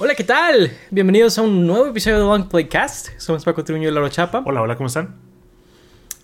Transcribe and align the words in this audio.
Hola, 0.00 0.14
¿qué 0.14 0.22
tal? 0.22 0.70
Bienvenidos 0.92 1.38
a 1.38 1.42
un 1.42 1.66
nuevo 1.66 1.88
episodio 1.88 2.18
de 2.18 2.22
Long 2.22 2.48
Playcast. 2.48 3.18
Somos 3.18 3.44
Paco 3.44 3.64
Triuño 3.64 3.88
y 3.88 3.90
Laura 3.90 4.08
Chapa. 4.08 4.44
Hola, 4.46 4.62
hola, 4.62 4.76
¿cómo 4.76 4.86
están? 4.86 5.16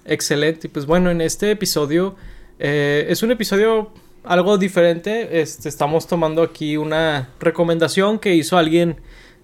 Excelente. 0.04 0.68
Y 0.68 0.70
pues 0.70 0.86
bueno, 0.86 1.10
en 1.10 1.20
este 1.20 1.50
episodio 1.50 2.14
eh, 2.60 3.04
es 3.08 3.24
un 3.24 3.32
episodio 3.32 3.90
algo 4.22 4.58
diferente. 4.58 5.40
Este, 5.40 5.68
estamos 5.68 6.06
tomando 6.06 6.40
aquí 6.42 6.76
una 6.76 7.30
recomendación 7.40 8.20
que 8.20 8.36
hizo 8.36 8.56
alguien 8.56 9.00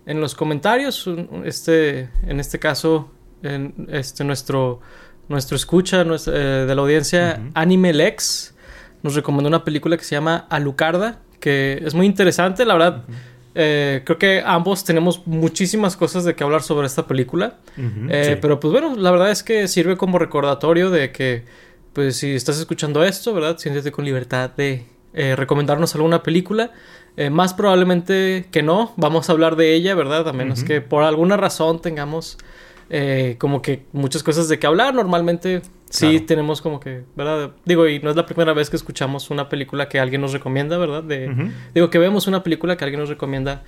en 0.06 0.20
los 0.20 0.36
comentarios. 0.36 1.10
Este, 1.44 2.08
en 2.24 2.38
este 2.38 2.60
caso, 2.60 3.10
en 3.42 3.88
este, 3.90 4.22
nuestro, 4.22 4.78
nuestro 5.28 5.56
escucha 5.56 6.02
eh, 6.02 6.30
de 6.68 6.72
la 6.72 6.80
audiencia, 6.80 7.50
Anime 7.54 7.92
Lex, 7.92 8.54
nos 9.02 9.16
recomendó 9.16 9.48
una 9.48 9.64
película 9.64 9.96
que 9.96 10.04
se 10.04 10.14
llama 10.14 10.46
Alucarda, 10.50 11.18
que 11.40 11.82
es 11.84 11.94
muy 11.94 12.06
interesante, 12.06 12.64
la 12.64 12.74
verdad. 12.74 13.04
Eh, 13.54 14.02
creo 14.04 14.18
que 14.18 14.42
ambos 14.44 14.84
tenemos 14.84 15.26
muchísimas 15.26 15.96
cosas 15.96 16.24
de 16.24 16.34
que 16.34 16.44
hablar 16.44 16.62
sobre 16.62 16.86
esta 16.86 17.06
película. 17.06 17.58
Eh, 17.76 18.38
pero 18.40 18.60
pues 18.60 18.72
bueno, 18.72 18.94
la 18.96 19.10
verdad 19.10 19.30
es 19.30 19.42
que 19.42 19.66
sirve 19.68 19.96
como 19.96 20.18
recordatorio 20.18 20.90
de 20.90 21.10
que, 21.10 21.44
pues 21.92 22.16
si 22.16 22.34
estás 22.34 22.58
escuchando 22.58 23.02
esto, 23.04 23.34
¿verdad? 23.34 23.58
Siéntete 23.58 23.90
con 23.90 24.04
libertad 24.04 24.50
de 24.56 24.84
eh, 25.14 25.34
recomendarnos 25.36 25.94
alguna 25.94 26.22
película. 26.22 26.72
más 27.30 27.54
probablemente 27.54 28.46
que 28.50 28.62
no, 28.62 28.94
vamos 28.96 29.28
a 29.28 29.32
hablar 29.32 29.56
de 29.56 29.74
ella, 29.74 29.94
¿verdad? 29.94 30.28
A 30.28 30.32
menos 30.32 30.64
que 30.64 30.80
por 30.80 31.02
alguna 31.02 31.36
razón 31.36 31.82
tengamos 31.82 32.38
como 33.38 33.62
que 33.62 33.84
muchas 33.92 34.22
cosas 34.22 34.48
de 34.48 34.58
que 34.58 34.66
hablar. 34.66 34.94
Normalmente 34.94 35.62
Sí, 35.90 36.20
tenemos 36.20 36.62
como 36.62 36.78
que, 36.78 37.02
¿verdad? 37.16 37.50
Digo, 37.64 37.86
y 37.88 37.98
no 37.98 38.10
es 38.10 38.16
la 38.16 38.24
primera 38.24 38.52
vez 38.52 38.70
que 38.70 38.76
escuchamos 38.76 39.28
una 39.30 39.48
película 39.48 39.88
que 39.88 39.98
alguien 39.98 40.20
nos 40.20 40.32
recomienda, 40.32 40.78
¿verdad? 40.78 41.02
De, 41.02 41.50
Digo, 41.74 41.90
que 41.90 41.98
vemos 41.98 42.28
una 42.28 42.42
película 42.44 42.76
que 42.76 42.84
alguien 42.84 43.00
nos 43.00 43.08
recomienda 43.08 43.64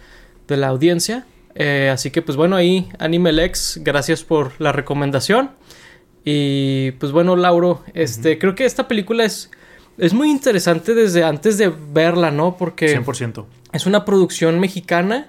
de 0.46 0.56
la 0.56 0.68
audiencia. 0.68 1.26
Eh, 1.54 1.90
así 1.92 2.10
que, 2.10 2.22
pues 2.22 2.36
bueno, 2.36 2.56
ahí, 2.56 2.88
Animelex, 2.98 3.80
gracias 3.82 4.22
por 4.22 4.52
la 4.60 4.70
recomendación. 4.70 5.50
Y 6.24 6.92
pues 6.92 7.10
bueno, 7.10 7.34
Lauro, 7.34 7.82
este, 7.94 8.38
creo 8.38 8.54
que 8.54 8.64
esta 8.64 8.86
película 8.86 9.24
es, 9.24 9.50
es 9.98 10.14
muy 10.14 10.30
interesante 10.30 10.94
desde 10.94 11.24
antes 11.24 11.58
de 11.58 11.72
verla, 11.92 12.30
¿no? 12.30 12.56
Porque 12.56 12.96
100%. 12.96 13.44
es 13.72 13.86
una 13.86 14.04
producción 14.04 14.60
mexicana 14.60 15.26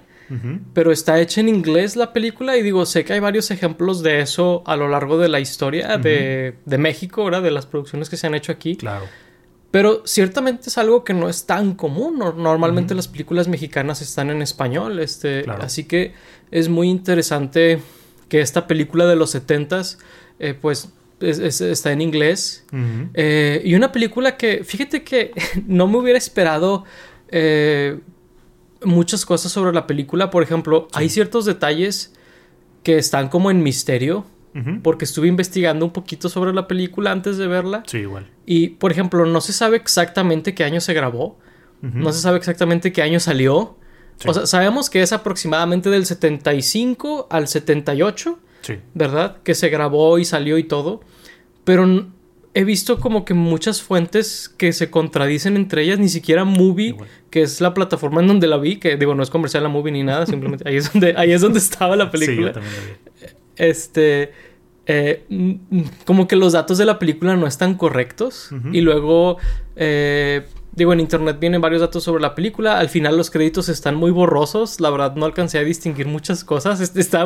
pero 0.72 0.90
está 0.90 1.20
hecha 1.20 1.40
en 1.40 1.48
inglés 1.48 1.96
la 1.96 2.12
película 2.12 2.56
y 2.56 2.62
digo, 2.62 2.86
sé 2.86 3.04
que 3.04 3.12
hay 3.12 3.20
varios 3.20 3.50
ejemplos 3.50 4.02
de 4.02 4.20
eso 4.20 4.62
a 4.66 4.76
lo 4.76 4.88
largo 4.88 5.18
de 5.18 5.28
la 5.28 5.40
historia 5.40 5.96
de, 5.98 6.54
México, 6.78 7.24
¿verdad? 7.24 7.42
De 7.42 7.50
las 7.50 7.66
producciones 7.66 8.08
que 8.08 8.16
se 8.16 8.26
han 8.26 8.34
hecho 8.34 8.52
aquí. 8.52 8.76
Claro. 8.76 9.04
Pero 9.70 10.02
ciertamente 10.06 10.68
es 10.68 10.78
algo 10.78 11.02
que 11.02 11.14
no 11.14 11.28
es 11.28 11.46
tan 11.46 11.74
común. 11.74 12.18
Normalmente 12.18 12.94
las 12.94 13.08
películas 13.08 13.48
mexicanas 13.48 14.02
están 14.02 14.30
en 14.30 14.40
español. 14.40 15.00
Este, 15.00 15.44
Así 15.60 15.84
que 15.84 16.14
es 16.52 16.68
muy 16.68 16.88
interesante 16.88 17.80
que 18.28 18.40
esta 18.40 18.68
película 18.68 19.06
de 19.06 19.16
los 19.16 19.30
setentas, 19.30 19.98
eh, 20.38 20.54
pues 20.54 20.92
está 21.20 21.92
en 21.92 22.00
inglés. 22.00 22.64
Eh, 23.14 23.62
y 23.64 23.74
una 23.74 23.92
película 23.92 24.36
que, 24.36 24.64
fíjate 24.64 25.02
que 25.02 25.32
no 25.66 25.88
me 25.88 25.98
hubiera 25.98 26.18
esperado 26.18 26.84
eh, 27.28 27.98
muchas 28.84 29.26
cosas 29.26 29.52
sobre 29.52 29.72
la 29.72 29.86
película. 29.86 30.30
Por 30.30 30.42
ejemplo, 30.42 30.88
hay 30.92 31.08
ciertos 31.08 31.44
detalles 31.44 32.12
que 32.82 32.98
están 32.98 33.28
como 33.28 33.50
en 33.50 33.62
misterio. 33.62 34.26
Porque 34.84 35.04
estuve 35.04 35.26
investigando 35.26 35.84
un 35.84 35.92
poquito 35.92 36.28
sobre 36.28 36.52
la 36.52 36.68
película 36.68 37.10
antes 37.10 37.38
de 37.38 37.48
verla. 37.48 37.82
Sí, 37.88 37.98
igual. 37.98 38.30
Y, 38.46 38.68
por 38.68 38.92
ejemplo, 38.92 39.26
no 39.26 39.40
se 39.40 39.52
sabe 39.52 39.76
exactamente 39.76 40.54
qué 40.54 40.62
año 40.62 40.80
se 40.80 40.94
grabó. 40.94 41.40
No 41.82 42.12
se 42.12 42.20
sabe 42.20 42.38
exactamente 42.38 42.92
qué 42.92 43.02
año 43.02 43.18
salió. 43.18 43.76
O 44.24 44.32
sea, 44.32 44.46
sabemos 44.46 44.90
que 44.90 45.02
es 45.02 45.12
aproximadamente 45.12 45.90
del 45.90 46.06
75 46.06 47.26
al 47.30 47.48
78. 47.48 48.38
Sí. 48.60 48.74
¿Verdad? 48.94 49.38
Que 49.42 49.56
se 49.56 49.70
grabó 49.70 50.20
y 50.20 50.24
salió 50.24 50.56
y 50.56 50.62
todo. 50.62 51.00
Pero 51.64 52.12
he 52.54 52.64
visto 52.64 53.00
como 53.00 53.24
que 53.24 53.34
muchas 53.34 53.82
fuentes 53.82 54.48
que 54.48 54.72
se 54.72 54.90
contradicen 54.90 55.56
entre 55.56 55.82
ellas, 55.82 55.98
ni 55.98 56.08
siquiera 56.08 56.44
Movie, 56.44 56.96
que 57.30 57.42
es 57.42 57.60
la 57.60 57.74
plataforma 57.74 58.20
en 58.20 58.28
donde 58.28 58.46
la 58.46 58.58
vi, 58.58 58.76
que 58.76 58.96
digo, 58.96 59.14
no 59.14 59.22
es 59.22 59.30
comercial 59.30 59.64
la 59.64 59.68
Movie 59.68 59.92
ni 59.92 60.04
nada, 60.04 60.24
simplemente 60.26 60.68
ahí 60.68 60.76
es 60.76 60.92
donde, 60.92 61.14
ahí 61.16 61.32
es 61.32 61.40
donde 61.40 61.58
estaba 61.58 61.96
la 61.96 62.10
película. 62.10 62.36
Sí, 62.36 62.42
yo 62.44 62.52
también 62.52 62.72
la 62.74 63.26
vi. 63.26 63.34
Este, 63.56 64.32
eh, 64.86 65.24
como 66.04 66.28
que 66.28 66.36
los 66.36 66.52
datos 66.52 66.78
de 66.78 66.84
la 66.84 66.98
película 66.98 67.36
no 67.36 67.46
están 67.46 67.74
correctos 67.74 68.50
y 68.72 68.82
luego 68.82 69.38
eh, 69.76 70.46
Digo, 70.76 70.92
en 70.92 71.00
internet 71.00 71.38
vienen 71.38 71.60
varios 71.60 71.80
datos 71.80 72.02
sobre 72.02 72.20
la 72.20 72.34
película. 72.34 72.78
Al 72.78 72.88
final 72.88 73.16
los 73.16 73.30
créditos 73.30 73.68
están 73.68 73.94
muy 73.94 74.10
borrosos. 74.10 74.80
La 74.80 74.90
verdad 74.90 75.14
no 75.14 75.24
alcancé 75.24 75.58
a 75.58 75.62
distinguir 75.62 76.06
muchas 76.06 76.42
cosas. 76.42 76.80
Este, 76.80 77.00
está 77.00 77.24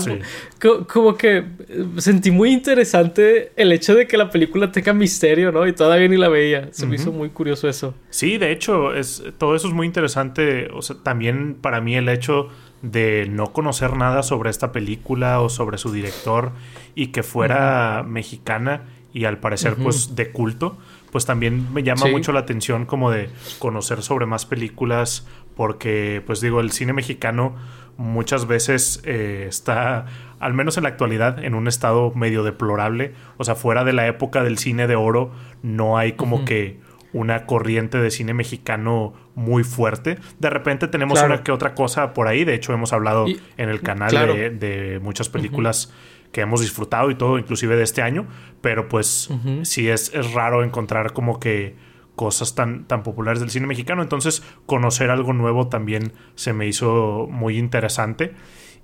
como 0.59 1.16
que 1.16 1.38
eh, 1.38 1.87
sentí 1.97 2.31
muy 2.31 2.53
interesante 2.53 3.53
el 3.56 3.72
hecho 3.72 3.94
de 3.94 4.06
que 4.06 4.19
la 4.19 4.31
película 4.31 4.70
tenga 4.70 4.92
misterio, 4.92 5.50
¿no? 5.50 5.66
Y 5.66 5.72
todavía 5.72 6.08
ni 6.08 6.19
la 6.19 6.28
veía. 6.28 6.69
Se 6.72 6.87
me 6.87 6.97
hizo 6.97 7.10
muy 7.10 7.31
curioso 7.31 7.69
eso. 7.69 7.94
Sí, 8.10 8.37
de 8.37 8.53
hecho, 8.53 8.94
es, 8.94 9.22
todo 9.38 9.56
eso 9.56 9.69
es 9.69 9.75
muy 9.75 9.87
interesante. 9.87 10.69
O 10.75 10.82
sea, 10.82 10.97
también 11.03 11.54
para 11.54 11.81
mí 11.81 11.97
el 11.97 12.08
hecho 12.10 12.48
de 12.82 13.26
no 13.31 13.53
conocer 13.53 13.97
nada 13.97 14.22
sobre 14.22 14.50
esta 14.50 14.72
película 14.72 15.41
o 15.41 15.48
sobre 15.48 15.78
su 15.78 15.91
director 15.91 16.53
y 16.94 17.08
que 17.08 17.22
fuera 17.22 18.04
mexicana 18.06 18.82
y 19.12 19.25
al 19.25 19.38
parecer 19.38 19.76
pues 19.76 20.14
de 20.14 20.31
culto 20.31 20.76
pues 21.10 21.26
también 21.26 21.72
me 21.72 21.82
llama 21.82 22.06
mucho 22.06 22.32
la 22.32 22.41
atención 22.41 22.86
como 22.86 23.10
de 23.10 23.30
conocer 23.58 24.02
sobre 24.02 24.26
más 24.26 24.46
películas 24.46 25.26
porque 25.56 26.22
pues 26.26 26.41
digo 26.41 26.60
el 26.60 26.70
cine 26.70 26.92
mexicano 26.92 27.56
muchas 27.96 28.46
veces 28.46 29.02
eh, 29.04 29.46
está 29.48 30.06
al 30.38 30.54
menos 30.54 30.76
en 30.76 30.84
la 30.84 30.91
actualidad 30.91 31.44
en 31.44 31.54
un 31.54 31.66
estado 31.69 32.12
medio 32.14 32.42
deplorable. 32.42 33.12
O 33.36 33.44
sea 33.44 33.54
fuera 33.54 33.84
de 33.84 33.92
la 33.92 34.06
época 34.06 34.42
del 34.44 34.58
cine 34.58 34.86
de 34.86 34.96
oro 34.96 35.32
no 35.62 35.98
hay 35.98 36.12
como 36.12 36.44
que 36.44 36.78
una 37.12 37.46
corriente 37.46 37.98
de 37.98 38.10
cine 38.10 38.34
mexicano 38.34 39.14
muy 39.34 39.64
fuerte. 39.64 40.19
De 40.38 40.50
repente 40.50 40.88
tenemos 40.88 41.22
una 41.22 41.42
que 41.42 41.52
otra 41.52 41.75
cosa 41.75 42.12
por 42.12 42.28
ahí. 42.28 42.44
De 42.44 42.54
hecho, 42.54 42.72
hemos 42.72 42.92
hablado 42.92 43.26
en 43.56 43.69
el 43.69 43.80
canal 43.80 44.12
de, 44.58 45.00
muchas 45.02 45.28
películas 45.28 45.92
que 46.33 46.41
hemos 46.43 46.61
disfrutado 46.61 47.11
y 47.11 47.15
todo, 47.15 47.39
inclusive 47.39 47.77
de 47.77 47.83
este 47.83 48.03
año, 48.03 48.27
pero 48.61 48.89
pues 48.89 49.31
sí 49.62 49.89
es, 49.89 50.12
es, 50.15 50.33
raro 50.33 50.62
encontrar 50.62 51.12
como 51.12 51.41
que 51.41 51.77
cosas 52.16 52.55
tan, 52.55 52.84
tan 52.84 53.03
populares 53.03 53.41
del 53.41 53.50
cine 53.50 53.66
mexicano, 53.66 54.03
entonces 54.03 54.43
conocer 54.67 55.11
algo 55.11 55.33
nuevo 55.33 55.69
también 55.69 56.12
se 56.34 56.53
me 56.53 56.67
hizo 56.67 57.28
muy 57.31 57.59
interesante. 57.59 58.34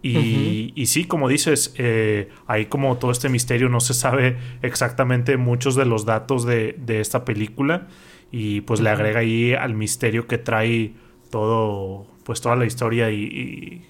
Y, 0.03 0.75
y 0.77 0.87
sí, 0.87 1.07
como 1.07 1.31
dices, 1.31 1.75
eh, 1.79 2.29
hay 2.47 2.67
como 2.67 2.99
todo 2.99 3.11
este 3.11 3.31
misterio, 3.31 3.71
no 3.71 3.81
se 3.81 3.95
sabe 3.95 4.37
exactamente 4.61 5.39
muchos 5.39 5.77
de 5.77 5.87
los 5.87 6.05
datos 6.05 6.45
de, 6.45 6.77
de 6.79 7.01
esta 7.01 7.25
película 7.25 7.89
y 8.31 8.61
pues 8.63 8.81
le 8.81 8.91
agrega 8.91 9.21
ahí 9.21 9.55
al 9.55 9.75
misterio 9.75 10.27
que 10.27 10.37
trae 10.37 10.93
todo, 11.31 12.07
pues 12.25 12.43
toda 12.43 12.55
la 12.55 12.67
historia 12.67 13.11
y, 13.11 13.23
y 13.23 13.87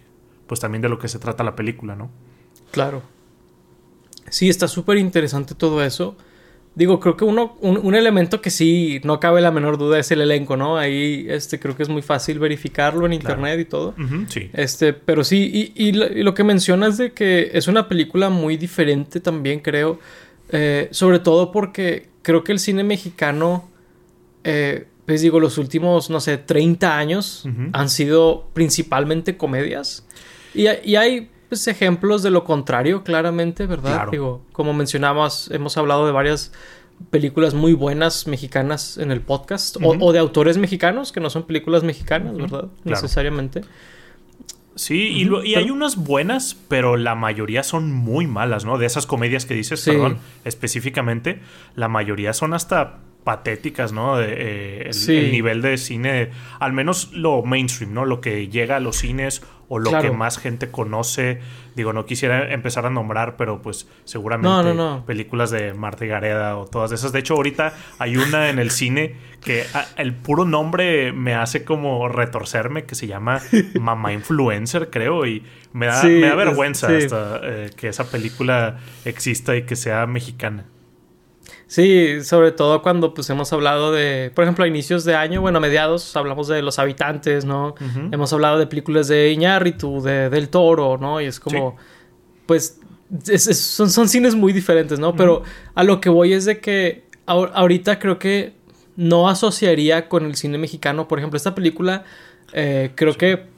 pues 0.46 0.60
también 0.60 0.82
de 0.82 0.88
lo 0.88 1.00
que 1.00 1.08
se 1.08 1.18
trata 1.18 1.42
la 1.42 1.56
película, 1.56 1.96
¿no? 1.96 2.10
Claro. 2.70 3.02
Sí, 4.34 4.48
está 4.48 4.66
súper 4.66 4.98
interesante 4.98 5.54
todo 5.54 5.84
eso. 5.84 6.16
Digo, 6.74 6.98
creo 6.98 7.16
que 7.16 7.24
uno, 7.24 7.56
un, 7.60 7.94
elemento 7.94 8.40
que 8.40 8.50
sí 8.50 9.00
no 9.04 9.20
cabe 9.20 9.40
la 9.40 9.52
menor 9.52 9.78
duda 9.78 10.00
es 10.00 10.10
el 10.10 10.22
elenco, 10.22 10.56
¿no? 10.56 10.76
Ahí 10.76 11.24
este, 11.28 11.60
creo 11.60 11.76
que 11.76 11.84
es 11.84 11.88
muy 11.88 12.02
fácil 12.02 12.40
verificarlo 12.40 13.06
en 13.06 13.12
internet 13.12 13.60
y 13.60 13.64
todo. 13.64 13.94
sí. 14.28 14.50
Este, 14.52 14.92
pero 14.92 15.22
sí, 15.22 15.72
y, 15.76 15.92
lo, 15.92 16.34
que 16.34 16.42
mencionas 16.42 16.98
de 16.98 17.12
que 17.12 17.52
es 17.54 17.68
una 17.68 17.86
película 17.86 18.28
muy 18.28 18.56
diferente 18.56 19.20
también, 19.20 19.60
creo. 19.60 20.00
Eh, 20.50 20.88
sobre 20.90 21.20
todo 21.20 21.52
porque 21.52 22.08
creo 22.22 22.42
que 22.42 22.50
el 22.50 22.58
cine 22.58 22.82
mexicano, 22.82 23.70
eh, 24.42 24.88
pues 25.06 25.22
digo, 25.22 25.38
los 25.38 25.58
últimos, 25.58 26.10
no 26.10 26.18
sé, 26.18 26.38
30 26.38 26.98
años 26.98 27.48
han 27.72 27.88
sido 27.88 28.48
principalmente 28.52 29.36
comedias. 29.36 30.04
Y, 30.54 30.66
y 30.84 30.96
hay 30.96 31.30
pues, 31.60 31.68
ejemplos 31.68 32.22
de 32.22 32.30
lo 32.30 32.44
contrario, 32.44 33.04
claramente, 33.04 33.66
¿verdad? 33.66 34.08
Digo, 34.10 34.42
como 34.52 34.72
mencionamos, 34.72 35.50
hemos 35.52 35.76
hablado 35.76 36.06
de 36.06 36.12
varias 36.12 36.52
películas 37.10 37.54
muy 37.54 37.72
buenas 37.72 38.26
mexicanas 38.26 38.98
en 38.98 39.10
el 39.10 39.20
podcast, 39.20 39.76
o, 39.82 40.12
de 40.12 40.18
autores 40.18 40.58
mexicanos, 40.58 41.12
que 41.12 41.20
no 41.20 41.30
son 41.30 41.44
películas 41.44 41.84
mexicanas, 41.84 42.36
¿verdad? 42.36 42.68
Necesariamente. 42.84 43.62
Sí, 44.76 45.28
y, 45.44 45.54
hay 45.54 45.70
unas 45.70 45.96
buenas, 45.96 46.56
pero 46.68 46.96
la 46.96 47.14
mayoría 47.14 47.62
son 47.62 47.92
muy 47.92 48.26
malas, 48.26 48.64
¿no? 48.64 48.76
De 48.76 48.86
esas 48.86 49.06
comedias 49.06 49.46
que 49.46 49.54
dices, 49.54 49.84
perdón, 49.84 50.18
específicamente, 50.44 51.40
la 51.76 51.88
mayoría 51.88 52.32
son 52.32 52.54
hasta 52.54 52.98
patéticas, 53.24 53.92
¿no? 53.92 54.20
Eh, 54.20 54.90
el, 54.90 55.32
nivel 55.32 55.62
de 55.62 55.78
cine, 55.78 56.30
al 56.60 56.72
menos 56.72 57.12
lo 57.12 57.42
mainstream, 57.42 57.94
¿no? 57.94 58.04
Lo 58.04 58.20
que 58.20 58.48
llega 58.48 58.76
a 58.76 58.80
los 58.80 58.96
cines 58.96 59.42
o 59.68 59.78
lo 59.78 59.98
que 60.00 60.10
más 60.10 60.38
gente 60.38 60.70
conoce. 60.70 61.40
Digo, 61.74 61.92
no 61.92 62.06
quisiera 62.06 62.52
empezar 62.52 62.86
a 62.86 62.90
nombrar, 62.90 63.36
pero 63.36 63.60
pues 63.62 63.88
seguramente 64.04 64.74
películas 65.06 65.50
de 65.50 65.74
Marta 65.74 66.04
y 66.04 66.08
Gareda 66.08 66.56
o 66.56 66.66
todas 66.66 66.92
esas. 66.92 67.12
De 67.12 67.18
hecho, 67.20 67.34
ahorita 67.34 67.74
hay 67.98 68.16
una 68.16 68.50
en 68.50 68.58
el 68.58 68.70
cine 68.70 69.16
que 69.40 69.64
ah, 69.74 69.86
el 69.96 70.14
puro 70.14 70.44
nombre 70.44 71.12
me 71.12 71.34
hace 71.34 71.64
como 71.64 72.08
retorcerme, 72.08 72.84
que 72.84 72.94
se 72.94 73.06
llama 73.06 73.40
Mamá 73.80 74.12
Influencer, 74.12 74.90
creo, 74.90 75.26
y 75.26 75.44
me 75.72 75.86
da, 75.86 76.02
me 76.04 76.20
da 76.20 76.34
vergüenza 76.34 76.88
hasta, 76.88 77.40
eh, 77.42 77.70
que 77.76 77.88
esa 77.88 78.10
película 78.10 78.78
exista 79.04 79.56
y 79.56 79.62
que 79.62 79.76
sea 79.76 80.06
mexicana. 80.06 80.66
Sí, 81.74 82.22
sobre 82.22 82.52
todo 82.52 82.82
cuando 82.82 83.14
pues 83.14 83.28
hemos 83.30 83.52
hablado 83.52 83.90
de, 83.90 84.30
por 84.32 84.44
ejemplo, 84.44 84.64
a 84.64 84.68
inicios 84.68 85.02
de 85.02 85.16
año, 85.16 85.40
bueno, 85.40 85.58
a 85.58 85.60
mediados 85.60 86.14
hablamos 86.14 86.46
de 86.46 86.62
los 86.62 86.78
habitantes, 86.78 87.44
¿no? 87.44 87.74
Hemos 88.12 88.32
hablado 88.32 88.60
de 88.60 88.68
películas 88.68 89.08
de 89.08 89.32
Iñárritu, 89.32 90.00
de 90.00 90.30
Del 90.30 90.50
Toro, 90.50 90.98
¿no? 90.98 91.20
Y 91.20 91.24
es 91.24 91.40
como, 91.40 91.76
pues, 92.46 92.78
son, 93.24 93.90
son 93.90 94.08
cines 94.08 94.36
muy 94.36 94.52
diferentes, 94.52 95.00
¿no? 95.00 95.16
Pero 95.16 95.42
a 95.74 95.82
lo 95.82 96.00
que 96.00 96.10
voy 96.10 96.32
es 96.32 96.44
de 96.44 96.60
que 96.60 97.06
ahorita 97.26 97.98
creo 97.98 98.20
que 98.20 98.52
no 98.94 99.28
asociaría 99.28 100.08
con 100.08 100.26
el 100.26 100.36
cine 100.36 100.58
mexicano, 100.58 101.08
por 101.08 101.18
ejemplo, 101.18 101.36
esta 101.36 101.56
película, 101.56 102.04
eh, 102.52 102.92
creo 102.94 103.14
que 103.14 103.52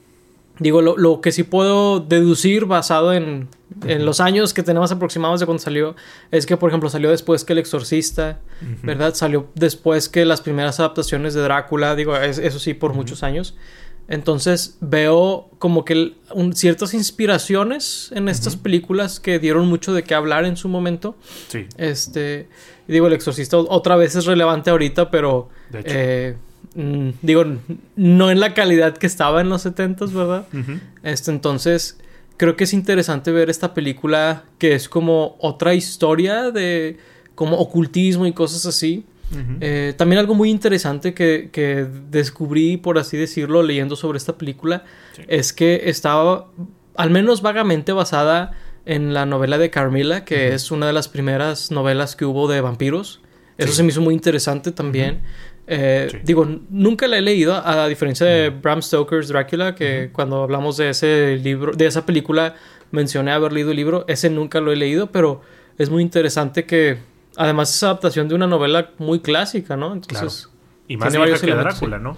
Digo, 0.59 0.81
lo, 0.81 1.21
que 1.21 1.31
sí 1.31 1.43
puedo 1.43 1.99
deducir 1.99 2.65
basado 2.65 3.13
en, 3.13 3.47
los 3.85 4.19
años 4.19 4.53
que 4.53 4.63
tenemos 4.63 4.91
aproximados 4.91 5.39
de 5.39 5.45
cuando 5.45 5.61
salió, 5.61 5.95
es 6.31 6.45
que, 6.45 6.57
por 6.57 6.69
ejemplo, 6.69 6.89
salió 6.89 7.09
después 7.09 7.43
que 7.43 7.53
El 7.53 7.59
Exorcista, 7.59 8.39
¿verdad? 8.83 9.13
Salió 9.13 9.47
después 9.55 10.09
que 10.09 10.25
las 10.25 10.41
primeras 10.41 10.79
adaptaciones 10.79 11.33
de 11.33 11.41
Drácula, 11.41 11.95
digo, 11.95 12.15
eso 12.17 12.59
sí, 12.59 12.73
por 12.73 12.93
muchos 12.93 13.23
años. 13.23 13.55
Entonces 14.09 14.77
veo 14.79 15.49
como 15.59 15.83
que 15.83 16.13
ciertas 16.53 16.93
inspiraciones 16.93 18.09
en 18.15 18.29
estas 18.29 18.55
películas 18.55 19.19
que 19.19 19.37
dieron 19.37 19.67
mucho 19.67 19.93
de 19.93 20.03
qué 20.03 20.15
hablar 20.15 20.45
en 20.45 20.55
su 20.55 20.69
momento. 20.69 21.17
Sí. 21.49 21.65
Este, 21.77 22.47
digo, 22.87 23.07
El 23.07 23.13
Exorcista 23.13 23.57
otra 23.57 23.97
vez 23.97 24.15
es 24.15 24.25
relevante 24.25 24.69
ahorita, 24.69 25.11
pero... 25.11 25.49
De 25.71 25.79
hecho. 25.79 25.93
Eh, 25.93 26.37
Mm, 26.77 27.09
digo, 27.23 27.43
no 27.95 28.29
en 28.29 28.39
la 28.39 28.53
calidad 28.53 28.95
que 28.95 29.07
estaba 29.07 29.41
en 29.41 29.49
los 29.49 29.65
70s, 29.65 30.13
¿verdad? 30.13 30.45
Este, 31.01 31.31
entonces, 31.31 31.97
creo 32.37 32.55
que 32.55 32.63
es 32.63 32.73
interesante 32.73 33.31
ver 33.31 33.49
esta 33.49 33.73
película 33.73 34.45
que 34.59 34.73
es 34.73 34.87
como 34.87 35.35
otra 35.39 35.73
historia 35.73 36.51
de 36.51 36.97
como 37.35 37.57
ocultismo 37.57 38.25
y 38.25 38.33
cosas 38.33 38.65
así. 38.65 39.05
Eh, 39.59 39.93
también 39.97 40.19
algo 40.19 40.35
muy 40.35 40.49
interesante 40.49 41.13
que, 41.13 41.87
descubrí, 42.09 42.77
por 42.77 42.97
así 42.97 43.17
decirlo, 43.17 43.61
leyendo 43.61 43.95
sobre 43.95 44.17
esta 44.17 44.37
película, 44.37 44.85
es 45.27 45.51
que 45.51 45.89
estaba 45.89 46.47
al 46.95 47.09
menos 47.09 47.41
vagamente 47.41 47.91
basada 47.91 48.53
en 48.85 49.13
la 49.13 49.25
novela 49.25 49.57
de 49.57 49.69
Carmilla, 49.69 50.23
que 50.23 50.53
es 50.53 50.71
una 50.71 50.87
de 50.87 50.93
las 50.93 51.09
primeras 51.09 51.71
novelas 51.71 52.15
que 52.15 52.25
hubo 52.25 52.47
de 52.47 52.61
vampiros. 52.61 53.21
Eso 53.57 53.73
se 53.73 53.83
me 53.83 53.89
hizo 53.89 54.01
muy 54.01 54.13
interesante 54.13 54.71
también. 54.71 55.21
Eh, 55.69 56.21
digo, 56.23 56.47
nunca 56.69 57.07
la 57.07 57.17
he 57.17 57.21
leído, 57.21 57.53
a 57.53 57.87
diferencia 57.87 58.25
de 58.25 58.49
Bram 58.49 58.81
Stoker's 58.81 59.27
Drácula, 59.27 59.75
que 59.75 60.09
cuando 60.13 60.43
hablamos 60.43 60.77
de 60.77 60.89
ese 60.89 61.37
libro, 61.43 61.73
de 61.73 61.85
esa 61.85 62.05
película, 62.05 62.55
mencioné 62.91 63.31
haber 63.31 63.51
leído 63.51 63.71
el 63.71 63.77
libro. 63.77 64.05
Ese 64.07 64.29
nunca 64.29 64.61
lo 64.61 64.71
he 64.71 64.77
leído, 64.77 65.11
pero 65.11 65.41
es 65.77 65.89
muy 65.89 66.01
interesante 66.01 66.65
que, 66.65 66.99
además, 67.35 67.75
es 67.75 67.83
adaptación 67.83 68.29
de 68.29 68.35
una 68.35 68.47
novela 68.47 68.91
muy 68.97 69.19
clásica, 69.19 69.75
¿no? 69.75 69.93
Entonces, 69.93 70.49
y 70.87 70.95
más 70.95 71.11
vieja 71.13 71.45
que 71.45 71.53
Drácula, 71.53 71.99
¿no? 71.99 72.17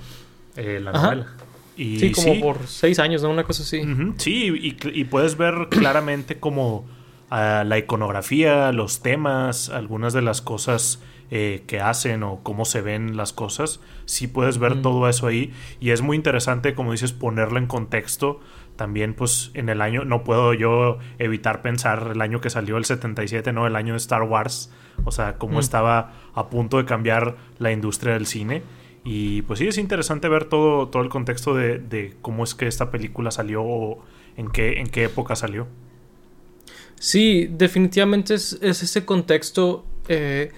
Eh, 0.56 0.80
la 0.80 0.92
novela. 0.92 1.28
Y, 1.76 1.98
sí, 1.98 2.12
como 2.12 2.40
por 2.42 2.68
seis 2.68 3.00
años, 3.00 3.24
¿no? 3.24 3.30
Una 3.32 3.46
cosa 3.46 3.64
así. 3.64 3.82
Sí, 4.18 4.78
y, 4.94 5.04
puedes 5.06 5.38
ver 5.38 5.68
claramente 5.72 6.40
como 6.40 6.86
ah, 7.32 7.64
la 7.66 7.80
iconografía, 7.80 8.72
los 8.74 9.02
temas, 9.02 9.70
algunas 9.70 10.14
de 10.14 10.22
las 10.22 10.42
cosas 10.42 11.00
eh, 11.32 11.64
que 11.68 11.80
hacen 11.80 12.24
o 12.24 12.40
cómo 12.42 12.66
se 12.66 12.82
ven 12.82 13.16
las 13.16 13.34
cosas, 13.34 13.80
sí 14.06 14.28
puedes 14.28 14.58
ver 14.58 14.82
todo 14.82 15.08
eso 15.08 15.28
ahí 15.28 15.54
y 15.80 15.92
es 15.92 16.02
muy 16.02 16.18
interesante, 16.18 16.74
como 16.74 16.92
dices, 16.92 17.14
ponerlo 17.14 17.60
en 17.60 17.68
contexto. 17.68 18.40
También, 18.76 19.14
pues, 19.14 19.52
en 19.56 19.68
el 19.68 19.82
año, 19.82 20.06
no 20.06 20.24
puedo 20.24 20.54
yo 20.54 21.00
evitar 21.18 21.62
pensar 21.62 22.12
el 22.14 22.22
año 22.22 22.40
que 22.40 22.50
salió 22.50 22.78
el 22.78 22.86
77, 22.86 23.52
¿no? 23.52 23.68
El 23.68 23.76
año 23.76 23.94
de 23.94 23.98
Star 23.98 24.24
Wars, 24.24 24.72
o 25.04 25.12
sea, 25.12 25.38
cómo 25.38 25.60
estaba 25.60 26.14
a 26.34 26.50
punto 26.50 26.78
de 26.78 26.86
cambiar 26.86 27.36
la 27.58 27.74
industria 27.74 28.14
del 28.14 28.26
cine. 28.26 28.64
Y 29.04 29.42
pues 29.44 29.60
sí, 29.60 29.68
es 29.68 29.78
interesante 29.78 30.30
ver 30.30 30.46
todo, 30.46 30.88
todo 30.88 31.04
el 31.04 31.10
contexto 31.10 31.54
de, 31.54 32.16
cómo 32.22 32.44
es 32.44 32.56
que 32.56 32.68
esta 32.68 32.90
película 32.90 33.32
salió 33.32 33.64
o 33.64 34.04
en 34.38 34.50
qué, 34.50 34.80
en 34.80 34.88
qué 34.88 35.04
época 35.04 35.36
salió. 35.36 35.68
Sí, 37.00 37.48
definitivamente 37.52 38.34
es, 38.34 38.60
es 38.62 38.82
ese 38.82 39.06
contexto. 39.06 39.86
Eh, 40.08 40.52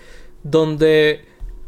donde 0.44 1.26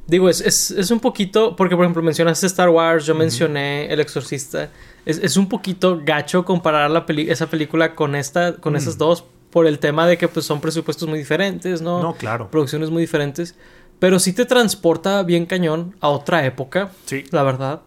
digo, 0.07 0.29
es, 0.29 0.41
es, 0.41 0.71
es, 0.71 0.91
un 0.91 0.99
poquito, 0.99 1.55
porque 1.55 1.75
por 1.75 1.85
ejemplo 1.85 2.03
mencionaste 2.03 2.47
Star 2.47 2.69
Wars, 2.69 3.05
yo 3.05 3.15
mencioné 3.15 3.91
El 3.91 3.99
Exorcista, 3.99 4.69
es, 5.05 5.17
es, 5.19 5.37
un 5.37 5.47
poquito 5.47 6.01
gacho 6.03 6.43
comparar 6.45 6.89
la 6.91 7.05
esa 7.07 7.47
película 7.47 7.95
con 7.95 8.15
esta, 8.15 8.55
con 8.55 8.75
esas 8.75 8.95
mm. 8.95 8.99
dos, 8.99 9.25
por 9.49 9.67
el 9.67 9.79
tema 9.79 10.07
de 10.07 10.17
que 10.17 10.27
pues 10.27 10.45
son 10.45 10.59
presupuestos 10.59 11.07
muy 11.07 11.19
diferentes, 11.19 11.81
¿no? 11.81 12.01
No, 12.01 12.15
claro. 12.15 12.49
Producciones 12.49 12.89
muy 12.89 13.01
diferentes, 13.01 13.55
pero 13.99 14.19
sí 14.19 14.33
te 14.33 14.45
transporta 14.45 15.23
bien 15.23 15.45
cañón 15.45 15.95
a 15.99 16.09
otra 16.09 16.45
época, 16.45 16.91
sí. 17.05 17.23
la 17.31 17.43
verdad. 17.43 17.81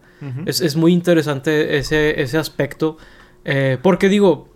es, 0.45 0.61
es, 0.61 0.75
muy 0.75 0.93
interesante 0.93 1.77
ese, 1.77 2.19
ese 2.19 2.39
aspecto, 2.39 2.97
eh, 3.45 3.77
porque 3.83 4.09
digo, 4.09 4.49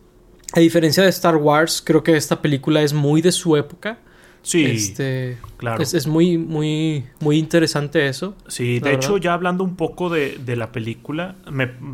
a 0.54 0.60
diferencia 0.60 1.04
de 1.04 1.10
Star 1.10 1.36
Wars, 1.36 1.83
creo 1.86 2.01
que 2.04 2.18
esta 2.18 2.42
película 2.42 2.81
es 2.81 2.94
muy 2.94 3.22
de 3.22 3.31
su 3.31 3.56
época. 3.56 4.00
Sí, 4.43 4.65
este, 4.65 5.38
claro. 5.57 5.83
Es, 5.83 6.07
muy, 6.07 6.38
muy, 6.38 7.05
muy 7.19 7.38
interesante 7.38 8.07
eso. 8.07 8.35
Sí, 8.47 8.79
de 8.79 8.93
hecho, 8.93 9.17
ya 9.17 9.33
hablando 9.33 9.63
un 9.63 9.75
poco 9.75 10.09
de, 10.09 10.38
de 10.38 10.55
la 10.55 10.71
película, 10.71 11.35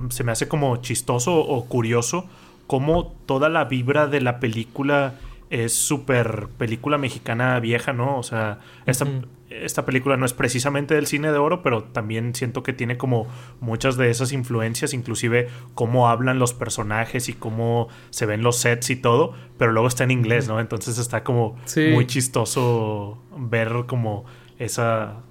se 0.10 0.24
me 0.24 0.32
hace 0.32 0.48
como 0.48 0.78
chistoso 0.78 1.36
o 1.36 1.66
curioso 1.66 2.26
cómo 2.68 3.16
toda 3.26 3.50
la 3.50 3.66
vibra 3.66 4.08
de 4.08 4.22
la 4.22 4.40
película 4.40 5.16
es 5.50 5.74
súper 5.74 6.48
película 6.58 6.98
mexicana 6.98 7.60
vieja, 7.60 7.94
¿no? 7.94 8.18
O 8.18 8.24
sea, 8.24 8.60
esta, 8.86 9.08
esta 9.50 9.86
película 9.86 10.18
no 10.18 10.26
es 10.26 10.34
precisamente 10.34 10.94
del 10.94 11.08
cine 11.08 11.32
de 11.32 11.38
oro, 11.38 11.62
pero 11.62 11.84
también 11.84 12.36
siento 12.36 12.64
que 12.64 12.74
tiene 12.74 12.98
como 12.98 13.28
muchas 13.60 13.96
de 13.96 14.10
esas 14.10 14.34
influencias, 14.34 14.94
inclusive 14.94 15.48
cómo 15.74 16.10
hablan 16.10 16.38
los 16.38 16.54
personajes 16.54 17.30
y 17.30 17.34
cómo 17.34 17.88
se 18.10 18.26
ven 18.26 18.44
los 18.44 18.58
sets 18.58 18.90
y 18.90 18.98
todo, 18.98 19.34
pero 19.58 19.72
luego 19.72 19.88
está 19.88 20.04
en 20.04 20.12
inglés, 20.12 20.48
¿no? 20.48 20.60
Entonces 20.60 20.98
está 20.98 21.24
como 21.24 21.56
muy 21.94 22.06
chistoso 22.08 23.22
ver 23.38 23.72
como 23.88 24.26
esa, 24.60 25.24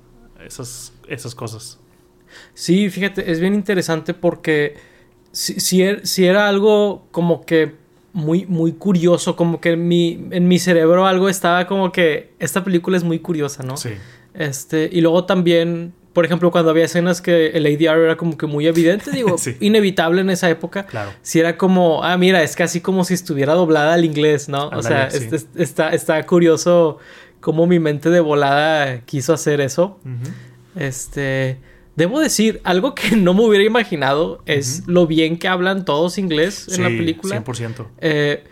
esas, 0.44 0.94
esas 1.08 1.34
cosas. 1.34 1.80
Sí, 2.54 2.88
fíjate, 2.90 3.30
es 3.30 3.40
bien 3.40 3.54
interesante 3.54 4.14
porque 4.14 4.76
si, 5.32 5.60
si, 5.60 5.82
er, 5.82 6.06
si 6.06 6.26
era 6.26 6.48
algo 6.48 7.06
como 7.10 7.44
que 7.44 7.85
muy, 8.16 8.46
muy 8.46 8.72
curioso, 8.72 9.36
como 9.36 9.60
que 9.60 9.72
en 9.72 9.86
mi, 9.86 10.26
en 10.30 10.48
mi 10.48 10.58
cerebro 10.58 11.06
algo 11.06 11.28
estaba 11.28 11.66
como 11.66 11.92
que 11.92 12.32
esta 12.38 12.64
película 12.64 12.96
es 12.96 13.04
muy 13.04 13.18
curiosa, 13.18 13.62
¿no? 13.62 13.76
Sí. 13.76 13.90
Este, 14.32 14.88
y 14.90 15.02
luego 15.02 15.26
también, 15.26 15.92
por 16.14 16.24
ejemplo, 16.24 16.50
cuando 16.50 16.70
había 16.70 16.86
escenas 16.86 17.20
que 17.20 17.48
el 17.48 17.66
ADR 17.66 17.98
era 18.04 18.16
como 18.16 18.38
que 18.38 18.46
muy 18.46 18.66
evidente, 18.66 19.10
digo, 19.10 19.36
inevitable 19.60 20.22
en 20.22 20.30
esa 20.30 20.48
época. 20.48 20.86
Claro. 20.86 21.10
Si 21.20 21.40
era 21.40 21.58
como, 21.58 22.02
ah, 22.02 22.16
mira, 22.16 22.42
es 22.42 22.56
casi 22.56 22.80
como 22.80 23.04
si 23.04 23.12
estuviera 23.12 23.52
doblada 23.52 23.92
al 23.92 24.06
inglés, 24.06 24.48
¿no? 24.48 24.68
o 24.70 24.82
sea, 24.82 25.08
está, 25.54 25.90
está 25.90 26.24
curioso 26.24 26.96
cómo 27.40 27.66
mi 27.66 27.78
mente 27.78 28.08
de 28.08 28.20
volada 28.20 29.00
quiso 29.02 29.34
hacer 29.34 29.60
eso. 29.60 30.00
Este. 30.74 31.58
Debo 31.96 32.20
decir, 32.20 32.60
algo 32.62 32.94
que 32.94 33.16
no 33.16 33.34
me 33.34 33.42
hubiera 33.42 33.64
imaginado 33.64 34.42
es 34.46 34.86
lo 34.86 35.06
bien 35.06 35.38
que 35.38 35.48
hablan 35.48 35.84
todos 35.84 36.18
inglés 36.18 36.68
en 36.68 36.82
la 36.82 36.88
película. 36.88 37.42
100%. 37.42 37.86
Eh, 38.00 38.44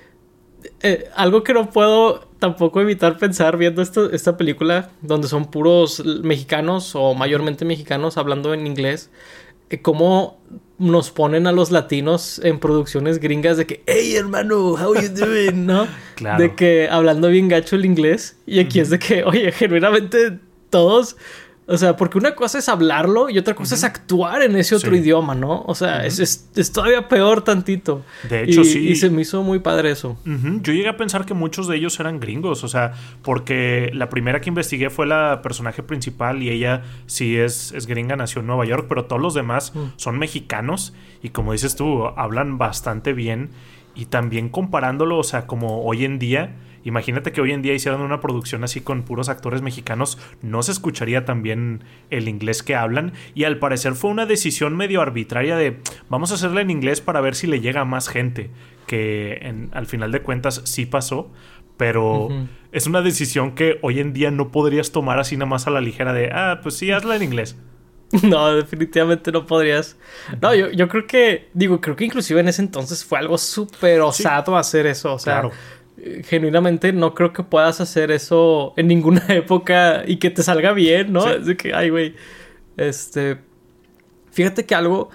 eh, 0.80 1.08
algo 1.14 1.44
que 1.44 1.52
no 1.52 1.70
puedo 1.70 2.26
tampoco 2.38 2.80
evitar 2.80 3.18
pensar 3.18 3.56
viendo 3.56 3.82
esto, 3.82 4.10
esta 4.10 4.36
película, 4.36 4.90
donde 5.02 5.28
son 5.28 5.50
puros 5.50 6.02
mexicanos 6.22 6.94
o 6.94 7.14
mayormente 7.14 7.64
mexicanos 7.64 8.16
hablando 8.16 8.54
en 8.54 8.66
inglés, 8.66 9.10
eh, 9.70 9.80
cómo 9.80 10.40
nos 10.78 11.10
ponen 11.10 11.46
a 11.46 11.52
los 11.52 11.70
latinos 11.70 12.40
en 12.42 12.58
producciones 12.58 13.20
gringas 13.20 13.56
de 13.56 13.66
que, 13.66 13.82
hey 13.86 14.16
hermano, 14.16 14.72
how 14.72 14.94
you 14.94 15.08
doing, 15.08 15.66
¿no? 15.66 15.86
claro. 16.16 16.42
De 16.42 16.54
que 16.54 16.88
hablando 16.90 17.28
bien 17.28 17.48
gacho 17.48 17.76
el 17.76 17.84
inglés. 17.84 18.36
Y 18.46 18.58
aquí 18.58 18.80
es 18.80 18.90
de 18.90 18.98
que, 18.98 19.22
oye, 19.24 19.52
genuinamente 19.52 20.38
todos 20.70 21.16
O 21.66 21.78
sea, 21.78 21.97
porque 21.97 22.18
una 22.18 22.35
cosa 22.35 22.59
es 22.59 22.68
hablarlo 22.68 23.30
y 23.30 23.38
otra 23.38 23.54
cosa 23.54 23.75
es 23.75 23.85
actuar 23.85 24.42
en 24.42 24.54
ese 24.56 24.75
otro 24.75 24.94
idioma, 24.94 25.35
¿no? 25.35 25.62
O 25.66 25.75
sea, 25.75 26.04
es, 26.04 26.18
es, 26.21 26.73
todavía 26.73 27.09
peor 27.09 27.42
tantito. 27.42 28.04
De 28.28 28.44
hecho, 28.44 28.64
sí. 28.64 28.88
Y 28.88 28.97
se 28.97 29.09
me 29.09 29.23
hizo 29.23 29.42
muy 29.42 29.61
padre 29.61 29.90
eso. 29.90 30.18
Yo 30.25 30.75
llegué 30.75 30.88
a 30.88 30.99
pensar 30.99 31.25
que 31.25 31.33
muchos 31.33 31.66
de 31.66 31.76
ellos 31.76 31.99
eran 32.00 32.21
gringos, 32.21 32.64
o 32.64 32.68
sea, 32.68 32.92
porque 33.23 33.90
la 33.94 34.11
primera 34.11 34.42
que 34.42 34.50
investigué 34.50 34.90
fue 34.90 35.06
la 35.06 35.40
personaje 35.42 35.83
principal 35.83 36.42
y 36.42 36.50
ella 36.50 36.83
sí 37.06 37.37
es, 37.37 37.73
es 37.73 37.87
gringa, 37.87 38.14
nació 38.14 38.40
en 38.40 38.47
Nueva 38.47 38.66
York, 38.66 38.85
pero 38.87 39.06
todos 39.06 39.23
los 39.23 39.33
demás 39.33 39.75
mm. 39.75 39.94
son 39.97 40.18
mexicanos 40.18 40.92
y 41.23 41.30
como 41.30 41.52
dices 41.52 41.76
tú, 41.76 42.06
hablan 42.16 42.59
bastante 42.59 43.14
bien 43.14 43.49
y 43.94 44.06
también 44.06 44.50
comparándolo, 44.50 45.18
o 45.18 45.25
sea, 45.25 45.47
como 45.47 45.83
hoy 45.85 46.04
en 46.04 46.18
día 46.18 46.56
Imagínate 46.84 47.32
que 47.32 47.40
hoy 47.40 47.52
en 47.52 47.62
día 47.62 47.72
hicieran 47.72 48.02
una 48.02 48.20
producción 48.20 48.62
así 48.62 48.82
con 48.82 49.02
puros 49.02 49.30
actores 49.30 49.62
mexicanos, 49.62 50.18
no 50.42 50.62
se 50.62 50.72
escucharía 50.72 51.24
tan 51.24 51.42
bien 51.42 51.82
el 52.10 52.28
inglés 52.28 52.62
que 52.62 52.76
hablan 52.76 53.14
y 53.34 53.44
al 53.44 53.58
parecer 53.58 53.94
fue 53.94 54.10
una 54.10 54.26
decisión 54.26 54.76
medio 54.76 55.00
arbitraria 55.00 55.56
de 55.56 55.78
vamos 56.10 56.30
a 56.30 56.34
hacerla 56.34 56.60
en 56.60 56.70
inglés 56.70 57.00
para 57.00 57.22
ver 57.22 57.34
si 57.34 57.46
le 57.46 57.60
llega 57.60 57.80
a 57.80 57.84
más 57.86 58.08
gente, 58.08 58.50
que 58.86 59.38
en, 59.40 59.70
al 59.72 59.86
final 59.86 60.12
de 60.12 60.20
cuentas 60.20 60.60
sí 60.64 60.84
pasó, 60.84 61.30
pero 61.78 62.28
es 62.70 62.86
una 62.86 63.00
decisión 63.00 63.54
que 63.54 63.78
hoy 63.80 63.98
en 63.98 64.12
día 64.12 64.30
no 64.30 64.52
podrías 64.52 64.92
tomar 64.92 65.18
así 65.18 65.36
nada 65.36 65.46
más 65.46 65.66
a 65.66 65.70
la 65.70 65.80
ligera 65.80 66.12
de, 66.12 66.30
ah, 66.32 66.60
pues 66.62 66.76
sí, 66.76 66.92
hazla 66.92 67.16
en 67.16 67.22
inglés. 67.22 67.56
No, 68.22 68.54
definitivamente 68.54 69.32
no 69.32 69.44
podrías. 69.44 69.96
No, 70.40 70.54
yo, 70.54 70.70
yo 70.70 70.86
creo 70.86 71.04
que, 71.04 71.48
digo, 71.52 71.80
creo 71.80 71.96
que 71.96 72.04
inclusive 72.04 72.38
en 72.38 72.46
ese 72.46 72.62
entonces 72.62 73.04
fue 73.04 73.18
algo 73.18 73.36
súper 73.38 74.02
osado 74.02 74.56
hacer 74.56 74.86
eso. 74.86 75.14
O 75.14 75.18
sea, 75.18 75.40
claro 75.40 75.52
genuinamente 76.24 76.92
no 76.92 77.14
creo 77.14 77.32
que 77.32 77.42
puedas 77.42 77.80
hacer 77.80 78.10
eso 78.10 78.74
en 78.76 78.88
ninguna 78.88 79.24
época 79.28 80.04
y 80.06 80.16
que 80.16 80.30
te 80.30 80.42
salga 80.42 80.72
bien, 80.72 81.12
¿no? 81.12 81.28
Es 81.28 81.46
de 81.46 81.56
que, 81.56 81.74
ay, 81.74 81.90
güey. 81.90 82.14
Este. 82.76 83.38
Fíjate 84.32 84.66
que 84.66 84.74
algo 84.74 85.10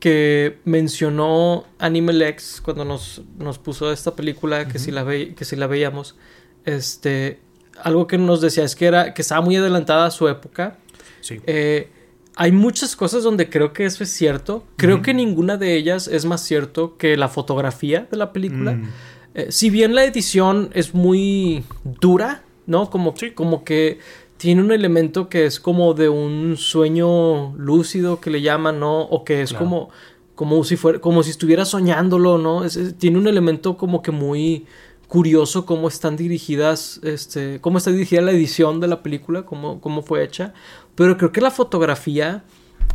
que 0.00 0.58
mencionó 0.64 1.64
Animalex 1.78 2.60
cuando 2.62 2.84
nos, 2.84 3.22
nos 3.38 3.58
puso 3.58 3.92
esta 3.92 4.16
película, 4.16 4.66
que, 4.66 4.78
si 4.78 4.90
la 4.90 5.04
que 5.06 5.44
si 5.44 5.56
la 5.56 5.66
veíamos, 5.66 6.16
este. 6.64 7.40
Algo 7.82 8.06
que 8.06 8.18
nos 8.18 8.40
decía 8.40 8.64
es 8.64 8.76
que 8.76 8.86
era 8.86 9.14
que 9.14 9.22
estaba 9.22 9.40
muy 9.40 9.56
adelantada 9.56 10.06
a 10.06 10.10
su 10.10 10.28
época. 10.28 10.78
Sí. 11.20 11.40
Eh, 11.46 11.88
hay 12.36 12.52
muchas 12.52 12.96
cosas 12.96 13.22
donde 13.22 13.48
creo 13.48 13.72
que 13.72 13.84
eso 13.84 14.02
es 14.04 14.10
cierto. 14.10 14.64
Creo 14.76 15.02
que 15.02 15.14
ninguna 15.14 15.56
de 15.56 15.74
ellas 15.76 16.08
es 16.08 16.24
más 16.24 16.42
cierto 16.42 16.96
que 16.96 17.16
la 17.16 17.28
fotografía 17.28 18.06
de 18.10 18.16
la 18.16 18.32
película. 18.32 18.72
Mm. 18.72 18.90
Eh, 19.34 19.46
si 19.50 19.70
bien 19.70 19.94
la 19.94 20.04
edición 20.04 20.70
es 20.74 20.94
muy 20.94 21.64
dura, 22.00 22.42
¿no? 22.66 22.90
Como, 22.90 23.14
como 23.34 23.64
que 23.64 23.98
tiene 24.36 24.60
un 24.60 24.72
elemento 24.72 25.28
que 25.28 25.46
es 25.46 25.60
como 25.60 25.94
de 25.94 26.08
un 26.08 26.56
sueño 26.56 27.54
lúcido 27.56 28.20
que 28.20 28.30
le 28.30 28.42
llaman, 28.42 28.80
¿no? 28.80 29.02
O 29.02 29.24
que 29.24 29.42
es 29.42 29.52
como, 29.52 29.90
como 30.34 30.64
si 30.64 30.76
fuera, 30.76 31.00
como 31.00 31.22
si 31.22 31.30
estuviera 31.30 31.64
soñándolo, 31.64 32.38
¿no? 32.38 32.62
tiene 32.98 33.18
un 33.18 33.28
elemento 33.28 33.76
como 33.76 34.02
que 34.02 34.10
muy 34.10 34.66
curioso 35.06 35.66
cómo 35.66 35.88
están 35.88 36.16
dirigidas, 36.16 36.98
este, 37.02 37.60
cómo 37.60 37.78
está 37.78 37.90
dirigida 37.90 38.22
la 38.22 38.32
edición 38.32 38.80
de 38.80 38.88
la 38.88 39.02
película, 39.02 39.42
cómo, 39.42 39.80
cómo 39.80 40.02
fue 40.02 40.24
hecha. 40.24 40.54
Pero 40.94 41.16
creo 41.16 41.32
que 41.32 41.40
la 41.40 41.50
fotografía 41.50 42.44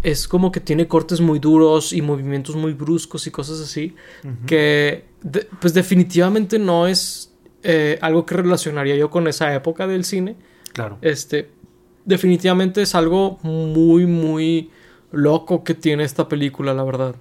es 0.04 0.28
como 0.28 0.52
que 0.52 0.60
tiene 0.60 0.88
cortes 0.88 1.22
muy 1.22 1.40
duros 1.40 1.94
y 1.94 2.02
movimientos 2.02 2.56
muy 2.56 2.74
bruscos 2.74 3.28
y 3.28 3.32
cosas 3.32 3.60
así, 3.60 3.96
que 4.46 5.06
pues 5.60 5.74
definitivamente 5.74 6.60
no 6.60 6.88
es 6.88 7.34
eh, 7.64 7.98
algo 8.02 8.26
que 8.26 8.36
relacionaría 8.36 8.96
yo 8.96 9.10
con 9.10 9.28
esa 9.28 9.54
época 9.54 9.88
del 9.88 10.04
cine. 10.04 10.36
Claro. 10.74 10.98
Este, 11.02 11.50
definitivamente 12.06 12.82
es 12.82 12.96
algo 12.96 13.40
muy, 13.44 14.06
muy 14.06 14.70
loco 15.12 15.64
que 15.64 15.74
tiene 15.74 16.04
esta 16.04 16.28
película, 16.28 16.74
la 16.74 16.84
verdad. 16.84 17.16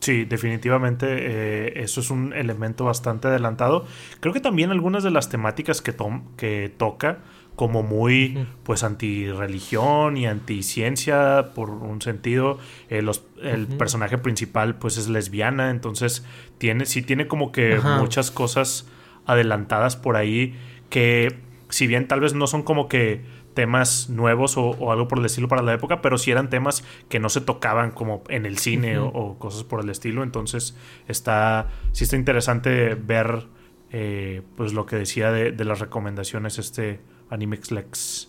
Sí, 0.00 0.24
definitivamente 0.24 1.06
eh, 1.08 1.82
eso 1.82 2.00
es 2.00 2.10
un 2.10 2.32
elemento 2.32 2.84
bastante 2.84 3.28
adelantado. 3.28 3.84
Creo 4.20 4.32
que 4.32 4.40
también 4.40 4.70
algunas 4.70 5.02
de 5.04 5.10
las 5.10 5.28
temáticas 5.28 5.82
que, 5.82 5.94
que 6.36 6.72
toca 6.76 7.20
como 7.56 7.82
muy 7.82 8.46
pues 8.62 8.84
anti-religión 8.84 10.18
y 10.18 10.26
anti-ciencia 10.26 11.52
por 11.54 11.70
un 11.70 12.02
sentido. 12.02 12.58
Eh, 12.90 13.02
el 13.42 13.66
personaje 13.66 14.18
principal 14.18 14.76
pues 14.76 14.98
es 14.98 15.08
lesbiana, 15.08 15.70
entonces 15.70 16.24
tiene, 16.58 16.84
sí 16.84 17.02
tiene 17.02 17.26
como 17.26 17.52
que 17.52 17.80
muchas 17.98 18.30
cosas 18.30 18.86
adelantadas 19.24 19.96
por 19.96 20.16
ahí 20.16 20.54
que 20.90 21.38
si 21.68 21.86
bien 21.86 22.06
tal 22.06 22.20
vez 22.20 22.34
no 22.34 22.46
son 22.46 22.62
como 22.62 22.88
que 22.88 23.24
temas 23.54 24.10
nuevos 24.10 24.58
o, 24.58 24.92
algo 24.92 25.08
por 25.08 25.18
el 25.18 25.24
estilo 25.24 25.48
para 25.48 25.62
la 25.62 25.72
época, 25.72 26.02
pero 26.02 26.18
sí 26.18 26.30
eran 26.30 26.50
temas 26.50 26.84
que 27.08 27.18
no 27.18 27.30
se 27.30 27.40
tocaban 27.40 27.90
como 27.90 28.22
en 28.28 28.44
el 28.44 28.58
cine 28.58 28.98
o, 28.98 29.38
cosas 29.38 29.64
por 29.64 29.80
el 29.80 29.88
estilo. 29.88 30.22
Entonces 30.22 30.76
está, 31.08 31.68
sí 31.92 32.04
está 32.04 32.16
interesante 32.16 32.94
ver 32.94 33.46
eh, 33.90 34.42
pues 34.56 34.74
lo 34.74 34.84
que 34.84 34.96
decía 34.96 35.32
de, 35.32 35.52
de 35.52 35.64
las 35.64 35.80
recomendaciones 35.80 36.58
este 36.58 37.00
Animex 37.30 37.70
Lex. 37.70 38.28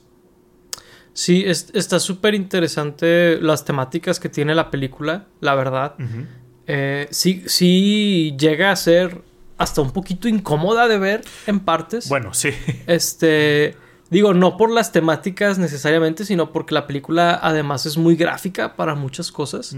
Sí, 1.13 1.45
está 1.47 1.99
súper 1.99 2.35
interesante 2.35 3.39
las 3.41 3.65
temáticas 3.65 4.19
que 4.19 4.29
tiene 4.29 4.53
la 4.53 4.69
película, 4.69 5.25
la 5.41 5.55
verdad. 5.55 5.95
Eh, 6.67 7.07
sí, 7.09 7.43
sí 7.47 8.35
llega 8.37 8.69
a 8.69 8.75
ser 8.75 9.23
hasta 9.57 9.81
un 9.81 9.89
poquito 9.89 10.27
incómoda 10.27 10.87
de 10.87 10.99
ver 10.99 11.21
en 11.47 11.59
partes. 11.61 12.07
Bueno, 12.07 12.35
sí. 12.35 12.51
Este, 12.85 13.75
digo, 14.11 14.35
no 14.35 14.57
por 14.57 14.71
las 14.71 14.91
temáticas 14.91 15.57
necesariamente, 15.57 16.23
sino 16.23 16.51
porque 16.51 16.75
la 16.75 16.85
película 16.85 17.39
además 17.41 17.87
es 17.87 17.97
muy 17.97 18.15
gráfica 18.15 18.75
para 18.75 18.93
muchas 18.93 19.31
cosas. 19.31 19.75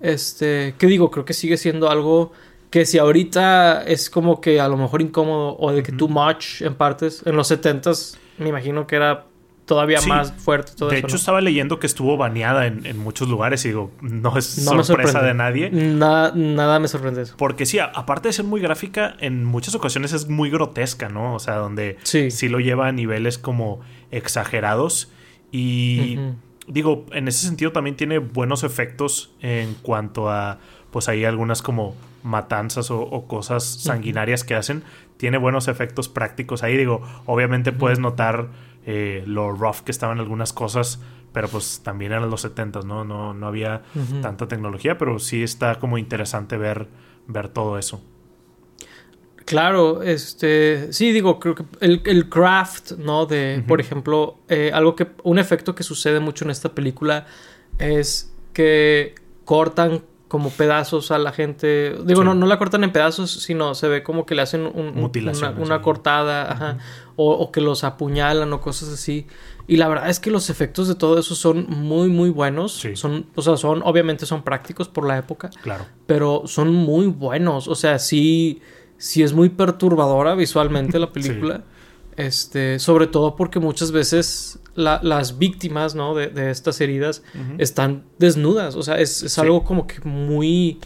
Este, 0.00 0.76
que 0.78 0.86
digo, 0.86 1.10
creo 1.10 1.24
que 1.24 1.34
sigue 1.34 1.56
siendo 1.56 1.90
algo 1.90 2.30
que 2.70 2.86
si 2.86 2.98
ahorita 2.98 3.82
es 3.82 4.10
como 4.10 4.40
que 4.40 4.60
a 4.60 4.68
lo 4.68 4.76
mejor 4.76 5.02
incómodo 5.02 5.56
o 5.58 5.72
de 5.72 5.82
que 5.82 5.90
too 5.90 6.08
much 6.08 6.60
en 6.62 6.74
partes, 6.74 7.22
en 7.24 7.34
los 7.34 7.48
setentas 7.48 8.18
me 8.38 8.48
imagino 8.48 8.86
que 8.86 8.96
era 8.96 9.26
todavía 9.68 10.00
más 10.00 10.32
fuerte. 10.32 10.72
Todo 10.74 10.88
de 10.88 10.98
hecho, 10.98 11.14
estaba 11.14 11.40
leyendo 11.40 11.78
que 11.78 11.86
estuvo 11.86 12.16
baneada 12.16 12.66
en, 12.66 12.98
muchos 12.98 13.28
lugares 13.28 13.64
y 13.66 13.68
digo, 13.68 13.92
no 14.00 14.36
es 14.36 14.46
sorpresa 14.46 15.22
de 15.22 15.34
nadie. 15.34 15.70
Nada, 15.70 16.32
nada 16.34 16.80
me 16.80 16.88
sorprende 16.88 17.22
eso. 17.22 17.34
Porque 17.36 17.66
sí, 17.66 17.78
aparte 17.78 18.28
de 18.28 18.32
ser 18.32 18.46
muy 18.46 18.60
gráfica, 18.60 19.14
en 19.20 19.44
muchas 19.44 19.74
ocasiones 19.74 20.12
es 20.12 20.28
muy 20.28 20.50
grotesca, 20.50 21.08
¿no? 21.08 21.34
O 21.34 21.38
sea, 21.38 21.56
donde 21.56 21.98
sí, 22.02 22.48
lo 22.48 22.58
lleva 22.58 22.88
a 22.88 22.92
niveles 22.92 23.38
como 23.38 23.80
exagerados. 24.10 25.12
Y 25.52 26.18
digo, 26.66 27.04
en 27.12 27.28
ese 27.28 27.46
sentido 27.46 27.70
también 27.70 27.96
tiene 27.96 28.18
buenos 28.18 28.64
efectos 28.64 29.32
en 29.40 29.74
cuanto 29.74 30.30
a, 30.30 30.58
pues 30.90 31.08
hay 31.08 31.24
algunas 31.24 31.62
como 31.62 31.94
matanzas 32.22 32.90
o, 32.90 33.24
cosas 33.26 33.64
sanguinarias 33.64 34.44
que 34.44 34.54
hacen, 34.54 34.82
tiene 35.18 35.36
buenos 35.36 35.68
efectos 35.68 36.08
prácticos 36.08 36.62
ahí. 36.62 36.76
Digo, 36.76 37.02
obviamente 37.26 37.72
puedes 37.72 37.98
notar 37.98 38.48
eh, 38.86 39.22
lo 39.26 39.52
rough 39.52 39.80
que 39.80 39.90
estaban 39.90 40.18
algunas 40.18 40.54
cosas, 40.54 41.02
pero 41.32 41.48
pues 41.48 41.82
también 41.82 42.12
eran 42.12 42.30
los 42.30 42.40
70, 42.40 42.80
¿no? 42.82 43.04
No, 43.04 43.34
no 43.34 43.46
había 43.46 43.82
tanta 44.22 44.48
tecnología, 44.48 44.96
pero 44.96 45.18
sí 45.18 45.42
está 45.42 45.78
como 45.78 45.98
interesante 45.98 46.56
ver, 46.56 46.88
ver 47.26 47.48
todo 47.48 47.78
eso. 47.78 48.02
Claro, 49.44 50.02
este, 50.02 50.92
sí, 50.92 51.10
digo, 51.10 51.40
creo 51.40 51.54
que 51.54 51.64
el, 51.80 52.28
craft, 52.28 52.92
¿no? 52.92 53.26
De, 53.26 53.64
por 53.66 53.80
ejemplo, 53.80 54.38
eh, 54.48 54.70
algo 54.74 54.94
que, 54.94 55.08
un 55.22 55.38
efecto 55.38 55.74
que 55.74 55.82
sucede 55.82 56.20
mucho 56.20 56.44
en 56.44 56.50
esta 56.50 56.74
película 56.74 57.26
es 57.78 58.34
que 58.52 59.14
cortan 59.46 60.02
como 60.28 60.50
pedazos 60.50 61.10
a 61.10 61.18
la 61.18 61.32
gente. 61.32 61.96
Digo, 62.04 62.22
no, 62.22 62.34
no 62.34 62.46
la 62.46 62.58
cortan 62.58 62.84
en 62.84 62.92
pedazos, 62.92 63.30
sino 63.30 63.74
se 63.74 63.88
ve 63.88 64.02
como 64.02 64.26
que 64.26 64.34
le 64.34 64.42
hacen 64.42 64.66
una, 64.66 65.80
cortada, 65.80 66.52
ajá, 66.52 66.78
o, 67.16 67.50
que 67.50 67.62
los 67.62 67.82
apuñalan 67.82 68.52
o 68.52 68.60
cosas 68.60 68.90
así. 68.90 69.26
Y 69.66 69.76
la 69.78 69.88
verdad 69.88 70.08
es 70.08 70.20
que 70.20 70.30
los 70.30 70.50
efectos 70.50 70.86
de 70.86 70.94
todo 70.94 71.18
eso 71.18 71.34
son 71.34 71.66
muy, 71.68 72.08
muy 72.08 72.30
buenos. 72.30 72.86
Son, 72.94 73.26
o 73.34 73.42
sea, 73.42 73.56
son, 73.56 73.82
obviamente 73.84 74.26
son 74.26 74.42
prácticos 74.42 74.88
por 74.88 75.06
la 75.06 75.18
época. 75.18 75.50
Claro. 75.62 75.86
Pero 76.06 76.42
son 76.46 76.74
muy 76.74 77.06
buenos. 77.06 77.66
O 77.66 77.74
sea, 77.74 77.98
sí, 77.98 78.60
sí 78.98 79.22
es 79.22 79.32
muy 79.32 79.48
perturbadora 79.48 80.34
visualmente 80.34 80.98
la 80.98 81.10
película. 81.12 81.64
Este, 82.18 82.80
sobre 82.80 83.06
todo 83.06 83.36
porque 83.36 83.60
muchas 83.60 83.92
veces 83.92 84.58
las 84.74 85.38
víctimas, 85.38 85.94
¿no? 85.94 86.16
De, 86.16 86.50
estas 86.50 86.80
heridas 86.80 87.22
están 87.58 88.06
desnudas. 88.18 88.74
O 88.74 88.82
sea, 88.82 88.98
es, 88.98 89.38
algo 89.38 89.62
como 89.62 89.86
que 89.86 90.00
muy. 90.02 90.80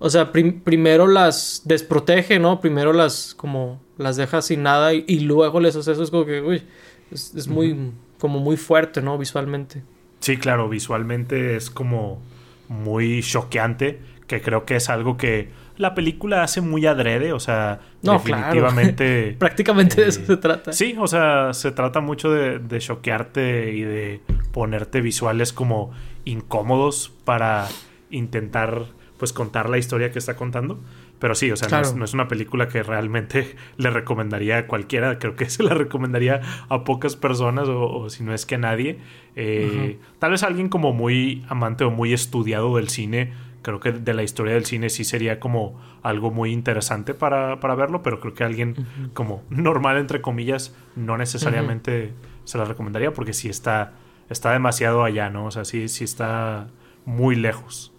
O 0.00 0.10
sea, 0.10 0.32
primero 0.32 1.06
las 1.06 1.62
desprotege, 1.64 2.40
¿no? 2.40 2.60
Primero 2.60 2.92
las 2.92 3.36
como 3.36 3.80
las 3.98 4.16
deja 4.16 4.42
sin 4.42 4.64
nada 4.64 4.92
y, 4.92 5.20
luego 5.20 5.60
les 5.60 5.76
hace 5.76 5.92
eso. 5.92 6.02
Es 6.02 6.10
como 6.10 6.26
que, 6.26 6.42
uy, 6.42 6.64
es, 7.12 7.46
muy, 7.46 7.92
como 8.18 8.40
muy 8.40 8.56
fuerte, 8.56 9.00
¿no? 9.00 9.16
Visualmente. 9.16 9.84
Sí, 10.18 10.38
claro, 10.38 10.68
visualmente 10.68 11.54
es 11.54 11.70
como 11.70 12.18
muy 12.68 13.22
choqueante, 13.22 14.00
que 14.26 14.40
creo 14.40 14.64
que 14.64 14.76
es 14.76 14.88
algo 14.88 15.16
que 15.16 15.50
la 15.76 15.94
película 15.94 16.42
hace 16.42 16.60
muy 16.60 16.86
adrede, 16.86 17.32
o 17.32 17.40
sea, 17.40 17.80
definitivamente... 18.00 19.36
Prácticamente 19.38 20.02
de 20.02 20.08
eso 20.08 20.20
eh, 20.20 20.26
se 20.26 20.36
trata. 20.36 20.72
Sí, 20.72 20.94
o 20.98 21.06
sea, 21.06 21.52
se 21.52 21.72
trata 21.72 22.00
mucho 22.00 22.30
de, 22.30 22.58
de 22.58 22.78
choquearte 22.78 23.72
y 23.72 23.82
de 23.82 24.20
ponerte 24.52 25.00
visuales 25.00 25.52
como 25.52 25.90
incómodos 26.24 27.12
para 27.24 27.66
intentar, 28.10 28.86
pues, 29.18 29.32
contar 29.32 29.68
la 29.68 29.78
historia 29.78 30.12
que 30.12 30.20
está 30.20 30.36
contando. 30.36 30.80
Pero 31.18 31.34
sí, 31.34 31.50
o 31.50 31.56
sea, 31.56 31.68
no, 31.94 32.04
es, 32.04 32.14
una 32.14 32.28
película 32.28 32.68
que 32.68 32.82
realmente 32.82 33.56
le 33.76 33.90
recomendaría 33.90 34.58
a 34.58 34.66
cualquiera. 34.66 35.18
Creo 35.18 35.36
que 35.36 35.48
se 35.50 35.62
la 35.62 35.74
recomendaría 35.74 36.40
a 36.68 36.84
pocas 36.84 37.16
personas 37.16 37.68
o, 37.68 38.08
si 38.10 38.22
no 38.24 38.34
es 38.34 38.46
que 38.46 38.56
a 38.56 38.58
nadie. 38.58 38.98
Eh, 39.36 39.98
tal 40.18 40.32
vez 40.32 40.42
alguien 40.42 40.68
como 40.68 40.92
muy 40.92 41.44
amante 41.48 41.84
o 41.84 41.90
muy 41.90 42.12
estudiado 42.12 42.76
del 42.76 42.88
cine. 42.88 43.32
Creo 43.62 43.80
que 43.80 43.92
de 43.92 44.12
la 44.12 44.22
historia 44.22 44.52
del 44.52 44.66
cine 44.66 44.90
sí 44.90 45.04
sería 45.04 45.40
como 45.40 45.80
algo 46.02 46.30
muy 46.30 46.52
interesante 46.52 47.14
para, 47.14 47.54
verlo, 47.56 48.02
pero 48.02 48.20
creo 48.20 48.34
que 48.34 48.44
alguien 48.44 48.76
como 49.14 49.42
normal, 49.48 49.96
entre 49.96 50.20
comillas, 50.20 50.76
no 50.96 51.16
necesariamente 51.16 52.12
se 52.44 52.58
la 52.58 52.66
recomendaría 52.66 53.14
porque 53.14 53.32
sí 53.32 53.48
está, 53.48 53.94
está 54.28 54.52
demasiado 54.52 55.02
allá, 55.02 55.30
¿no? 55.30 55.46
O 55.46 55.50
sea, 55.50 55.64
sí, 55.64 55.88
sí 55.88 56.04
está 56.04 56.68
muy 57.06 57.36
lejos. 57.36 57.93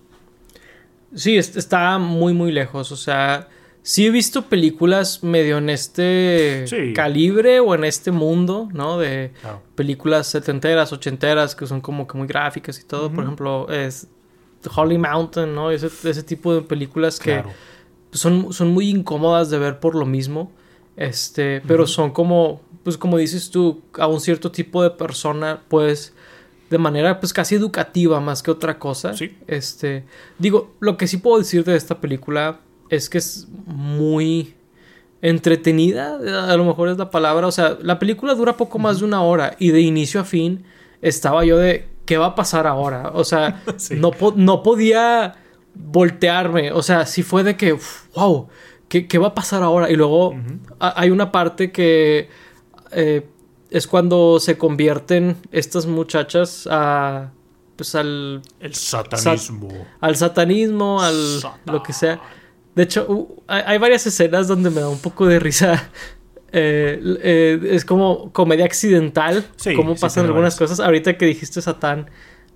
Sí, 1.16 1.38
está 1.38 1.98
muy, 1.98 2.34
muy 2.34 2.52
lejos. 2.52 2.92
O 2.92 2.98
sea, 2.98 3.48
sí 3.82 4.06
he 4.06 4.10
visto 4.10 4.44
películas 4.44 5.24
medio 5.24 5.58
en 5.58 5.70
este 5.70 6.66
calibre 6.94 7.60
o 7.60 7.74
en 7.74 7.86
este 7.86 8.12
mundo, 8.12 8.68
¿no? 8.74 8.98
De 9.00 9.32
películas 9.76 10.28
setenteras, 10.28 10.92
ochenteras, 10.92 11.56
que 11.56 11.66
son 11.66 11.82
como 11.82 12.08
que 12.08 12.18
muy 12.18 12.28
gráficas 12.28 12.80
y 12.80 12.84
todo. 12.84 13.12
Por 13.12 13.24
ejemplo, 13.24 13.70
es 13.70 14.08
Holy 14.76 14.98
Mountain, 14.98 15.54
¿no? 15.54 15.72
Ese, 15.72 15.88
ese 15.88 16.24
tipo 16.24 16.54
de 16.54 16.62
películas 16.62 17.20
que 17.20 17.44
son, 18.12 18.52
son 18.52 18.70
muy 18.70 18.90
incómodas 18.90 19.50
de 19.50 19.60
ver 19.60 19.80
por 19.80 19.96
lo 19.96 20.06
mismo. 20.06 20.52
Este, 20.98 21.62
pero 21.68 21.86
son 21.88 22.12
como, 22.12 22.62
pues 22.84 22.98
como 22.98 23.18
dices 23.18 23.52
tú, 23.52 23.82
a 24.00 24.08
un 24.08 24.20
cierto 24.20 24.52
tipo 24.52 24.82
de 24.82 24.90
persona, 24.92 25.62
pues 25.68 26.15
de 26.76 26.80
manera 26.80 27.22
pues 27.22 27.32
casi 27.32 27.56
educativa 27.56 28.20
más 28.20 28.44
que 28.44 28.52
otra 28.52 28.78
cosa. 28.78 29.14
Sí. 29.14 29.38
Este, 29.48 30.04
digo, 30.38 30.76
lo 30.82 30.98
que 30.98 31.08
sí 31.08 31.16
puedo 31.16 31.38
decir 31.38 31.64
de 31.64 31.78
esta 31.78 32.02
película 32.02 32.60
es 32.90 33.10
que 33.10 33.18
es 33.18 33.48
muy 33.66 34.56
entretenida, 35.22 36.18
a 36.52 36.58
lo 36.58 36.66
mejor 36.66 36.90
es 36.90 36.98
la 36.98 37.10
palabra, 37.10 37.48
o 37.48 37.52
sea, 37.52 37.78
la 37.82 37.98
película 37.98 38.36
dura 38.36 38.58
poco 38.58 38.78
más 38.78 39.00
de 39.00 39.06
una 39.06 39.22
hora 39.22 39.56
y 39.58 39.70
de 39.70 39.80
inicio 39.80 40.20
a 40.20 40.26
fin 40.26 40.66
estaba 41.02 41.46
yo 41.46 41.58
de 41.58 41.88
¿qué 42.06 42.18
va 42.18 42.28
a 42.28 42.36
pasar 42.36 42.68
ahora? 42.68 43.12
O 43.14 43.24
sea, 43.24 43.64
no, 43.92 44.12
no 44.36 44.62
podía 44.62 45.36
voltearme, 45.74 46.74
o 46.74 46.84
sea, 46.84 47.06
si 47.06 47.24
fue 47.24 47.44
de 47.46 47.56
que, 47.56 47.78
wow, 48.16 48.50
¿qué, 48.90 49.18
va 49.18 49.28
a 49.28 49.34
pasar 49.34 49.64
ahora? 49.64 49.90
Y 49.90 49.96
luego 49.96 50.36
hay 50.80 51.10
una 51.10 51.32
parte 51.32 51.72
que 51.72 52.28
eh, 52.92 53.26
es 53.76 53.88
cuando 53.88 54.40
se 54.40 54.58
convierten 54.58 55.36
estas 55.52 55.86
muchachas 55.86 56.66
a 56.72 57.32
pues 57.76 57.94
al 57.94 58.42
el 58.62 58.74
satanismo. 58.74 59.68
al 60.00 60.16
satanismo 60.16 61.02
al 61.02 61.42
lo 61.66 61.84
que 61.84 61.92
sea. 61.92 62.22
De 62.74 62.84
hecho 62.84 63.28
hay, 63.48 63.78
varias 63.78 64.08
escenas 64.08 64.48
donde 64.48 64.70
me 64.70 64.80
da 64.80 64.88
un 64.88 65.00
poco 65.00 65.26
de 65.28 65.40
risa. 65.40 65.90
Eh, 66.58 67.02
eh, 67.22 67.60
es 67.72 67.84
como 67.84 68.32
comedia 68.32 68.64
accidental 68.64 69.46
cómo 69.76 69.96
pasan 69.96 70.26
algunas 70.26 70.56
cosas. 70.56 70.80
Ahorita 70.80 71.18
que 71.18 71.26
dijiste 71.26 71.62
satán 71.62 72.10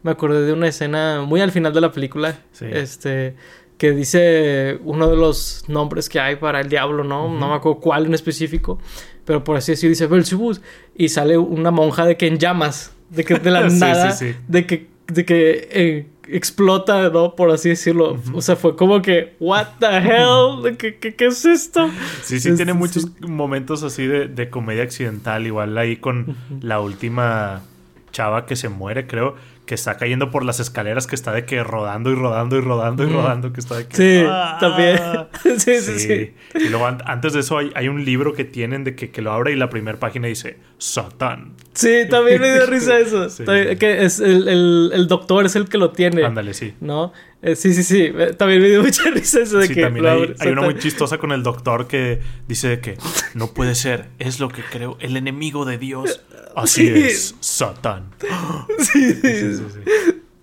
me 0.04 0.12
acordé 0.12 0.46
de 0.46 0.54
una 0.54 0.70
escena 0.70 1.22
muy 1.24 1.42
al 1.42 1.52
final 1.52 1.74
de 1.74 1.82
la 1.82 1.92
película 1.92 2.40
este 2.62 3.36
que 3.78 3.92
dice 3.92 4.80
uno 4.86 5.10
de 5.10 5.18
los 5.18 5.66
nombres 5.68 6.08
que 6.08 6.18
hay 6.22 6.38
para 6.38 6.62
el 6.62 6.70
diablo 6.70 7.04
no 7.04 7.28
no 7.28 7.50
me 7.50 7.56
acuerdo 7.56 7.82
cuál 7.82 8.06
en 8.06 8.14
específico 8.14 8.80
pero 9.30 9.44
por 9.44 9.58
así 9.58 9.74
decirlo, 9.74 9.92
dice 9.92 10.08
Belzebub, 10.08 10.60
y 10.96 11.10
sale 11.10 11.38
una 11.38 11.70
monja 11.70 12.04
de 12.04 12.18
que 12.18 12.26
en 12.26 12.40
llamas, 12.40 12.94
de 13.12 13.24
que 13.24 13.36
de 13.36 13.52
la 13.52 13.70
nada, 13.70 14.18
de 14.48 14.66
que, 14.66 14.88
de 15.06 15.24
que 15.24 15.70
eh, 15.72 16.08
explota, 16.28 17.12
¿no? 17.12 17.36
Por 17.36 17.52
así 17.52 17.70
decirlo. 17.70 18.20
O 18.34 18.42
sea, 18.42 18.56
fue 18.56 18.76
como 18.76 19.04
que, 19.04 19.36
¿What 19.40 19.68
the 19.80 19.86
hell? 19.86 20.78
¿Qué, 20.78 20.98
qué, 20.98 21.26
es 21.28 21.46
esto? 21.46 21.92
Sí, 22.24 22.40
sí, 22.40 22.56
tiene 22.56 22.74
muchos 22.74 23.22
momentos 23.22 23.84
así 23.84 24.08
de, 24.08 24.28
de, 24.28 24.50
comedia 24.50 24.82
accidental, 24.82 25.46
igual 25.46 25.78
ahí 25.78 25.98
con 25.98 26.36
la 26.60 26.80
última 26.80 27.62
chava 28.12 28.48
que 28.48 28.56
se 28.56 28.68
muere, 28.68 29.06
creo 29.06 29.36
que 29.70 29.76
está 29.76 29.98
cayendo 29.98 30.32
por 30.32 30.44
las 30.44 30.60
escaleras, 30.60 31.06
que 31.06 31.14
está 31.14 31.32
de 31.32 31.46
que 31.46 31.64
rodando 31.64 32.10
y 32.10 32.16
rodando 32.16 32.58
y 32.58 32.62
rodando 32.62 33.04
y 33.04 33.14
rodando, 33.14 33.54
que 33.54 33.60
está 33.60 33.78
de 33.78 33.86
que... 33.86 33.96
Sí, 33.96 34.26
¡ah! 34.28 34.58
también. 34.60 34.98
sí, 35.60 35.80
sí, 35.80 36.00
sí, 36.00 36.34
Y 36.56 36.70
luego 36.70 36.88
antes 36.88 37.34
de 37.34 37.42
eso 37.42 37.60
hay, 37.60 37.88
un 37.88 38.04
libro 38.04 38.34
que 38.34 38.46
tienen 38.46 38.84
de 38.84 38.96
que, 38.96 39.12
que, 39.12 39.22
lo 39.22 39.32
abre 39.32 39.52
y 39.52 39.56
la 39.56 39.70
primera 39.70 40.00
página 40.00 40.28
dice 40.28 40.58
Satán. 40.80 41.56
Sí, 41.74 42.06
también 42.10 42.42
me 42.42 42.54
dio 42.54 42.66
risa 42.66 42.98
eso. 43.00 43.28
que 43.46 44.04
es 44.04 44.20
el, 44.22 44.48
el, 44.94 45.08
doctor 45.08 45.46
es 45.46 45.56
el 45.56 45.68
que 45.68 45.78
lo 45.78 45.92
tiene. 45.92 46.24
Ándale, 46.24 46.54
sí. 46.54 46.74
¿No? 46.80 47.12
Eh, 47.42 47.56
sí, 47.56 47.74
sí, 47.74 47.84
sí. 47.84 48.12
También 48.38 48.62
me 48.62 48.70
dio 48.70 48.82
mucha 48.84 49.12
risa 49.12 49.42
eso 49.42 49.60
de 49.60 49.68
que... 49.68 49.82
También 49.82 50.06
hay, 50.06 50.34
hay 50.40 50.52
una 50.52 50.62
muy 50.62 50.78
chistosa 50.80 51.18
con 51.18 51.34
el 51.34 51.44
doctor 51.44 51.88
que 51.88 52.22
dice 52.48 52.80
que 52.80 52.98
no 53.34 53.54
puede 53.54 53.76
ser, 53.76 54.08
es 54.20 54.40
lo 54.40 54.48
que 54.48 54.64
creo, 54.64 54.98
el 55.02 55.18
enemigo 55.18 55.66
de 55.66 55.78
Dios. 55.78 56.22
Así 56.56 56.88
es, 56.88 57.36
Satán. 57.42 58.12
Sí, 58.80 59.14
sí, 59.14 59.54
sí. 59.54 59.64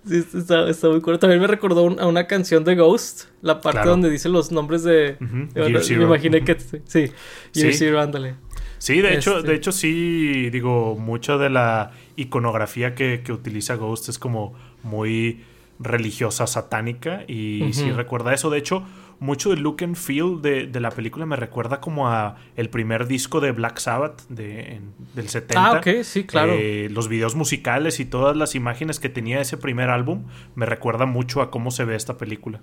sí. 0.07 0.39
está, 0.39 0.69
está, 0.69 0.89
muy 0.89 1.01
cool. 1.01 1.19
También 1.19 1.41
me 1.41 1.47
recordó 1.47 1.99
a 1.99 2.07
una 2.07 2.27
canción 2.27 2.63
de 2.63 2.77
Ghost, 2.77 3.25
la 3.41 3.61
parte 3.61 3.89
donde 3.89 4.11
dice 4.11 4.29
los 4.29 4.53
nombres 4.53 4.85
de. 4.85 5.17
me 5.21 6.05
imaginé 6.05 6.45
que. 6.45 6.57
Sí, 6.85 7.11
Year 7.53 7.75
Zero, 7.75 8.01
ándale. 8.01 8.46
Sí, 8.79 9.01
de 9.01 9.15
hecho, 9.15 9.35
de 9.35 9.39
este. 9.39 9.55
hecho, 9.55 9.73
sí, 9.73 10.51
digo, 10.51 10.97
mucho 10.97 11.39
de 11.39 11.51
la 11.51 11.93
iconografía 12.17 12.95
que, 12.95 13.23
que 13.25 13.33
utiliza 13.33 13.75
Ghost 13.75 14.09
es 14.09 14.19
como 14.19 14.55
muy 14.83 15.41
religiosa, 15.79 16.47
satánica. 16.47 17.25
Y 17.27 17.73
sí 17.73 17.91
recuerda 17.91 18.35
eso. 18.35 18.51
De 18.51 18.59
hecho, 18.59 18.85
mucho 19.19 19.51
del 19.51 19.61
look 19.61 19.83
and 19.83 19.97
feel 19.97 20.41
de, 20.43 20.69
la 20.81 20.91
película 20.91 21.27
me 21.27 21.37
recuerda 21.37 21.81
como 21.81 22.09
a 22.09 22.37
el 22.57 22.69
primer 22.69 23.07
disco 23.07 23.41
de 23.41 23.53
Black 23.53 23.79
Sabbath 23.79 24.23
de, 24.29 24.81
del 25.15 25.29
70. 25.29 25.67
Ah, 25.67 25.79
ok, 25.79 26.03
sí, 26.03 26.25
claro. 26.25 26.53
Eh, 26.55 26.89
los 26.91 27.09
videos 27.09 27.35
musicales 27.35 28.01
y 28.01 28.05
todas 28.05 28.37
las 28.37 28.55
imágenes 28.55 29.01
que 29.01 29.09
tenía 29.09 29.41
ese 29.41 29.57
primer 29.57 29.91
álbum 29.91 30.25
me 30.55 30.67
recuerda 30.67 31.07
mucho 31.07 31.41
a 31.41 31.51
cómo 31.51 31.71
se 31.71 31.85
ve 31.85 31.97
esta 31.97 32.19
película. 32.19 32.61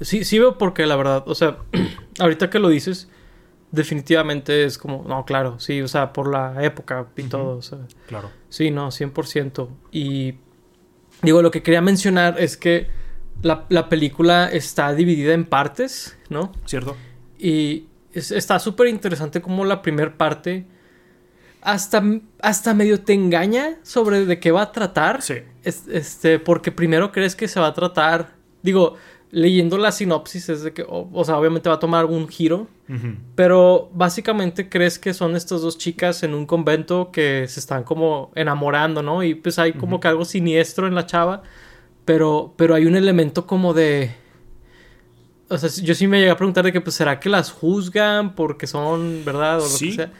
Sí, 0.00 0.24
sí 0.24 0.38
veo 0.38 0.58
porque 0.58 0.86
la 0.86 0.96
verdad, 0.96 1.24
o 1.26 1.34
sea, 1.34 1.58
ahorita 2.18 2.50
que 2.50 2.58
lo 2.58 2.68
dices, 2.68 3.10
definitivamente 3.70 4.64
es 4.64 4.78
como, 4.78 5.04
no, 5.06 5.24
claro, 5.24 5.58
sí, 5.58 5.80
o 5.82 5.88
sea, 5.88 6.12
por 6.12 6.30
la 6.30 6.64
época 6.64 7.06
y 7.16 7.22
todo, 7.24 7.56
o 7.56 7.62
sea, 7.62 7.78
Claro. 8.06 8.30
Sí, 8.48 8.70
no, 8.70 8.88
100%. 8.88 9.68
Y 9.92 10.34
digo, 11.22 11.42
lo 11.42 11.50
que 11.50 11.62
quería 11.62 11.82
mencionar 11.82 12.40
es 12.40 12.56
que 12.56 12.88
la, 13.42 13.88
película 13.88 14.48
está 14.48 14.92
dividida 14.94 15.34
en 15.34 15.44
partes, 15.44 16.16
¿no? 16.28 16.52
Cierto. 16.64 16.96
Y 17.38 17.86
está 18.12 18.58
súper 18.58 18.88
interesante 18.88 19.42
como 19.42 19.64
la 19.64 19.82
primera 19.82 20.16
parte 20.16 20.66
hasta, 21.60 22.02
hasta 22.40 22.74
medio 22.74 23.00
te 23.00 23.12
engaña 23.12 23.76
sobre 23.82 24.24
de 24.24 24.38
qué 24.38 24.52
va 24.52 24.62
a 24.62 24.72
tratar. 24.72 25.20
Sí. 25.20 25.34
este, 25.64 26.38
porque 26.38 26.72
primero 26.72 27.12
crees 27.12 27.34
que 27.36 27.48
se 27.48 27.60
va 27.60 27.66
a 27.66 27.74
tratar, 27.74 28.34
digo, 28.62 28.96
leyendo 29.30 29.78
la 29.78 29.92
sinopsis 29.92 30.48
es 30.48 30.62
de 30.62 30.72
que, 30.72 30.84
o, 30.88 31.24
sea, 31.24 31.38
obviamente 31.38 31.68
va 31.68 31.76
a 31.76 31.78
tomar 31.78 32.00
algún 32.00 32.28
giro, 32.28 32.68
pero 33.34 33.90
básicamente 33.92 34.68
crees 34.68 34.98
que 34.98 35.12
son 35.12 35.34
estas 35.34 35.60
dos 35.62 35.76
chicas 35.76 36.22
en 36.22 36.34
un 36.34 36.46
convento 36.46 37.10
que 37.10 37.46
se 37.48 37.58
están 37.58 37.82
como 37.82 38.30
enamorando, 38.34 39.02
¿no? 39.02 39.24
Y 39.24 39.34
pues 39.34 39.58
hay 39.58 39.72
como 39.72 39.98
que 39.98 40.08
algo 40.08 40.24
siniestro 40.24 40.86
en 40.86 40.94
la 40.94 41.06
chava. 41.06 41.42
Pero, 42.06 42.54
pero 42.56 42.74
hay 42.76 42.86
un 42.86 42.96
elemento 42.96 43.46
como 43.46 43.74
de... 43.74 44.14
O 45.48 45.58
sea, 45.58 45.68
yo 45.68 45.94
sí 45.94 46.06
me 46.06 46.18
llegué 46.18 46.30
a 46.30 46.36
preguntar 46.36 46.64
de 46.64 46.72
que, 46.72 46.80
pues, 46.80 46.94
¿será 46.94 47.18
que 47.20 47.28
las 47.28 47.50
juzgan 47.50 48.34
porque 48.36 48.68
son, 48.68 49.22
verdad? 49.24 49.60
O 49.60 49.68
lo 49.68 49.78
que 49.78 49.92
sea. 49.92 50.12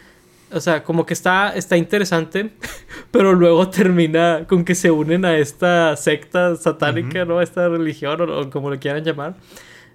O 0.53 0.61
sea, 0.61 0.85
como 0.85 1.05
que 1.05 1.15
está, 1.15 1.55
está 1.57 1.77
interesante, 1.77 2.51
pero 3.11 3.33
luego 3.33 3.69
termina 3.69 4.47
con 4.47 4.65
que 4.65 4.75
se 4.75 4.91
unen 4.91 5.25
a 5.25 5.37
esta 5.37 5.97
secta 5.97 6.55
satánica, 6.57 7.25
¿no? 7.25 7.39
A 7.39 7.43
esta 7.43 7.69
religión, 7.69 8.21
o, 8.31 8.51
como 8.51 8.71
le 8.71 8.79
quieran 8.79 9.03
llamar. 9.03 9.37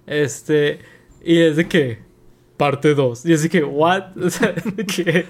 Este, 0.06 0.80
y 1.24 1.38
es 1.38 1.56
de 1.56 1.68
que, 1.68 1.98
parte 2.56 2.94
2. 2.94 3.26
Y 3.26 3.32
es 3.32 3.42
de 3.42 3.48
que, 3.48 3.64
¿what? 3.64 4.16
O 4.22 4.30
sea, 4.30 4.52
de 4.52 4.84
que 4.84 5.26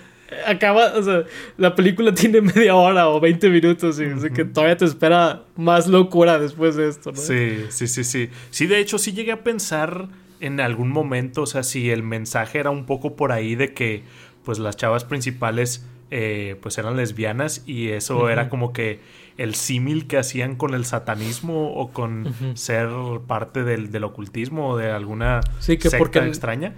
acaba, 0.47 0.95
o 0.95 1.03
sea, 1.03 1.25
la 1.57 1.75
película 1.75 2.13
tiene 2.15 2.41
media 2.41 2.75
hora 2.75 3.09
o 3.09 3.21
20 3.21 3.49
minutos 3.51 4.01
y 4.01 4.07
uh 4.07 4.33
que 4.33 4.45
todavía 4.45 4.77
te 4.77 4.85
espera 4.85 5.45
más 5.57 5.87
locura 5.87 6.39
después 6.39 6.77
de 6.77 6.89
esto, 6.89 7.13
¿no? 7.13 7.19
Sí, 7.19 7.67
sí, 7.69 7.87
sí, 7.87 8.05
sí. 8.05 8.31
Sí, 8.51 8.67
de 8.67 8.79
hecho, 8.79 8.99
sí 8.99 9.13
llegué 9.13 9.33
a 9.33 9.43
pensar 9.45 10.09
en 10.41 10.61
algún 10.61 10.91
momento, 10.91 11.43
o 11.43 11.47
sea, 11.47 11.63
si 11.63 11.91
el 11.91 12.03
mensaje 12.03 12.59
era 12.59 12.71
un 12.71 12.85
poco 12.85 13.15
por 13.15 13.31
ahí 13.31 13.55
de 13.55 13.73
que, 13.75 14.03
pues, 14.45 14.59
las 14.59 14.77
chavas 14.77 15.05
principales 15.05 15.87
eh, 16.11 16.57
pues 16.61 16.77
eran 16.77 16.97
lesbianas 16.97 17.63
y 17.67 17.89
eso 17.89 18.29
era 18.29 18.51
como 18.51 18.75
que 18.75 19.01
el 19.39 19.55
símil 19.55 20.07
que 20.07 20.19
hacían 20.19 20.57
con 20.57 20.75
el 20.75 20.85
satanismo 20.85 21.73
o 21.75 21.91
con 21.91 22.35
ser 22.55 22.91
parte 23.27 23.65
del, 23.65 23.91
del, 23.91 24.05
ocultismo 24.05 24.69
o 24.69 24.77
de 24.77 24.91
alguna 24.91 25.41
sí, 25.59 25.79
que 25.79 25.89
secta 25.89 26.27
extraña. 26.27 26.75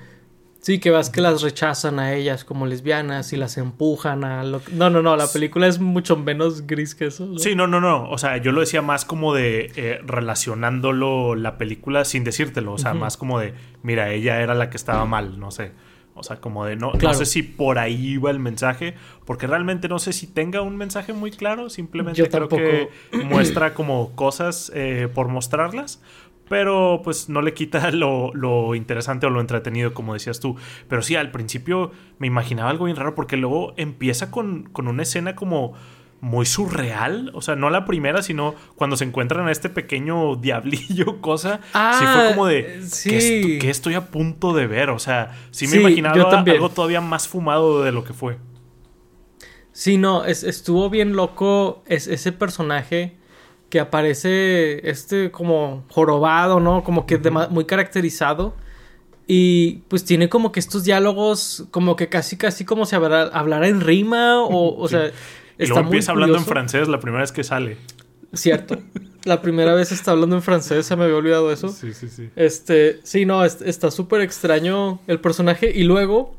Sí, 0.64 0.78
que 0.78 0.90
vas 0.90 1.10
que 1.10 1.20
las 1.20 1.42
rechazan 1.42 1.98
a 1.98 2.14
ellas 2.14 2.42
como 2.44 2.64
lesbianas 2.64 3.34
y 3.34 3.36
las 3.36 3.58
empujan 3.58 4.24
a 4.24 4.44
lo... 4.44 4.62
No, 4.72 4.88
no, 4.88 5.02
no, 5.02 5.14
la 5.14 5.26
película 5.26 5.66
es 5.66 5.78
mucho 5.78 6.16
menos 6.16 6.66
gris 6.66 6.94
que 6.94 7.06
eso. 7.06 7.36
Sí, 7.38 7.54
no, 7.54 7.66
no, 7.66 7.82
no. 7.82 8.08
O 8.08 8.16
sea, 8.16 8.38
yo 8.38 8.50
lo 8.50 8.60
decía 8.60 8.80
más 8.80 9.04
como 9.04 9.34
de 9.34 9.72
eh, 9.76 9.98
relacionándolo 10.06 11.34
la 11.34 11.58
película 11.58 12.06
sin 12.06 12.24
decírtelo. 12.24 12.72
O 12.72 12.78
sea, 12.78 12.94
más 12.94 13.18
como 13.18 13.40
de, 13.40 13.52
mira, 13.82 14.10
ella 14.10 14.40
era 14.40 14.54
la 14.54 14.70
que 14.70 14.78
estaba 14.78 15.04
mal, 15.04 15.38
no 15.38 15.50
sé. 15.50 15.72
O 16.16 16.22
sea, 16.22 16.40
como 16.40 16.64
de 16.64 16.76
no, 16.76 16.92
no 16.92 17.14
sé 17.14 17.26
si 17.26 17.42
por 17.42 17.78
ahí 17.78 18.12
iba 18.12 18.30
el 18.30 18.38
mensaje, 18.38 18.94
porque 19.24 19.48
realmente 19.48 19.88
no 19.88 19.98
sé 19.98 20.12
si 20.12 20.28
tenga 20.28 20.62
un 20.62 20.76
mensaje 20.76 21.12
muy 21.12 21.32
claro, 21.32 21.70
simplemente 21.70 22.28
creo 22.28 22.48
que 22.48 22.88
muestra 23.24 23.74
como 23.74 24.14
cosas 24.14 24.70
eh, 24.74 25.08
por 25.12 25.26
mostrarlas, 25.26 26.00
pero 26.48 27.00
pues 27.02 27.28
no 27.28 27.42
le 27.42 27.54
quita 27.54 27.90
lo, 27.92 28.74
interesante 28.74 29.26
o 29.26 29.30
lo 29.30 29.40
entretenido, 29.40 29.94
como 29.94 30.14
decías 30.14 30.40
tú. 30.40 30.56
Pero 30.88 31.02
sí, 31.02 31.16
al 31.16 31.30
principio 31.30 31.90
me 32.18 32.26
imaginaba 32.26 32.70
algo 32.70 32.84
bien 32.84 32.96
raro 32.96 33.14
porque 33.14 33.36
luego 33.36 33.74
empieza 33.76 34.30
con, 34.30 34.70
una 34.74 35.02
escena 35.02 35.34
como 35.34 35.74
muy 36.20 36.46
surreal. 36.46 37.30
O 37.34 37.42
sea, 37.42 37.56
no 37.56 37.70
la 37.70 37.84
primera, 37.84 38.22
sino 38.22 38.54
cuando 38.76 38.96
se 38.96 39.04
encuentran 39.04 39.46
a 39.48 39.52
este 39.52 39.68
pequeño 39.68 40.36
diablillo, 40.40 41.20
cosa. 41.20 41.60
Ah, 41.72 41.96
sí 41.98 42.06
fue 42.06 42.28
como 42.30 42.46
de. 42.46 42.82
sí. 42.86 43.58
¿qué, 43.60 43.70
estoy 43.70 43.94
a 43.94 44.06
punto 44.06 44.52
de 44.54 44.66
ver? 44.66 44.90
O 44.90 44.98
sea, 44.98 45.36
sí 45.50 45.66
me 45.68 45.76
imaginaba 45.76 46.40
algo 46.40 46.70
todavía 46.70 47.00
más 47.00 47.28
fumado 47.28 47.82
de 47.82 47.92
lo 47.92 48.04
que 48.04 48.12
fue. 48.12 48.38
Sí, 49.72 49.98
no, 49.98 50.24
estuvo 50.24 50.88
bien 50.88 51.16
loco 51.16 51.82
ese 51.86 52.30
personaje 52.30 53.16
que 53.70 53.80
aparece 53.80 54.88
este 54.88 55.32
como 55.32 55.84
jorobado, 55.90 56.60
¿no? 56.60 56.84
Como 56.84 57.06
que 57.06 57.18
muy 57.50 57.64
caracterizado. 57.64 58.54
Y 59.26 59.82
pues 59.88 60.04
tiene 60.04 60.28
como 60.28 60.52
que 60.52 60.60
estos 60.60 60.84
diálogos, 60.84 61.64
como 61.72 61.96
que 61.96 62.08
casi, 62.08 62.36
casi 62.36 62.64
como 62.64 62.86
si 62.86 62.94
hablara, 62.94 63.66
en 63.66 63.80
rima, 63.80 64.40
o, 64.42 64.76
o 64.78 64.88
sea. 64.88 65.10
Y 65.58 65.66
luego 65.66 65.80
empieza 65.80 66.12
hablando 66.12 66.36
en 66.36 66.44
francés 66.44 66.88
la 66.88 67.00
primera 67.00 67.22
vez 67.22 67.32
que 67.32 67.44
sale. 67.44 67.76
Cierto. 68.32 68.78
La 69.24 69.40
primera 69.40 69.74
vez 69.74 69.90
está 69.92 70.10
hablando 70.10 70.36
en 70.36 70.42
francés, 70.42 70.84
se 70.84 70.96
me 70.96 71.04
había 71.04 71.16
olvidado 71.16 71.50
eso. 71.50 71.68
Sí, 71.68 71.94
sí, 71.94 72.08
sí. 72.08 72.28
Este, 72.36 73.00
sí, 73.04 73.24
no, 73.24 73.44
está 73.44 73.90
súper 73.90 74.20
extraño 74.20 75.00
el 75.06 75.18
personaje. 75.20 75.72
Y 75.74 75.84
luego, 75.84 76.36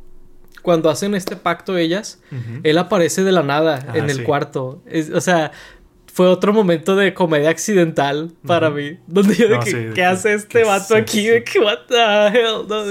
cuando 0.62 0.90
hacen 0.90 1.16
este 1.16 1.36
pacto 1.36 1.78
ellas, 1.78 2.22
él 2.64 2.78
aparece 2.78 3.24
de 3.24 3.32
la 3.32 3.42
nada 3.42 3.84
ah, 3.88 3.98
en 3.98 4.10
el 4.10 4.24
cuarto. 4.24 4.84
o 5.14 5.22
sea, 5.22 5.52
fue 6.14 6.28
otro 6.28 6.54
momento 6.54 6.96
de 6.96 7.14
comedia 7.14 7.50
accidental 7.50 8.34
para 8.46 8.70
mí. 8.70 9.00
Donde 9.08 9.36
yo 9.36 9.50
de 9.50 9.60
que, 9.60 9.92
¿qué 9.96 10.06
hace 10.06 10.34
este 10.34 10.64
vato 10.64 10.96
aquí? 10.96 11.26
De 11.28 11.44
que, 11.44 11.60
what 11.60 11.80
the 11.88 12.28
hell? 12.28 12.68
No, 12.70 12.86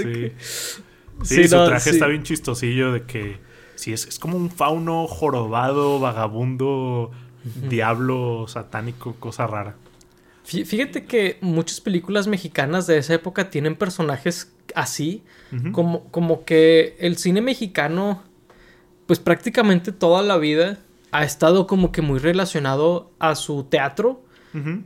sí, 1.25 1.47
su 1.49 1.65
traje 1.65 1.91
está 1.91 2.07
bien 2.07 2.23
chistosillo 2.23 2.93
de 2.93 3.03
que 3.05 3.39
sí, 3.77 3.93
es, 3.93 4.07
es 4.07 4.19
como 4.19 4.37
un 4.37 4.51
fauno 4.51 5.07
jorobado, 5.07 6.01
vagabundo, 6.01 7.11
diablo, 7.69 8.47
satánico, 8.49 9.15
cosa 9.21 9.47
rara. 9.47 9.77
Fíjate 10.45 11.07
que 11.07 11.39
muchas 11.41 11.81
películas 11.81 12.27
mexicanas 12.27 12.87
de 12.87 12.99
esa 12.99 13.15
época 13.15 13.49
tienen 13.49 13.77
personajes 13.77 14.53
así, 14.75 15.23
como, 15.73 16.05
como 16.11 16.45
que 16.45 16.97
el 16.99 17.17
cine 17.17 17.41
mexicano, 17.41 18.23
pues 19.07 19.21
prácticamente 19.21 19.93
toda 19.93 20.23
la 20.23 20.37
vida 20.37 20.79
ha 21.13 21.25
estado 21.25 21.67
como 21.67 21.93
que 21.93 22.03
muy 22.03 22.19
relacionado 22.19 23.13
a 23.21 23.37
su 23.37 23.65
teatro. 23.65 24.23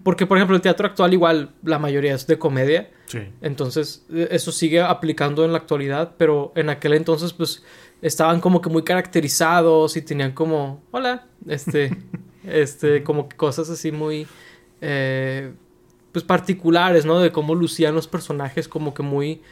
Porque, 0.02 0.24
por 0.26 0.38
ejemplo, 0.38 0.56
el 0.56 0.62
teatro 0.62 0.86
actual 0.86 1.12
igual 1.12 1.50
la 1.62 1.78
mayoría 1.78 2.14
es 2.14 2.26
de 2.26 2.38
comedia. 2.38 2.90
Sí. 3.04 3.18
Entonces, 3.42 4.06
e, 4.10 4.28
eso 4.30 4.50
sigue 4.50 4.80
aplicando 4.80 5.44
en 5.44 5.52
la 5.52 5.58
actualidad, 5.58 6.14
pero 6.16 6.52
en 6.56 6.70
aquel 6.70 6.94
entonces, 6.94 7.34
pues, 7.34 7.62
estaban 8.00 8.40
como 8.40 8.62
que 8.62 8.70
muy 8.70 8.82
caracterizados 8.82 9.96
y 9.98 10.02
tenían 10.02 10.32
como, 10.32 10.82
hola, 10.90 11.26
este, 11.46 11.94
este, 12.44 13.02
como 13.02 13.28
que 13.28 13.36
cosas 13.36 13.68
así 13.68 13.92
muy, 13.92 14.26
eh, 14.80 15.52
pues, 16.12 16.24
particulares, 16.24 17.04
¿no? 17.04 17.20
De 17.20 17.30
cómo 17.30 17.54
lucían 17.54 17.94
los 17.94 18.08
personajes 18.08 18.68
como 18.68 18.94
que 18.94 19.02
muy 19.02 19.42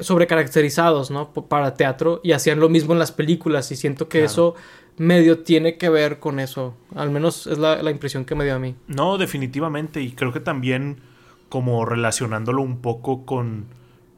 sobrecaracterizados, 0.00 1.10
¿no? 1.10 1.32
Para 1.32 1.74
teatro 1.74 2.20
y 2.22 2.32
hacían 2.32 2.60
lo 2.60 2.68
mismo 2.68 2.92
en 2.92 2.98
las 2.98 3.12
películas 3.12 3.70
y 3.72 3.76
siento 3.76 4.08
que 4.08 4.24
eso 4.24 4.54
medio 5.02 5.40
tiene 5.40 5.76
que 5.76 5.88
ver 5.88 6.18
con 6.20 6.38
eso. 6.38 6.76
Al 6.94 7.10
menos 7.10 7.46
es 7.46 7.58
la, 7.58 7.90
impresión 7.90 8.24
que 8.24 8.34
me 8.34 8.44
dio 8.44 8.54
a 8.54 8.58
mí. 8.58 8.76
No, 8.86 9.18
definitivamente. 9.18 10.00
Y 10.00 10.12
creo 10.12 10.32
que 10.32 10.40
también 10.40 11.00
como 11.48 11.84
relacionándolo 11.84 12.62
un 12.62 12.80
poco 12.80 13.26
con 13.26 13.66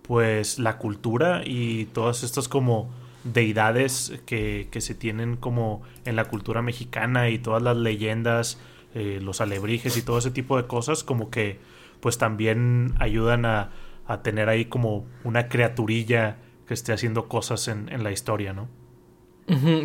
pues 0.03 0.59
la 0.59 0.77
cultura 0.77 1.43
y 1.45 1.87
todas 1.87 2.23
estas 2.23 2.49
como 2.49 2.91
deidades 3.25 4.13
que, 4.27 4.69
que 4.71 4.83
se 4.83 4.95
tienen 4.95 5.37
como 5.37 5.83
en 6.05 6.17
la 6.17 6.27
cultura 6.27 6.61
mexicana 6.61 7.31
y 7.31 7.39
todas 7.39 7.63
las 7.63 7.77
leyendas, 7.77 8.61
eh, 8.95 9.19
los 9.23 9.41
alebrijes 9.41 9.97
y 9.97 10.03
todo 10.03 10.19
ese 10.19 10.31
tipo 10.31 10.59
de 10.59 10.67
cosas 10.67 11.03
como 11.03 11.31
que 11.31 11.59
pues 12.01 12.19
también 12.19 12.95
ayudan 12.99 13.47
a, 13.47 13.71
a 14.07 14.23
tener 14.23 14.51
ahí 14.51 14.67
como 14.67 15.07
una 15.25 15.49
criaturilla 15.49 16.37
que 16.69 16.75
esté 16.75 16.93
haciendo 16.93 17.27
cosas 17.27 17.69
en, 17.69 17.91
en 17.91 18.05
la 18.05 18.13
historia, 18.13 18.53
¿no? 18.53 18.69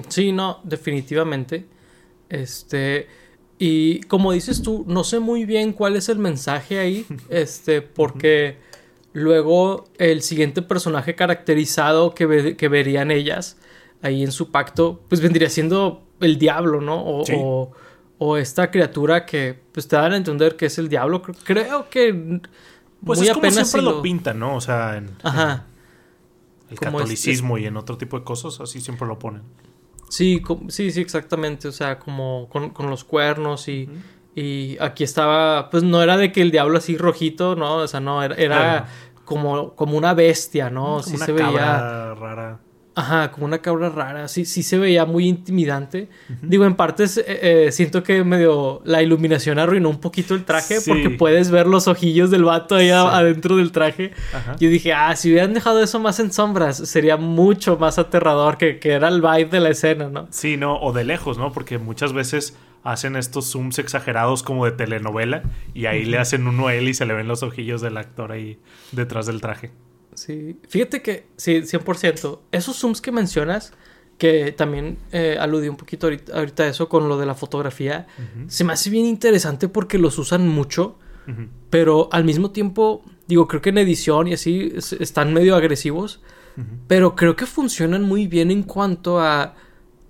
Sí, 0.08 0.32
no, 0.32 0.60
definitivamente. 0.63 1.65
Este. 2.30 3.08
Y 3.58 4.02
como 4.02 4.32
dices 4.32 4.62
tú, 4.62 4.86
no 4.88 5.04
sé 5.04 5.19
muy 5.19 5.43
bien 5.45 5.74
cuál 5.74 5.95
es 5.98 6.10
el 6.10 6.19
mensaje 6.19 6.80
ahí. 6.80 7.06
Este, 7.30 7.82
porque 7.82 8.58
luego 9.13 9.86
el 9.98 10.22
siguiente 10.22 10.62
personaje 10.62 11.15
caracterizado 11.15 12.13
que, 12.13 12.56
que 12.56 12.67
verían 12.67 13.12
ellas 13.12 13.58
ahí 14.02 14.24
en 14.24 14.32
su 14.32 14.52
pacto, 14.52 15.02
pues 15.10 15.19
vendría 15.19 15.50
siendo 15.50 16.04
el 16.22 16.38
diablo, 16.38 16.80
¿no? 16.80 17.02
O, 17.04 17.72
o, 18.17 18.38
esta 18.38 18.72
criatura 18.72 19.26
que 19.26 19.60
pues 19.72 19.88
te 19.88 19.95
dan 19.95 20.13
a 20.13 20.17
entender 20.17 20.56
que 20.56 20.67
es 20.67 20.78
el 20.78 20.88
diablo. 20.88 21.22
Creo 21.22 21.89
que. 21.89 22.41
Pues 23.06 23.19
muy 23.19 23.28
es 23.30 23.34
como 23.34 23.50
siempre 23.50 23.82
lo... 23.82 24.02
pintan, 24.02 24.39
¿no? 24.39 24.56
O 24.56 24.62
sea, 24.62 24.98
en, 24.98 25.10
Ajá 25.24 25.69
el 26.70 26.80
catolicismo 26.80 27.58
y 27.58 27.66
en 27.66 27.78
otro 27.78 27.98
tipo 27.98 28.18
de 28.18 28.24
cosas, 28.24 28.60
así 28.60 28.82
siempre 28.82 29.08
lo 29.08 29.20
ponen. 29.20 29.44
Sí, 30.10 30.42
sí, 30.70 30.92
sí, 30.92 31.02
exactamente. 31.02 31.68
O 31.68 31.72
sea, 31.72 32.00
como 32.00 32.50
con, 32.50 32.90
los 32.90 33.04
cuernos 33.04 33.68
y, 33.68 33.90
y 34.36 34.78
aquí 34.80 35.04
estaba, 35.04 35.70
pues 35.70 35.84
no 35.84 36.02
era 36.02 36.18
de 36.18 36.32
que 36.32 36.42
el 36.42 36.52
diablo 36.52 36.78
así 36.78 36.98
rojito, 36.98 37.56
¿no? 37.56 37.78
O 37.78 37.88
sea, 37.88 38.00
no, 38.00 38.24
era, 38.24 38.36
era 38.36 38.88
como, 39.26 39.76
como 39.76 39.98
una 39.98 40.14
bestia, 40.14 40.70
¿no? 40.70 41.04
sí 41.04 41.18
se 41.18 41.32
veía 41.32 42.16
rara. 42.16 42.60
Ajá, 43.00 43.32
como 43.32 43.46
una 43.46 43.60
cabra 43.60 43.88
rara. 43.88 44.28
Sí, 44.28 44.44
sí 44.44 44.62
se 44.62 44.78
veía 44.78 45.06
muy 45.06 45.26
intimidante. 45.26 46.10
Digo, 46.42 46.66
en 46.66 46.76
partes 46.76 47.18
eh, 47.18 47.24
eh, 47.28 47.72
siento 47.72 48.04
que 48.04 48.26
medio 48.26 48.82
la 48.84 49.02
iluminación 49.02 49.58
arruinó 49.58 49.90
un 49.90 50.02
poquito 50.02 50.36
el 50.36 50.44
traje 50.44 50.80
porque 50.86 51.10
puedes 51.10 51.50
ver 51.50 51.66
los 51.66 51.88
ojillos 51.88 52.30
del 52.30 52.44
vato 52.44 52.76
ahí 52.76 52.90
adentro 52.90 53.56
del 53.56 53.72
traje. 53.72 54.12
Yo 54.60 54.70
dije, 54.70 54.92
ah, 54.92 55.16
si 55.16 55.30
hubieran 55.32 55.54
dejado 55.54 55.82
eso 55.82 55.98
más 56.00 56.20
en 56.20 56.34
sombras, 56.34 56.76
sería 56.76 57.16
mucho 57.16 57.78
más 57.78 57.98
aterrador 57.98 58.58
que, 58.58 58.80
que 58.80 58.92
era 58.92 59.08
el 59.08 59.22
vibe 59.22 59.46
de 59.46 59.60
la 59.62 59.70
escena, 59.70 60.10
¿no? 60.10 60.28
Sí, 60.30 60.58
no, 60.58 60.78
o 60.82 60.92
de 60.92 61.06
lejos, 61.06 61.38
¿no? 61.38 61.54
Porque 61.54 61.78
muchas 61.78 62.12
veces 62.12 62.58
hacen 62.84 63.16
estos 63.16 63.52
zooms 63.52 63.80
exagerados 63.80 64.44
como 64.44 64.66
de 64.66 64.72
telenovela 64.72 65.44
y 65.74 65.86
ahí 65.86 66.04
le 66.04 66.18
hacen 66.18 66.48
uno 66.48 66.68
a 66.68 66.76
él 66.76 66.90
y 66.90 66.94
se 66.94 67.06
le 67.06 67.14
ven 67.14 67.30
los 67.30 67.44
ojillos 67.44 67.82
del 67.82 67.96
actor 67.96 68.34
ahí 68.34 68.60
detrás 68.92 69.26
del 69.26 69.40
traje. 69.40 69.72
Sí, 70.20 70.58
fíjate 70.68 71.02
que, 71.02 71.28
sí, 71.38 71.62
100%. 71.62 72.40
Esos 72.52 72.78
zooms 72.78 73.00
que 73.00 73.12
mencionas, 73.14 73.72
que 74.18 74.52
también 74.52 74.98
eh, 75.14 75.38
aludí 75.40 75.70
un 75.70 75.78
poquito 75.78 76.08
ahorita, 76.34 76.64
a 76.64 76.68
eso 76.68 76.90
con 76.90 77.08
lo 77.08 77.18
de 77.18 77.26
la 77.26 77.36
fotografía, 77.36 78.06
se 78.48 78.66
me 78.66 78.74
hace 78.74 78.90
bien 78.90 79.06
interesante 79.06 79.70
porque 79.70 79.98
los 79.98 80.18
usan 80.18 80.46
mucho, 80.48 80.98
pero 81.70 82.10
al 82.12 82.26
mismo 82.26 82.52
tiempo, 82.52 83.02
digo, 83.28 83.48
creo 83.48 83.62
que 83.62 83.70
en 83.70 83.78
edición 83.78 84.28
y 84.28 84.34
así 84.34 84.74
están 85.00 85.34
medio 85.34 85.56
agresivos, 85.56 86.22
pero 86.88 87.16
creo 87.16 87.38
que 87.38 87.46
funcionan 87.46 88.04
muy 88.04 88.28
bien 88.28 88.52
en 88.52 88.64
cuanto 88.64 89.22
a 89.22 89.56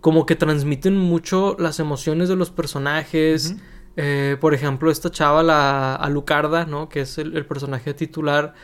como 0.01 0.25
que 0.25 0.35
transmiten 0.35 0.97
mucho 0.97 1.55
las 1.59 1.79
emociones 1.79 2.29
de 2.29 2.35
los 2.35 2.49
personajes. 2.49 3.57
Eh, 3.95 4.37
por 4.39 4.53
ejemplo, 4.53 4.89
esta 4.89 5.11
chava, 5.11 5.43
la 5.43 5.93
Alucarda, 5.93 6.65
¿no? 6.65 6.87
Que 6.89 7.01
es 7.01 7.17
el 7.17 7.45
personaje 7.45 7.93
titular 7.93 8.55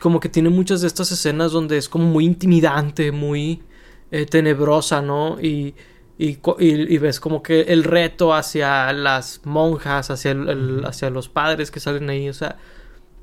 como 0.00 0.20
que 0.20 0.28
tiene 0.28 0.50
muchas 0.50 0.80
de 0.80 0.86
estas 0.86 1.10
escenas 1.12 1.52
donde 1.52 1.76
es 1.76 1.88
como 1.88 2.06
muy 2.06 2.24
intimidante, 2.24 3.12
muy 3.12 3.62
eh, 4.10 4.26
tenebrosa, 4.26 5.02
¿no? 5.02 5.40
Y, 5.40 5.74
y, 6.18 6.38
y, 6.58 6.98
ves 6.98 7.18
como 7.18 7.42
que 7.42 7.62
el 7.62 7.82
reto 7.82 8.34
hacia 8.34 8.92
las 8.92 9.40
monjas, 9.44 10.10
hacia, 10.10 10.30
el, 10.30 10.82
hacia 10.84 11.10
los 11.10 11.28
padres 11.28 11.70
que 11.70 11.80
salen 11.80 12.08
ahí, 12.08 12.28
o 12.28 12.32
sea, 12.32 12.56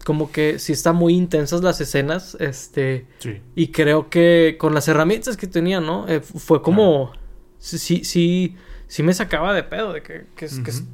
como 0.03 0.31
que 0.31 0.59
sí 0.59 0.73
están 0.73 0.95
muy 0.95 1.13
intensas 1.13 1.61
las 1.61 1.79
escenas, 1.79 2.35
este, 2.39 3.05
sí. 3.19 3.39
y 3.55 3.67
creo 3.67 4.09
que 4.09 4.57
con 4.59 4.73
las 4.73 4.87
herramientas 4.87 5.37
que 5.37 5.47
tenía, 5.47 5.79
¿no? 5.79 6.07
Eh, 6.07 6.19
fue 6.21 6.61
como, 6.61 7.13
sí, 7.59 8.03
sí, 8.03 8.55
sí 8.91 9.03
me 9.03 9.13
sacaba 9.13 9.53
de 9.53 9.63
pedo, 9.63 9.93
de 9.93 10.03
que, 10.03 10.25
que, 10.35 10.49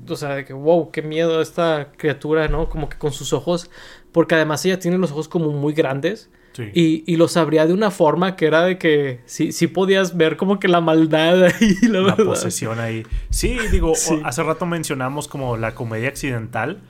o 0.07 0.15
sea, 0.15 0.36
de 0.36 0.45
que, 0.45 0.53
wow, 0.53 0.91
qué 0.91 1.01
miedo 1.01 1.41
esta 1.41 1.93
criatura, 1.97 2.47
¿no? 2.47 2.69
Como 2.69 2.89
que 2.89 2.97
con 2.99 3.12
sus 3.12 3.33
ojos, 3.33 3.71
porque 4.12 4.36
además 4.36 4.63
ella 4.65 4.77
tiene 4.77 4.99
los 4.99 5.12
ojos 5.12 5.27
como 5.27 5.51
muy 5.51 5.73
grandes. 5.73 6.29
Y, 6.73 7.03
y, 7.05 7.17
los 7.17 7.38
abría 7.38 7.67
de 7.67 7.73
una 7.73 7.91
forma 7.91 8.36
que 8.36 8.47
era 8.47 8.63
de 8.63 8.79
que 8.79 9.21
sí, 9.25 9.51
sí 9.51 9.67
podías 9.67 10.17
ver 10.17 10.38
como 10.38 10.60
que 10.60 10.67
la 10.67 10.81
maldad 10.81 11.43
ahí, 11.62 11.75
la, 11.83 12.15
posesión 12.15 12.79
ahí. 12.79 13.03
Sí, 13.29 13.57
digo, 13.71 13.93
hace 14.23 14.43
rato 14.43 14.65
mencionamos 14.65 15.27
como 15.27 15.55
la 15.57 15.75
comedia 15.75 16.10
accidental. 16.10 16.81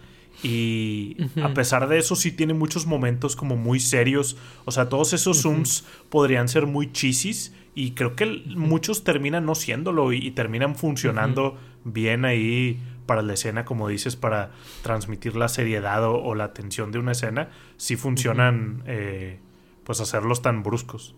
Y 0.44 1.18
a 1.42 1.54
pesar 1.54 1.90
de 1.90 1.98
eso, 1.98 2.16
sí 2.16 2.32
tiene 2.32 2.54
muchos 2.54 2.86
momentos 2.86 3.36
como 3.36 3.58
muy 3.58 3.82
serios. 3.82 4.38
O 4.64 4.72
sea, 4.72 4.88
todos 4.88 5.12
esos 5.12 5.42
zooms 5.42 5.84
podrían 6.10 6.48
ser 6.48 6.66
muy 6.66 6.92
chisis. 6.92 7.54
Y 7.80 7.92
creo 7.92 8.16
que 8.16 8.26
muchos 8.56 9.04
terminan 9.04 9.46
no 9.46 9.54
siéndolo 9.54 10.12
y, 10.12 10.32
terminan 10.32 10.76
funcionando 10.76 11.60
bien 11.84 12.26
ahí 12.26 12.82
para 13.06 13.22
la 13.22 13.36
escena, 13.36 13.66
como 13.66 13.88
dices, 13.88 14.16
para 14.16 14.50
transmitir 14.82 15.36
la 15.36 15.48
seriedad 15.48 16.04
o, 16.04 16.34
la 16.34 16.54
tensión 16.54 16.92
de 16.92 16.98
una 16.98 17.12
escena. 17.12 17.50
Sí 17.78 17.96
funcionan, 17.96 18.82
eh, 18.88 19.38
pues, 19.84 20.02
hacerlos 20.02 20.42
tan 20.42 20.64
bruscos. 20.64 21.14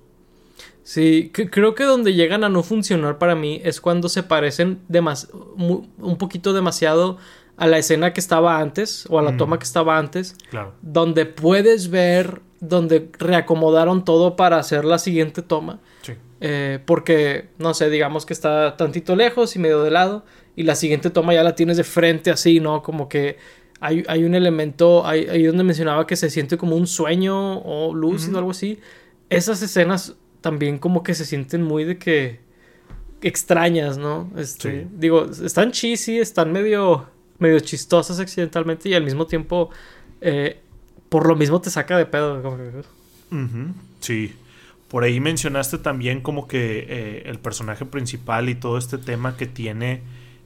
Sí, 0.83 1.31
creo 1.33 1.75
que 1.75 1.85
donde 1.85 2.13
llegan 2.13 2.43
a 2.43 2.49
no 2.49 2.61
funcionar 2.61 3.19
para 3.19 3.35
mí 3.35 3.61
es 3.63 3.79
cuando 3.79 4.09
se 4.09 4.23
parecen 4.23 4.81
un 4.89 6.17
poquito 6.17 6.51
demasiado 6.51 7.19
a 7.55 7.67
la 7.67 7.77
escena 7.77 8.11
que 8.11 8.19
estaba 8.19 8.59
antes 8.59 9.05
o 9.09 9.17
a 9.17 9.21
la 9.21 9.37
toma 9.37 9.59
que 9.59 9.63
estaba 9.63 9.97
antes. 9.97 10.35
Claro. 10.49 10.73
Donde 10.81 11.25
puedes 11.25 11.89
ver 11.89 12.41
donde 12.59 13.09
reacomodaron 13.17 14.03
todo 14.03 14.35
para 14.35 14.57
hacer 14.57 14.83
la 14.83 14.99
siguiente 14.99 15.41
toma. 15.41 15.79
Sí. 16.01 16.15
Eh, 16.41 16.79
porque, 16.85 17.49
no 17.57 17.73
sé, 17.73 17.89
digamos 17.89 18.25
que 18.25 18.33
está 18.33 18.77
tantito 18.77 19.15
lejos 19.15 19.55
y 19.55 19.59
medio 19.59 19.83
de 19.83 19.91
lado. 19.91 20.25
Y 20.55 20.63
la 20.63 20.75
siguiente 20.75 21.09
toma 21.09 21.33
ya 21.33 21.43
la 21.43 21.55
tienes 21.55 21.77
de 21.77 21.83
frente 21.83 22.31
así, 22.31 22.59
¿no? 22.59 22.81
Como 22.81 23.07
que 23.07 23.37
hay, 23.79 24.03
hay 24.07 24.23
un 24.23 24.35
elemento 24.35 25.05
ahí, 25.05 25.43
donde 25.45 25.63
mencionaba 25.63 26.05
que 26.05 26.15
se 26.15 26.29
siente 26.29 26.57
como 26.57 26.75
un 26.75 26.87
sueño 26.87 27.59
o 27.59 27.93
luz 27.93 28.27
o 28.27 28.37
algo 28.37 28.51
así. 28.51 28.79
Esas 29.29 29.61
escenas 29.61 30.15
también 30.41 30.77
como 30.79 31.03
que 31.03 31.13
se 31.13 31.25
sienten 31.25 31.63
muy 31.63 31.83
de 31.83 31.97
que 31.97 32.39
extrañas, 33.21 33.97
¿no? 33.97 34.29
Este, 34.37 34.87
Digo, 34.97 35.25
están 35.25 35.71
cheesy, 35.71 36.19
están 36.19 36.51
medio 36.51 37.07
medio 37.39 37.59
chistosas 37.61 38.19
accidentalmente 38.19 38.89
y 38.89 38.93
al 38.93 39.03
mismo 39.03 39.25
tiempo 39.25 39.69
eh, 40.21 40.59
por 41.07 41.25
lo 41.25 41.35
mismo 41.35 41.59
te 41.59 41.69
saca 41.69 41.97
de 41.97 42.05
pedo. 42.05 42.41
Sí. 43.99 44.33
Por 44.89 45.03
ahí 45.03 45.19
mencionaste 45.19 45.77
también 45.77 46.21
como 46.21 46.47
que 46.47 46.85
eh, 46.89 47.23
el 47.25 47.39
personaje 47.39 47.85
principal 47.85 48.49
y 48.49 48.55
todo 48.55 48.77
este 48.77 48.97
tema 48.97 49.37
que 49.37 49.45
tiene, 49.45 50.01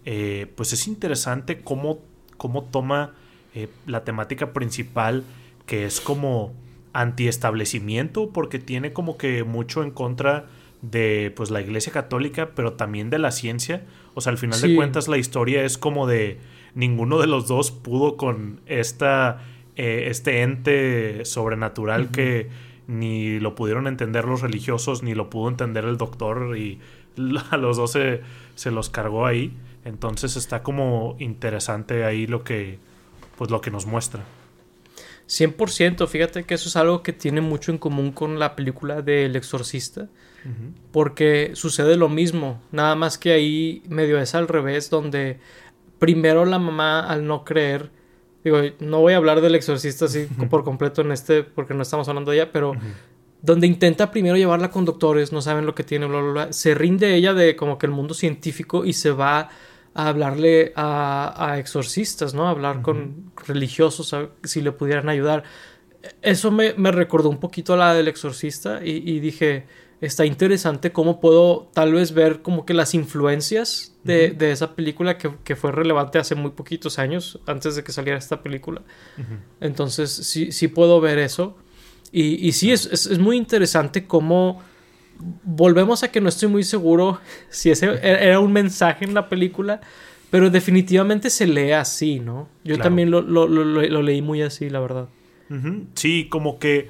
eh, 0.06 0.48
pues 0.56 0.74
es 0.74 0.88
interesante 0.88 1.62
cómo, 1.62 2.00
cómo 2.38 2.64
toma 2.64 3.14
la 3.86 4.04
temática 4.04 4.52
principal 4.52 5.24
que 5.68 5.86
es 5.86 6.02
como 6.02 6.54
antiestablecimiento 6.94 8.30
porque 8.30 8.60
tiene 8.60 8.94
como 8.94 9.18
que 9.18 9.44
mucho 9.44 9.84
en 9.84 9.92
contra 9.92 10.48
de 10.82 11.32
pues 11.36 11.50
la 11.50 11.62
iglesia 11.62 11.92
católica 11.92 12.52
pero 12.56 12.74
también 12.74 13.10
de 13.10 13.20
la 13.20 13.32
ciencia. 13.32 13.84
O 14.14 14.22
sea 14.22 14.32
al 14.32 14.38
final 14.38 14.62
de 14.62 14.76
cuentas 14.76 15.08
la 15.08 15.18
historia 15.18 15.64
es 15.64 15.78
como 15.78 16.08
de 16.08 16.40
ninguno 16.76 17.20
de 17.20 17.28
los 17.28 17.48
dos 17.48 17.72
pudo 17.72 18.18
con 18.18 18.62
esta, 18.66 19.42
eh, 19.76 20.06
este 20.08 20.42
ente 20.42 21.26
sobrenatural 21.26 22.12
que 22.12 22.50
ni 22.88 23.40
lo 23.40 23.56
pudieron 23.56 23.88
entender 23.88 24.26
los 24.26 24.42
religiosos, 24.42 25.04
ni 25.04 25.16
lo 25.16 25.30
pudo 25.30 25.50
entender 25.50 25.86
el 25.86 25.98
doctor 25.98 26.58
y 26.58 26.80
a 27.52 27.58
los 27.58 27.78
dos 27.78 27.92
se, 27.92 28.22
se 28.56 28.72
los 28.72 28.90
cargó 28.90 29.26
ahí. 29.26 29.54
Entonces 29.86 30.36
está 30.36 30.64
como 30.64 31.16
interesante 31.20 32.06
ahí 32.06 32.28
lo 32.28 32.44
que, 32.44 32.80
pues 33.38 33.52
lo 33.52 33.62
que 33.62 33.72
nos 33.72 33.86
muestra. 33.86 34.24
100%, 35.28 36.08
fíjate 36.08 36.44
que 36.44 36.54
eso 36.54 36.70
es 36.70 36.76
algo 36.76 37.02
que 37.02 37.14
tiene 37.14 37.42
mucho 37.42 37.72
en 37.72 37.78
común 37.78 38.12
con 38.12 38.40
la 38.40 38.56
película 38.56 39.02
de 39.02 39.26
El 39.26 39.36
Exorcista, 39.36 40.10
porque 40.92 41.52
sucede 41.54 41.96
lo 41.96 42.10
mismo, 42.10 42.62
nada 42.74 42.96
más 42.96 43.18
que 43.18 43.32
ahí 43.32 43.82
medio 43.88 44.20
es 44.20 44.36
al 44.36 44.50
revés, 44.50 44.90
donde 44.90 45.40
primero 46.00 46.44
la 46.44 46.60
mamá 46.60 47.00
al 47.00 47.26
no 47.26 47.46
creer, 47.46 47.90
digo, 48.44 48.60
no 48.80 49.00
voy 49.00 49.14
a 49.14 49.18
hablar 49.18 49.42
del 49.42 49.56
exorcista 49.56 50.06
así 50.06 50.28
por 50.50 50.64
completo 50.64 51.02
en 51.02 51.12
este, 51.12 51.44
porque 51.44 51.74
no 51.74 51.84
estamos 51.84 52.08
hablando 52.08 52.32
de 52.32 52.38
ella, 52.38 52.52
pero 52.52 52.74
donde 53.42 53.68
intenta 53.68 54.12
primero 54.12 54.38
llevarla 54.38 54.72
con 54.72 54.86
doctores, 54.86 55.32
no 55.32 55.42
saben 55.42 55.66
lo 55.66 55.76
que 55.76 55.84
tiene, 55.84 56.06
bla, 56.06 56.22
bla, 56.22 56.32
bla, 56.32 56.54
se 56.54 56.74
rinde 56.74 57.16
ella 57.16 57.34
de 57.34 57.56
como 57.56 57.78
que 57.78 57.86
el 57.86 57.92
mundo 57.92 58.14
científico 58.14 58.86
y 58.86 58.94
se 58.94 59.12
va 59.12 59.50
a 59.94 60.08
hablarle 60.08 60.74
a, 60.76 61.58
exorcistas, 61.60 62.34
¿no? 62.34 62.48
A 62.48 62.52
hablar 62.52 62.82
con 62.82 63.32
religiosos, 63.48 64.16
si 64.44 64.62
le 64.62 64.72
pudieran 64.72 65.10
ayudar. 65.10 65.44
Eso 66.22 66.52
me, 66.52 66.74
recordó 66.92 67.30
un 67.30 67.40
poquito 67.40 67.74
a 67.74 67.78
la 67.78 67.94
del 67.94 68.08
exorcista 68.08 68.80
y 68.84 69.20
dije, 69.20 69.66
está 70.06 70.26
interesante 70.26 70.92
cómo 70.92 71.22
puedo 71.22 71.70
tal 71.74 71.94
vez 71.94 72.14
ver 72.14 72.42
como 72.42 72.66
que 72.66 72.74
las 72.74 72.94
influencias 72.94 73.96
de, 74.04 74.36
esa 74.52 74.76
película 74.76 75.18
que, 75.18 75.56
fue 75.56 75.72
relevante 75.72 76.20
hace 76.20 76.36
muy 76.36 76.52
poquitos 76.52 77.00
años, 77.00 77.40
antes 77.48 77.76
de 77.76 77.84
que 77.86 77.94
saliera 77.94 78.20
esta 78.20 78.44
película. 78.44 78.82
Entonces 79.62 80.12
sí, 80.12 80.52
sí 80.52 80.68
puedo 80.68 81.00
ver 81.00 81.20
eso. 81.20 81.56
Y, 82.12 82.46
y 82.46 82.52
sí, 82.52 82.72
es, 82.72 83.18
muy 83.18 83.38
interesante 83.38 84.06
cómo 84.06 84.62
volvemos 85.44 86.04
a 86.04 86.12
que 86.12 86.20
no 86.20 86.28
estoy 86.28 86.50
muy 86.50 86.64
seguro 86.64 87.20
si 87.50 87.72
ese 87.72 87.98
era 88.04 88.40
un 88.42 88.52
mensaje 88.52 89.06
en 89.06 89.14
la 89.14 89.30
película, 89.30 89.80
pero 90.30 90.50
definitivamente 90.50 91.30
se 91.30 91.48
lee 91.48 91.72
así, 91.72 92.20
¿no? 92.20 92.50
Yo 92.66 92.78
también 92.78 93.10
lo, 93.10 93.22
lo, 93.22 94.02
leí 94.02 94.22
muy 94.22 94.42
así, 94.42 94.70
la 94.70 94.82
verdad. 94.82 95.08
Sí, 95.94 96.28
como 96.30 96.60
que 96.60 96.90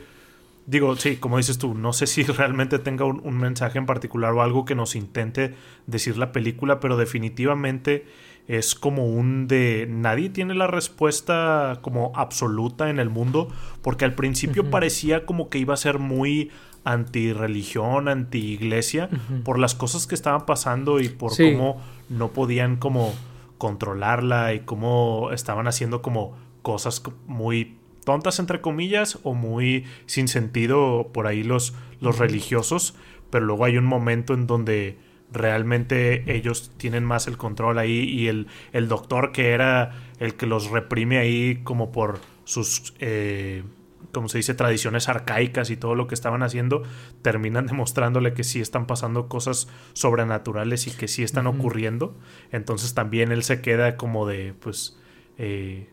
Digo, 0.65 0.95
sí, 0.95 1.17
como 1.17 1.37
dices 1.37 1.57
tú, 1.57 1.73
no 1.73 1.91
sé 1.91 2.07
si 2.07 2.23
realmente 2.23 2.79
tenga 2.79 3.05
un, 3.05 3.37
mensaje 3.37 3.77
en 3.77 3.85
particular 3.85 4.33
o 4.33 4.41
algo 4.41 4.65
que 4.65 4.75
nos 4.75 4.95
intente 4.95 5.55
decir 5.87 6.17
la 6.17 6.31
película, 6.31 6.79
pero 6.79 6.97
definitivamente 6.97 8.05
es 8.47 8.75
como 8.75 9.05
un 9.07 9.47
de 9.47 9.87
nadie 9.89 10.29
tiene 10.29 10.53
la 10.53 10.67
respuesta 10.67 11.79
como 11.81 12.11
absoluta 12.15 12.89
en 12.89 12.99
el 12.99 13.09
mundo, 13.09 13.47
porque 13.81 14.05
al 14.05 14.15
principio 14.15 14.69
parecía 14.69 15.25
como 15.25 15.49
que 15.49 15.59
iba 15.59 15.73
a 15.73 15.77
ser 15.77 15.99
muy 15.99 16.51
anti-religión, 16.83 18.09
anti-iglesia, 18.09 19.09
por 19.45 19.59
las 19.59 19.75
cosas 19.75 20.07
que 20.07 20.15
estaban 20.15 20.45
pasando 20.45 20.99
y 20.99 21.07
por 21.07 21.35
cómo 21.37 21.81
no 22.09 22.33
podían 22.33 22.75
como 22.75 23.13
controlarla 23.57 24.53
y 24.53 24.61
cómo 24.61 25.31
estaban 25.31 25.67
haciendo 25.67 26.01
como 26.01 26.35
cosas 26.61 27.01
muy 27.27 27.77
tontas 28.05 28.39
entre 28.39 28.61
comillas 28.61 29.19
o 29.23 29.33
muy 29.33 29.85
sin 30.05 30.27
sentido 30.27 31.09
por 31.13 31.27
ahí 31.27 31.43
los, 31.43 31.73
los 31.99 32.19
religiosos, 32.19 32.95
pero 33.29 33.45
luego 33.45 33.65
hay 33.65 33.77
un 33.77 33.85
momento 33.85 34.33
en 34.33 34.47
donde 34.47 34.97
realmente 35.31 36.31
ellos 36.33 36.71
tienen 36.77 37.03
más 37.03 37.27
el 37.27 37.37
control 37.37 37.79
ahí 37.79 38.03
y 38.03 38.27
el, 38.27 38.47
el 38.71 38.87
doctor 38.87 39.31
que 39.31 39.51
era 39.51 39.91
el 40.19 40.35
que 40.35 40.45
los 40.45 40.69
reprime 40.69 41.17
ahí 41.17 41.61
como 41.63 41.91
por 41.91 42.19
sus, 42.43 42.93
eh, 42.99 43.63
como 44.11 44.29
se 44.29 44.37
dice, 44.37 44.53
tradiciones 44.53 45.09
arcaicas 45.09 45.69
y 45.69 45.77
todo 45.77 45.95
lo 45.95 46.07
que 46.07 46.15
estaban 46.15 46.43
haciendo, 46.43 46.83
terminan 47.21 47.65
demostrándole 47.67 48.33
que 48.33 48.43
sí 48.43 48.61
están 48.61 48.85
pasando 48.85 49.27
cosas 49.27 49.67
sobrenaturales 49.93 50.87
y 50.87 50.91
que 50.91 51.07
sí 51.07 51.23
están 51.23 51.47
ocurriendo. 51.47 52.15
Entonces 52.51 52.93
también 52.93 53.31
él 53.31 53.43
se 53.43 53.61
queda 53.61 53.97
como 53.97 54.27
de, 54.27 54.53
pues, 54.53 54.99
eh, 55.37 55.89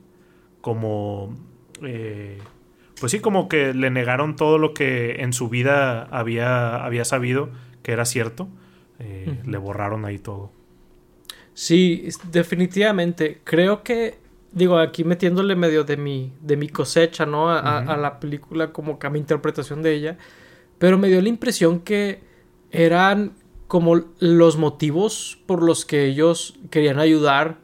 como 0.60 1.34
eh, 1.82 2.38
pues 3.00 3.12
sí, 3.12 3.20
como 3.20 3.48
que 3.48 3.72
le 3.72 3.90
negaron 3.90 4.36
todo 4.36 4.58
lo 4.58 4.74
que 4.74 5.22
en 5.22 5.32
su 5.32 5.48
vida 5.48 6.02
había, 6.04 6.84
había 6.84 7.06
sabido 7.06 7.48
que 7.82 7.92
era 7.92 8.04
cierto. 8.04 8.48
Eh, 8.98 9.40
le 9.46 9.56
borraron 9.56 10.04
ahí 10.04 10.18
todo. 10.18 10.52
Sí, 11.54 12.06
definitivamente. 12.30 13.40
Creo 13.44 13.82
que, 13.82 14.18
digo, 14.52 14.78
aquí 14.78 15.04
metiéndole 15.04 15.56
medio 15.56 15.84
de 15.84 15.96
mi, 15.96 16.32
de 16.42 16.58
mi 16.58 16.68
cosecha, 16.68 17.24
¿no? 17.24 17.50
A, 17.50 17.96
la 17.96 18.20
película, 18.20 18.72
como 18.72 18.98
que 18.98 19.06
a 19.06 19.10
mi 19.10 19.18
interpretación 19.18 19.82
de 19.82 19.94
ella. 19.94 20.18
Pero 20.78 20.98
me 20.98 21.08
dio 21.08 21.22
la 21.22 21.30
impresión 21.30 21.80
que 21.80 22.20
eran 22.70 23.32
como 23.66 23.96
los 24.18 24.58
motivos 24.58 25.38
por 25.46 25.62
los 25.62 25.86
que 25.86 26.04
ellos 26.04 26.58
querían 26.70 26.98
ayudar, 26.98 27.58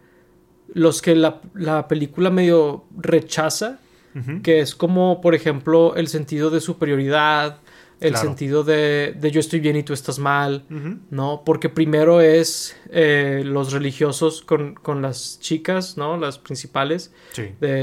los 0.73 1.03
que 1.03 1.15
la, 1.15 1.43
la 1.53 1.89
película 1.89 2.31
medio 2.31 2.85
rechaza 2.97 3.81
que 4.43 4.61
es 4.61 4.75
como, 4.75 5.21
por 5.21 5.35
ejemplo, 5.35 5.95
el 5.97 6.09
sentido 6.09 6.51
de 6.51 6.61
superioridad, 6.61 7.61
el 8.01 8.17
sentido 8.17 8.63
de, 8.63 9.15
de, 9.19 9.31
yo 9.31 9.41
estoy 9.41 9.61
bien 9.61 9.77
y 9.77 9.83
tú 9.83 9.93
estás 9.93 10.19
mal, 10.19 10.65
¿no? 11.11 11.43
Porque 11.45 11.69
primero 11.69 12.21
es 12.21 12.77
eh, 12.91 13.43
los 13.45 13.73
religiosos 13.73 14.43
con, 14.43 14.77
las 15.01 15.41
chicas, 15.41 15.97
¿no? 15.97 16.17
Las 16.17 16.39
principales, 16.39 17.13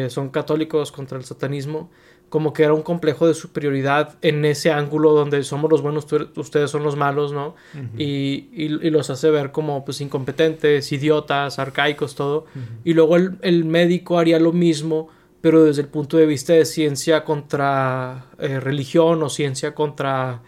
son 0.10 0.30
católicos 0.30 0.92
contra 0.92 1.18
el 1.18 1.24
satanismo, 1.24 1.90
como 2.30 2.52
que 2.52 2.64
era 2.64 2.74
un 2.74 2.82
complejo 2.82 3.28
de 3.28 3.36
superioridad 3.36 4.16
en 4.24 4.44
ese 4.44 4.72
ángulo 4.72 5.14
donde 5.14 5.44
somos 5.44 5.70
los 5.70 5.84
buenos, 5.84 6.08
ustedes 6.36 6.72
son 6.72 6.82
los 6.82 6.96
malos, 6.96 7.32
¿no? 7.32 7.54
y, 7.96 8.50
y, 8.52 8.70
los 8.90 9.12
hace 9.12 9.30
ver 9.30 9.52
como 9.52 9.86
pues 9.86 10.02
incompetentes, 10.02 10.92
idiotas, 10.92 11.60
arcaicos, 11.60 12.16
todo. 12.16 12.46
Y 12.84 12.96
luego 12.96 13.18
el, 13.18 13.66
médico 13.66 14.18
haría 14.18 14.40
lo 14.40 14.52
mismo, 14.52 15.10
pero 15.44 15.66
desde 15.66 15.82
el 15.82 15.90
punto 15.90 16.16
de 16.16 16.26
vista 16.26 16.54
de 16.54 16.64
ciencia 16.64 17.26
contra 17.26 18.28
eh, 18.40 18.62
religión 18.62 19.22
o 19.24 19.28
ciencia 19.28 19.76
contra 19.76 20.42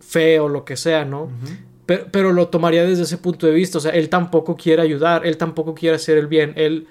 fe 0.00 0.40
o 0.40 0.48
lo 0.48 0.64
que 0.64 0.78
sea, 0.78 1.04
¿no? 1.04 1.28
pero, 1.84 2.06
pero 2.10 2.32
lo 2.32 2.48
tomaría 2.48 2.82
desde 2.82 3.02
ese 3.02 3.18
punto 3.18 3.46
de 3.46 3.52
vista, 3.52 3.76
o 3.76 3.80
sea, 3.82 3.92
él 3.92 4.08
tampoco 4.08 4.56
quiere 4.56 4.80
ayudar, 4.80 5.26
él 5.26 5.36
tampoco 5.36 5.74
quiere 5.74 5.96
hacer 5.96 6.16
el 6.16 6.28
bien, 6.28 6.54
él 6.56 6.86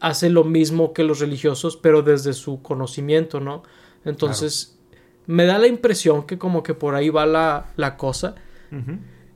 hace 0.00 0.28
lo 0.28 0.44
mismo 0.44 0.92
que 0.92 1.02
los 1.02 1.20
religiosos, 1.20 1.78
pero 1.78 2.02
desde 2.02 2.34
su 2.34 2.60
conocimiento, 2.60 3.40
¿no? 3.40 3.62
Entonces, 4.04 4.78
me 5.26 5.46
da 5.46 5.56
la 5.56 5.68
impresión 5.68 6.26
que 6.26 6.36
como 6.36 6.62
que 6.62 6.74
por 6.74 6.94
ahí 6.94 7.08
va 7.08 7.24
la, 7.24 7.72
la 7.76 7.96
cosa. 7.96 8.34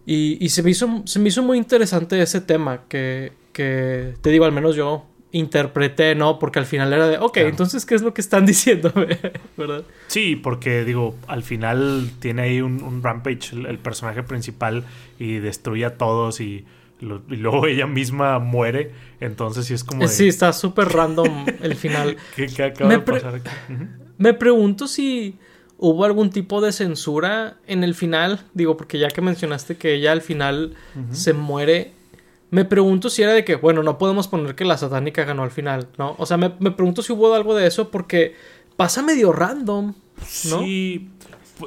y, 0.05 0.37
y, 0.45 0.49
se, 0.51 0.63
me 0.63 0.73
hizo, 0.73 1.05
se 1.07 1.19
me 1.19 1.31
hizo 1.31 1.43
muy 1.43 1.57
interesante 1.57 2.21
ese 2.21 2.43
tema 2.43 2.83
que, 2.87 3.33
que, 3.55 4.13
te 4.21 4.29
digo, 4.29 4.45
al 4.45 4.53
menos 4.53 4.77
yo 4.77 5.07
interpreté, 5.33 6.15
¿no? 6.15 6.39
Porque 6.39 6.59
al 6.59 6.67
final 6.67 6.93
era 6.93 7.07
de, 7.09 7.19
ok, 7.19 7.37
entonces, 7.39 7.87
¿qué 7.87 7.95
es 7.95 8.03
lo 8.03 8.15
que 8.15 8.21
están 8.21 8.47
diciendo? 8.47 8.93
¿Verdad? 9.57 9.85
Sí, 10.09 10.37
porque 10.37 10.85
digo, 10.85 11.17
al 11.27 11.43
final 11.43 12.11
tiene 12.19 12.43
ahí 12.43 12.61
un, 12.61 13.03
rampage 13.03 13.55
el, 13.55 13.79
personaje 13.79 14.23
principal 14.23 14.85
y 15.19 15.39
destruye 15.39 15.85
a 15.85 15.97
todos 15.97 16.41
y 16.41 16.65
y 17.01 17.37
luego 17.37 17.67
ella 17.67 17.87
misma 17.87 18.39
muere. 18.39 18.93
Entonces 19.21 19.67
sí 19.67 19.75
es 19.75 19.85
como. 19.85 20.07
Sí, 20.09 20.29
está 20.29 20.53
súper 20.53 20.89
random 20.89 21.47
el 21.63 21.75
final. 21.75 22.17
¿Qué, 22.37 22.45
acaba 22.63 22.91
de 22.91 22.99
pasar 23.01 23.37
aquí? 23.37 23.51
Me 24.19 24.35
pregunto 24.35 24.87
si 24.87 25.39
hubo 25.79 26.05
algún 26.05 26.31
tipo 26.31 26.61
de 26.61 26.73
censura 26.73 27.57
en 27.67 27.85
el 27.85 27.95
final. 27.95 28.41
Digo, 28.55 28.77
porque 28.77 28.99
ya 28.99 29.09
que 29.09 29.21
mencionaste 29.21 29.77
que 29.77 29.95
ella 29.95 30.13
al 30.13 30.23
final 30.23 30.75
se 31.11 31.33
muere. 31.33 31.95
Me 32.51 32.65
pregunto 32.65 33.11
si 33.11 33.23
era 33.23 33.33
de 33.33 33.45
que, 33.45 33.55
bueno, 33.55 33.83
no 33.83 33.97
podemos 33.97 34.27
poner 34.27 34.55
que 34.55 34.65
la 34.65 34.77
satánica 34.77 35.25
ganó 35.25 35.45
al 35.45 35.51
final, 35.51 35.89
¿no? 35.99 36.17
O 36.19 36.27
sea, 36.27 36.37
me, 36.37 36.51
pregunto 36.51 37.03
si 37.03 37.13
hubo 37.13 37.33
algo 37.35 37.55
de 37.55 37.67
eso 37.67 37.91
porque 37.91 38.35
pasa 38.77 39.03
medio 39.03 39.33
random, 39.33 39.95
¿no? 40.51 40.59
Sí, 40.61 41.11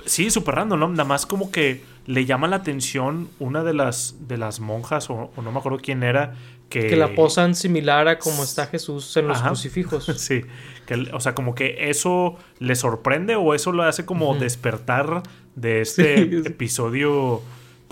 sí, 0.06 0.30
súper 0.30 0.56
random, 0.56 0.80
¿no? 0.80 0.90
Nada 0.90 1.06
más 1.06 1.26
como 1.26 1.52
que 1.52 1.82
le 2.06 2.26
llama 2.26 2.48
la 2.50 2.58
atención 2.58 3.30
una 3.40 3.64
de 3.64 3.74
las, 3.74 4.28
de 4.28 4.38
las 4.38 4.60
monjas, 4.60 5.10
o, 5.10 5.32
no 5.38 5.52
me 5.52 5.60
acuerdo 5.60 5.80
quién 5.82 6.04
era, 6.04 6.36
que... 6.68 6.88
Que 6.88 6.98
la 6.98 7.16
posan 7.16 7.56
similar 7.56 8.10
a 8.10 8.20
como 8.20 8.44
está 8.44 8.68
Jesús 8.68 9.16
en 9.16 9.28
los 9.28 9.42
crucifijos. 9.42 10.06
Sí, 10.18 10.42
que, 10.86 10.96
o 11.14 11.20
sea, 11.22 11.34
como 11.34 11.56
que 11.56 11.90
eso 11.90 12.36
le 12.60 12.76
sorprende 12.76 13.36
o 13.36 13.54
eso 13.54 13.72
lo 13.72 13.84
hace 13.84 14.06
como 14.06 14.36
despertar 14.36 15.24
de 15.56 15.82
este 15.82 16.24
episodio, 16.48 17.42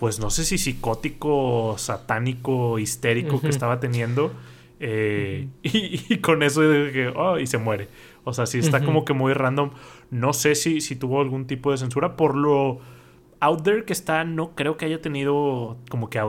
pues 0.01 0.19
no 0.19 0.31
sé 0.31 0.45
si 0.45 0.57
psicótico, 0.57 1.75
satánico, 1.77 2.79
histérico 2.79 3.39
que 3.39 3.49
estaba 3.49 3.79
teniendo. 3.79 4.33
Eh, 4.79 5.47
y, 5.61 6.17
con 6.17 6.41
eso 6.41 6.67
dije, 6.67 7.09
oh, 7.09 7.37
y 7.37 7.45
se 7.45 7.59
muere. 7.59 7.87
O 8.23 8.33
sea, 8.33 8.47
sí 8.47 8.57
está 8.57 8.83
como 8.83 9.05
que 9.05 9.13
muy 9.13 9.33
random. 9.33 9.69
No 10.09 10.33
sé 10.33 10.55
si, 10.55 10.81
si 10.81 10.95
tuvo 10.95 11.21
algún 11.21 11.45
tipo 11.45 11.69
de 11.69 11.77
censura 11.77 12.15
por 12.15 12.35
lo 12.35 12.79
out 13.41 13.61
there 13.61 13.85
que 13.85 13.93
está, 13.93 14.23
no 14.23 14.55
creo 14.55 14.75
que 14.75 14.85
haya 14.85 14.99
tenido 15.01 15.77
como 15.91 16.09
que 16.09 16.19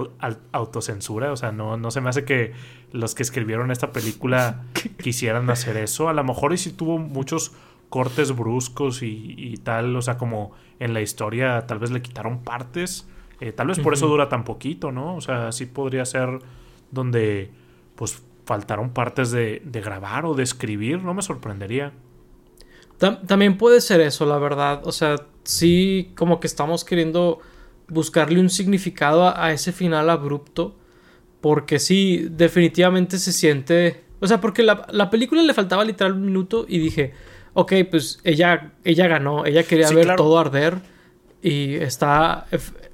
autocensura. 0.52 1.32
O 1.32 1.36
sea, 1.38 1.50
no, 1.50 1.78
no 1.78 1.90
se 1.90 2.02
me 2.02 2.10
hace 2.10 2.26
que 2.26 2.52
los 2.92 3.14
que 3.14 3.22
escribieron 3.22 3.70
esta 3.70 3.90
película 3.90 4.64
quisieran 5.02 5.48
hacer 5.48 5.78
eso. 5.78 6.10
A 6.10 6.12
lo 6.12 6.22
mejor 6.24 6.52
y 6.52 6.58
si 6.58 6.72
tuvo 6.72 6.98
muchos 6.98 7.52
cortes 7.88 8.36
bruscos 8.36 9.02
y, 9.02 9.54
tal. 9.64 9.96
O 9.96 10.02
sea, 10.02 10.18
como 10.18 10.52
en 10.78 10.92
la 10.92 11.00
historia 11.00 11.66
tal 11.66 11.78
vez 11.78 11.90
le 11.90 12.02
quitaron 12.02 12.42
partes. 12.42 13.08
Eh, 13.42 13.50
tal 13.50 13.66
vez 13.66 13.80
por 13.80 13.92
eso 13.92 14.06
dura 14.06 14.28
tan 14.28 14.44
poquito, 14.44 14.92
¿no? 14.92 15.16
O 15.16 15.20
sea, 15.20 15.50
sí 15.50 15.66
podría 15.66 16.04
ser 16.04 16.38
donde 16.92 17.50
pues 17.96 18.22
faltaron 18.44 18.90
partes 18.90 19.32
de, 19.32 19.60
de 19.64 19.80
grabar 19.80 20.26
o 20.26 20.34
de 20.34 20.44
escribir. 20.44 21.02
No 21.02 21.12
me 21.12 21.22
sorprendería. 21.22 21.92
También 22.98 23.58
puede 23.58 23.80
ser 23.80 24.00
eso, 24.00 24.26
la 24.26 24.38
verdad. 24.38 24.82
O 24.84 24.92
sea, 24.92 25.16
sí, 25.42 26.12
como 26.14 26.38
que 26.38 26.46
estamos 26.46 26.84
queriendo 26.84 27.40
buscarle 27.88 28.38
un 28.38 28.48
significado 28.48 29.36
a, 29.36 29.50
ese 29.50 29.72
final 29.72 30.08
abrupto. 30.08 30.76
Porque 31.40 31.80
sí, 31.80 32.28
definitivamente 32.30 33.18
se 33.18 33.32
siente. 33.32 34.04
O 34.20 34.28
sea, 34.28 34.40
porque 34.40 34.62
la, 34.62 34.86
la, 34.92 35.10
película 35.10 35.42
le 35.42 35.52
faltaba 35.52 35.84
literal 35.84 36.12
un 36.12 36.26
minuto 36.26 36.64
y 36.68 36.78
dije, 36.78 37.12
ok, 37.54 37.72
pues 37.90 38.20
ella, 38.22 38.74
ella 38.84 39.08
ganó, 39.08 39.46
ella 39.46 39.64
quería 39.64 39.90
ver 39.90 40.14
todo 40.14 40.38
arder 40.38 40.91
y 41.42 41.74
está 41.74 42.46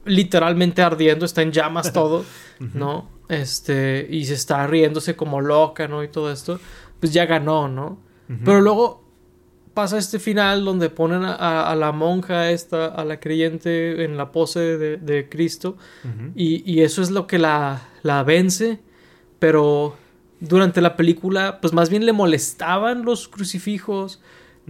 literalmente 0.04 0.82
ardiendo, 0.82 1.24
está 1.24 1.42
en 1.42 1.52
llamas 1.52 1.92
todo, 1.92 2.24
¿no? 2.74 3.10
Este, 3.28 4.06
y 4.10 4.24
se 4.24 4.34
está 4.34 4.66
riéndose 4.66 5.14
como 5.14 5.40
loca, 5.40 5.86
¿no? 5.86 6.02
Y 6.02 6.08
todo 6.08 6.32
esto, 6.32 6.58
pues 6.98 7.12
ya 7.12 7.26
ganó, 7.26 7.68
¿no? 7.68 7.98
Pero 8.44 8.60
luego 8.60 9.08
pasa 9.72 9.96
este 9.96 10.18
final 10.18 10.64
donde 10.64 10.90
ponen 10.90 11.22
a, 11.24 11.74
la 11.76 11.92
monja 11.92 12.50
esta, 12.50 12.86
a 12.86 13.04
la 13.04 13.20
creyente 13.20 14.04
en 14.04 14.16
la 14.16 14.32
pose 14.32 14.76
de, 14.76 15.28
Cristo 15.30 15.78
y, 16.34 16.80
eso 16.80 17.00
es 17.00 17.10
lo 17.10 17.26
que 17.26 17.38
la, 17.38 17.88
la 18.02 18.22
vence, 18.24 18.80
pero 19.38 19.96
durante 20.40 20.80
la 20.80 20.96
película 20.96 21.60
pues 21.60 21.72
más 21.72 21.88
bien 21.90 22.04
le 22.04 22.12
molestaban 22.12 23.04
los 23.04 23.28
crucifijos, 23.28 24.20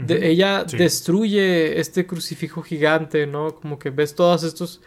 ella 0.09 0.65
destruye 0.65 1.81
este 1.81 2.07
crucifijo 2.07 2.63
gigante, 2.63 3.27
¿no? 3.27 3.55
Como 3.55 3.79
que 3.79 3.91
ves 3.91 4.15
todos 4.15 4.43
estos 4.45 4.81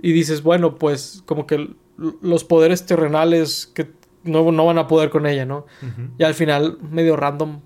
y 0.00 0.12
dices, 0.12 0.42
bueno, 0.42 0.76
pues 0.76 1.22
como 1.26 1.46
que 1.46 1.70
los 1.96 2.44
poderes 2.44 2.86
terrenales 2.86 3.70
que 3.74 3.90
no, 4.22 4.50
no 4.52 4.66
van 4.66 4.78
a 4.78 4.86
poder 4.86 5.10
con 5.10 5.26
ella, 5.26 5.44
¿no? 5.44 5.66
Y 6.18 6.24
al 6.24 6.34
final 6.34 6.78
medio 6.80 7.16
random 7.16 7.60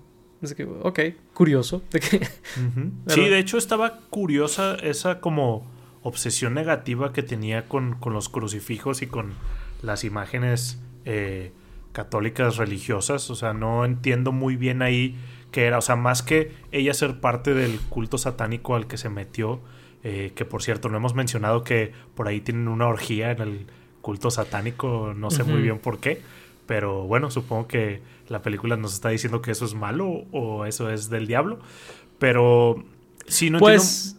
ok, 0.83 0.99
curioso. 1.33 1.81
Sí, 3.07 3.27
de 3.27 3.39
hecho 3.39 3.57
estaba 3.57 3.99
curiosa 4.09 4.75
esa 4.75 5.19
como 5.19 5.65
obsesión 6.03 6.53
negativa 6.53 7.11
que 7.13 7.23
tenía 7.23 7.67
con, 7.67 7.97
los 8.05 8.29
crucifijos 8.29 9.01
y 9.01 9.07
con 9.07 9.33
las 9.81 10.03
imágenes 10.03 10.79
eh, 11.05 11.51
católicas 11.91 12.57
religiosas. 12.57 13.29
O 13.29 13.35
sea, 13.35 13.53
no 13.53 13.85
entiendo 13.85 14.31
muy 14.31 14.55
bien 14.55 14.81
ahí 14.81 15.17
qué 15.51 15.65
era. 15.65 15.77
O 15.77 15.81
sea, 15.81 15.95
más 15.95 16.21
que 16.21 16.51
ella 16.71 16.93
ser 16.93 17.19
parte 17.19 17.53
del 17.53 17.79
culto 17.89 18.17
satánico 18.17 18.75
al 18.75 18.87
que 18.87 18.97
se 18.97 19.09
metió, 19.09 19.61
eh, 20.03 20.31
que 20.35 20.45
por 20.45 20.63
cierto, 20.63 20.89
no 20.89 20.97
hemos 20.97 21.15
mencionado 21.15 21.63
que 21.63 21.91
por 22.15 22.27
ahí 22.27 22.41
tienen 22.41 22.67
una 22.67 22.87
orgía 22.87 23.31
en 23.31 23.41
el 23.41 23.67
culto 24.01 24.31
satánico, 24.31 25.13
no 25.15 25.29
sé 25.29 25.43
muy 25.43 25.61
bien 25.61 25.79
por 25.79 25.99
qué. 25.99 26.21
Pero 26.65 27.03
bueno, 27.03 27.31
supongo 27.31 27.67
que 27.67 28.01
la 28.27 28.41
película 28.41 28.77
nos 28.77 28.93
está 28.93 29.09
diciendo 29.09 29.41
que 29.41 29.51
eso 29.51 29.65
es 29.65 29.73
malo 29.73 30.25
o 30.31 30.65
eso 30.65 30.89
es 30.89 31.09
del 31.09 31.27
diablo. 31.27 31.59
Pero 32.19 32.83
si 33.27 33.49
no 33.49 33.59
Pues. 33.59 34.15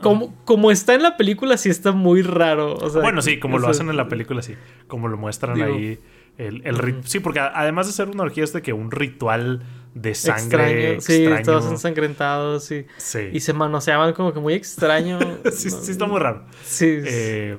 Como, 0.00 0.34
como 0.46 0.70
está 0.70 0.94
en 0.94 1.02
la 1.02 1.18
película, 1.18 1.58
sí 1.58 1.68
está 1.68 1.92
muy 1.92 2.22
raro. 2.22 2.78
bueno, 3.02 3.20
sí, 3.20 3.38
como 3.38 3.58
lo 3.58 3.68
hacen 3.68 3.90
en 3.90 3.96
la 3.98 4.08
película, 4.08 4.40
sí. 4.40 4.54
Como 4.86 5.08
lo 5.08 5.18
muestran 5.18 5.60
ahí. 5.60 5.98
El, 6.38 6.62
el 6.64 7.04
Sí, 7.04 7.20
porque 7.20 7.40
además 7.40 7.86
de 7.86 7.92
ser 7.92 8.08
una 8.08 8.22
orgía 8.22 8.44
es 8.44 8.54
de 8.54 8.62
que 8.62 8.72
un 8.72 8.90
ritual 8.90 9.62
de 9.94 10.14
sangre 10.14 10.94
extraño. 10.94 11.36
Sí, 11.36 11.44
todos 11.44 11.66
ensangrentados 11.66 12.70
y, 12.70 12.86
sí. 12.96 13.28
y 13.32 13.40
se 13.40 13.52
manoseaban 13.52 14.12
como 14.12 14.32
que 14.32 14.40
muy 14.40 14.54
extraño. 14.54 15.18
sí, 15.52 15.70
sí, 15.70 15.92
está 15.92 16.06
muy 16.06 16.20
raro. 16.20 16.44
Sí. 16.64 16.86
Eh, 16.88 17.58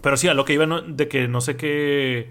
pero 0.00 0.16
sí, 0.16 0.28
a 0.28 0.34
lo 0.34 0.44
que 0.44 0.52
iba 0.52 0.66
de 0.66 1.08
que 1.08 1.28
no 1.28 1.40
sé 1.40 1.56
qué 1.56 2.30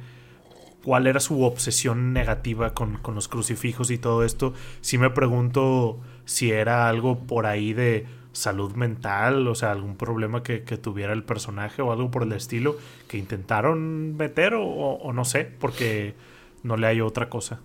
cuál 0.86 1.08
era 1.08 1.20
su 1.20 1.42
obsesión 1.42 2.14
negativa 2.14 2.76
con, 2.76 3.00
los 3.16 3.28
crucifijos 3.28 3.90
y 3.90 3.98
todo 3.98 4.24
esto, 4.24 4.54
sí 4.82 5.00
me 5.00 5.10
pregunto 5.10 6.00
si 6.26 6.52
era 6.52 6.88
algo 6.88 7.26
por 7.26 7.48
ahí 7.48 7.74
de 7.74 8.06
salud 8.34 8.76
mental, 8.76 9.48
o 9.48 9.56
sea, 9.56 9.72
algún 9.72 9.98
problema 9.98 10.44
que, 10.44 10.60
tuviera 10.60 11.14
el 11.14 11.24
personaje 11.24 11.82
o 11.82 11.92
algo 11.92 12.12
por 12.12 12.22
el 12.22 12.34
estilo 12.34 12.78
que 13.08 13.18
intentaron 13.18 14.16
meter 14.16 14.54
o, 14.56 15.12
no 15.12 15.26
sé, 15.26 15.46
porque 15.60 16.14
no 16.62 16.78
le 16.78 16.86
hay 16.86 17.02
otra 17.02 17.30
cosa. 17.30 17.62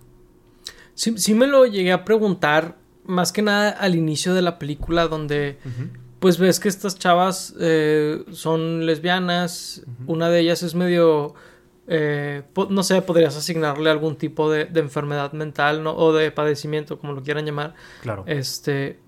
Sí, 0.94 1.14
sí, 1.16 1.34
me 1.34 1.46
lo 1.46 1.66
llegué 1.66 1.92
a 1.92 2.04
preguntar 2.04 2.76
más 3.04 3.32
que 3.32 3.42
nada 3.42 3.70
al 3.70 3.94
inicio 3.94 4.34
de 4.34 4.42
la 4.42 4.58
película 4.58 5.08
donde 5.08 5.58
pues 6.20 6.38
ves 6.38 6.60
que 6.60 6.68
estas 6.68 6.98
chavas 6.98 7.54
eh, 7.58 8.24
son 8.30 8.86
lesbianas, 8.86 9.82
una 10.06 10.28
de 10.28 10.40
ellas 10.40 10.62
es 10.62 10.74
medio 10.74 11.34
eh, 11.92 12.42
no 12.68 12.84
sé, 12.84 13.02
podrías 13.02 13.36
asignarle 13.36 13.90
algún 13.90 14.14
tipo 14.14 14.48
de, 14.48 14.68
enfermedad 14.76 15.32
mental 15.32 15.82
¿no? 15.82 15.96
o 15.96 16.12
de 16.12 16.30
padecimiento, 16.30 17.00
como 17.00 17.14
lo 17.14 17.22
quieran 17.22 17.44
llamar. 17.44 17.74
Claro. 18.02 18.22
Este, 18.28 19.00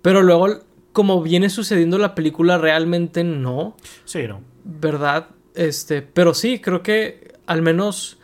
pero 0.00 0.22
luego, 0.22 0.60
como 0.92 1.22
viene 1.22 1.50
sucediendo 1.50 1.98
la 1.98 2.14
película, 2.14 2.56
realmente 2.56 3.24
no. 3.24 3.76
Sí, 4.06 4.26
no. 4.26 4.40
¿Verdad? 4.64 5.28
Este, 5.54 6.00
pero 6.00 6.32
sí, 6.32 6.60
creo 6.60 6.82
que 6.82 7.34
al 7.44 7.60
menos 7.60 8.18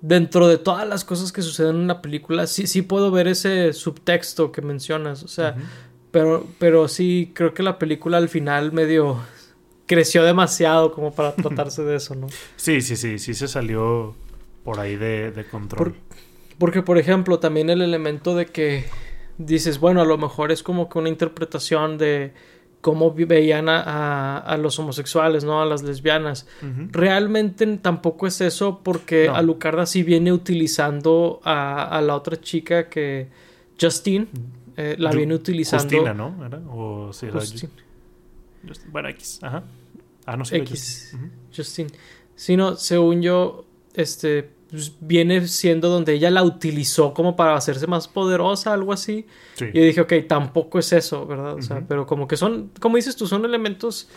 dentro 0.00 0.48
de 0.48 0.58
todas 0.58 0.86
las 0.86 1.04
cosas 1.04 1.32
que 1.32 1.42
suceden 1.42 1.76
en 1.76 1.86
la 1.86 2.02
película, 2.02 2.46
sí, 2.46 2.66
sí 2.66 2.82
puedo 2.82 3.10
ver 3.10 3.28
ese 3.28 3.72
subtexto 3.72 4.52
que 4.52 4.62
mencionas. 4.62 5.22
O 5.22 5.28
sea, 5.28 5.56
Pero, 6.10 6.46
pero 6.58 6.88
sí, 6.88 7.32
creo 7.34 7.52
que 7.52 7.62
la 7.62 7.78
película 7.78 8.16
al 8.16 8.28
final 8.28 8.72
medio 8.72 9.18
creció 9.86 10.24
demasiado 10.24 10.92
como 10.92 11.12
para 11.12 11.32
tratarse 11.36 11.82
de 11.82 11.96
eso, 11.96 12.14
¿no? 12.14 12.28
Sí, 12.56 12.80
sí, 12.80 12.96
sí, 12.96 13.18
sí 13.18 13.34
se 13.34 13.48
salió 13.48 14.14
por 14.64 14.80
ahí 14.80 14.96
de, 14.96 15.44
control. 15.50 15.94
porque, 16.58 16.82
por 16.82 16.98
ejemplo, 16.98 17.38
también 17.38 17.70
el 17.70 17.82
elemento 17.82 18.34
de 18.34 18.46
que 18.46 18.84
dices, 19.38 19.78
bueno, 19.78 20.00
a 20.00 20.04
lo 20.04 20.18
mejor 20.18 20.50
es 20.50 20.62
como 20.62 20.88
que 20.88 20.98
una 20.98 21.08
interpretación 21.08 21.98
de 21.98 22.32
cómo 22.86 23.12
veían 23.12 23.66
a, 23.68 24.56
los 24.60 24.78
homosexuales, 24.78 25.42
¿no? 25.42 25.60
A 25.60 25.66
las 25.66 25.82
lesbianas. 25.82 26.46
Realmente 26.92 27.66
tampoco 27.78 28.28
es 28.28 28.40
eso 28.40 28.78
porque 28.84 29.28
Alucarda 29.28 29.86
sí 29.86 30.04
viene 30.04 30.32
utilizando 30.32 31.40
a, 31.42 32.00
la 32.00 32.14
otra 32.14 32.40
chica 32.40 32.88
que... 32.88 33.26
Justine. 33.78 34.28
Eh, 34.76 34.94
la 35.00 35.10
viene 35.10 35.34
utilizando... 35.34 35.82
Justina, 35.82 36.14
¿no? 36.14 36.36
O 36.70 37.12
sí, 37.12 37.26
Bueno, 38.92 39.08
X. 39.08 39.40
Ajá. 39.42 39.64
Ah, 40.24 40.36
no 40.36 40.44
sé. 40.44 40.58
X. 40.58 41.18
Justine. 41.52 41.90
Sino, 42.36 42.76
según 42.76 43.20
yo, 43.20 43.66
este 43.94 44.48
pues, 44.70 44.94
viene 45.00 45.46
siendo 45.46 45.88
donde 45.88 46.14
ella 46.14 46.30
la 46.30 46.42
utilizó 46.42 47.14
como 47.14 47.36
para 47.36 47.54
hacerse 47.54 47.86
más 47.86 48.08
poderosa, 48.08 48.72
algo 48.72 48.92
así. 48.92 49.26
Y 49.60 49.80
dije, 49.80 50.00
ok, 50.00 50.12
tampoco 50.28 50.78
es 50.78 50.92
eso, 50.92 51.26
¿verdad? 51.26 51.54
O 51.54 51.62
sea, 51.62 51.84
pero 51.86 52.06
como 52.06 52.26
que 52.26 52.36
son, 52.36 52.70
como 52.80 52.96
dices 52.96 53.16
tú, 53.16 53.26
son 53.26 53.44
elementos 53.44 54.08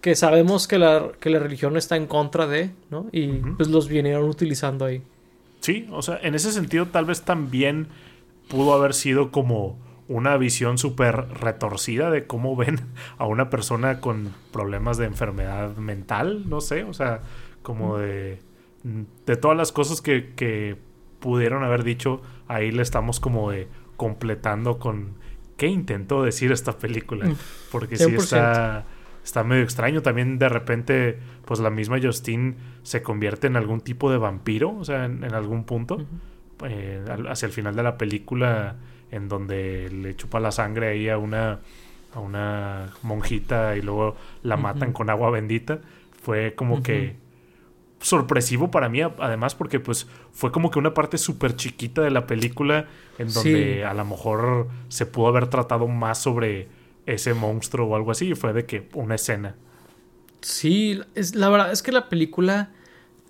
que 0.00 0.16
sabemos 0.16 0.66
que 0.66 0.78
la, 0.78 1.12
que 1.20 1.30
la 1.30 1.38
religión 1.38 1.76
está 1.76 1.96
en 1.96 2.06
contra 2.06 2.46
de, 2.48 2.70
¿no? 2.90 3.06
Y 3.12 3.28
pues 3.28 3.68
los 3.68 3.88
vinieron 3.88 4.28
utilizando 4.28 4.84
ahí. 4.84 5.00
Sí, 5.60 5.86
o 5.92 6.02
sea, 6.02 6.18
en 6.20 6.34
ese 6.34 6.50
sentido 6.50 6.88
tal 6.88 7.04
vez 7.04 7.22
también 7.22 7.86
pudo 8.48 8.74
haber 8.74 8.94
sido 8.94 9.30
como 9.30 9.78
una 10.08 10.36
visión 10.36 10.76
súper 10.76 11.28
retorcida 11.28 12.10
de 12.10 12.26
cómo 12.26 12.56
ven 12.56 12.80
a 13.16 13.26
una 13.26 13.48
persona 13.48 14.00
con 14.00 14.34
problemas 14.50 14.98
de 14.98 15.06
enfermedad 15.06 15.76
mental, 15.76 16.48
no 16.48 16.60
sé, 16.60 16.82
o 16.82 16.92
sea, 16.92 17.20
como 17.62 17.98
de 17.98 18.40
de 18.82 19.36
todas 19.36 19.56
las 19.56 19.72
cosas 19.72 20.00
que, 20.00 20.78
pudieron 21.20 21.62
haber 21.62 21.84
dicho, 21.84 22.20
ahí 22.48 22.72
le 22.72 22.82
estamos 22.82 23.20
como 23.20 23.52
de 23.52 23.68
completando 23.96 24.80
con 24.80 25.14
qué 25.56 25.68
intentó 25.68 26.24
decir 26.24 26.50
esta 26.50 26.76
película. 26.76 27.32
Porque 27.70 27.96
sí 27.96 28.12
está, 28.16 28.86
está 29.24 29.44
medio 29.44 29.62
extraño. 29.62 30.02
También 30.02 30.40
de 30.40 30.48
repente, 30.48 31.18
pues 31.44 31.60
la 31.60 31.70
misma 31.70 32.00
Justine 32.02 32.56
se 32.82 33.02
convierte 33.02 33.46
en 33.46 33.56
algún 33.56 33.80
tipo 33.80 34.10
de 34.10 34.18
vampiro, 34.18 34.76
o 34.76 34.84
sea, 34.84 35.04
en, 35.04 35.32
algún 35.32 35.62
punto. 35.62 36.04
Eh, 36.64 37.04
hacia 37.28 37.46
el 37.46 37.52
final 37.52 37.76
de 37.76 37.84
la 37.84 37.96
película, 37.96 38.76
en 39.12 39.28
donde 39.28 39.90
le 39.90 40.16
chupa 40.16 40.40
la 40.40 40.50
sangre 40.50 40.88
ahí 40.88 41.08
a 41.08 41.18
una, 41.18 41.60
a 42.14 42.18
una 42.18 42.90
monjita 43.02 43.76
y 43.76 43.82
luego 43.82 44.16
la 44.42 44.56
matan 44.56 44.92
con 44.92 45.08
agua 45.08 45.30
bendita. 45.30 45.80
Fue 46.20 46.54
como 46.56 46.82
que 46.82 47.16
sorpresivo 48.02 48.70
para 48.70 48.88
mí, 48.88 49.00
además, 49.00 49.54
porque 49.54 49.80
pues 49.80 50.06
fue 50.32 50.52
como 50.52 50.70
que 50.70 50.78
una 50.78 50.92
parte 50.92 51.18
súper 51.18 51.56
chiquita 51.56 52.02
de 52.02 52.10
la 52.10 52.26
película 52.26 52.86
en 53.18 53.32
donde 53.32 53.84
a 53.84 53.94
lo 53.94 54.04
mejor 54.04 54.68
se 54.88 55.06
pudo 55.06 55.28
haber 55.28 55.48
tratado 55.48 55.88
más 55.88 56.20
sobre 56.22 56.68
ese 57.06 57.34
monstruo 57.34 57.88
o 57.88 57.96
algo 57.96 58.10
así, 58.10 58.30
y 58.30 58.34
fue 58.34 58.52
de 58.52 58.66
que 58.66 58.88
una 58.94 59.14
escena. 59.14 59.56
Sí, 60.40 61.00
es, 61.14 61.34
la 61.34 61.48
verdad 61.48 61.72
es 61.72 61.82
que 61.82 61.92
la 61.92 62.08
película 62.08 62.70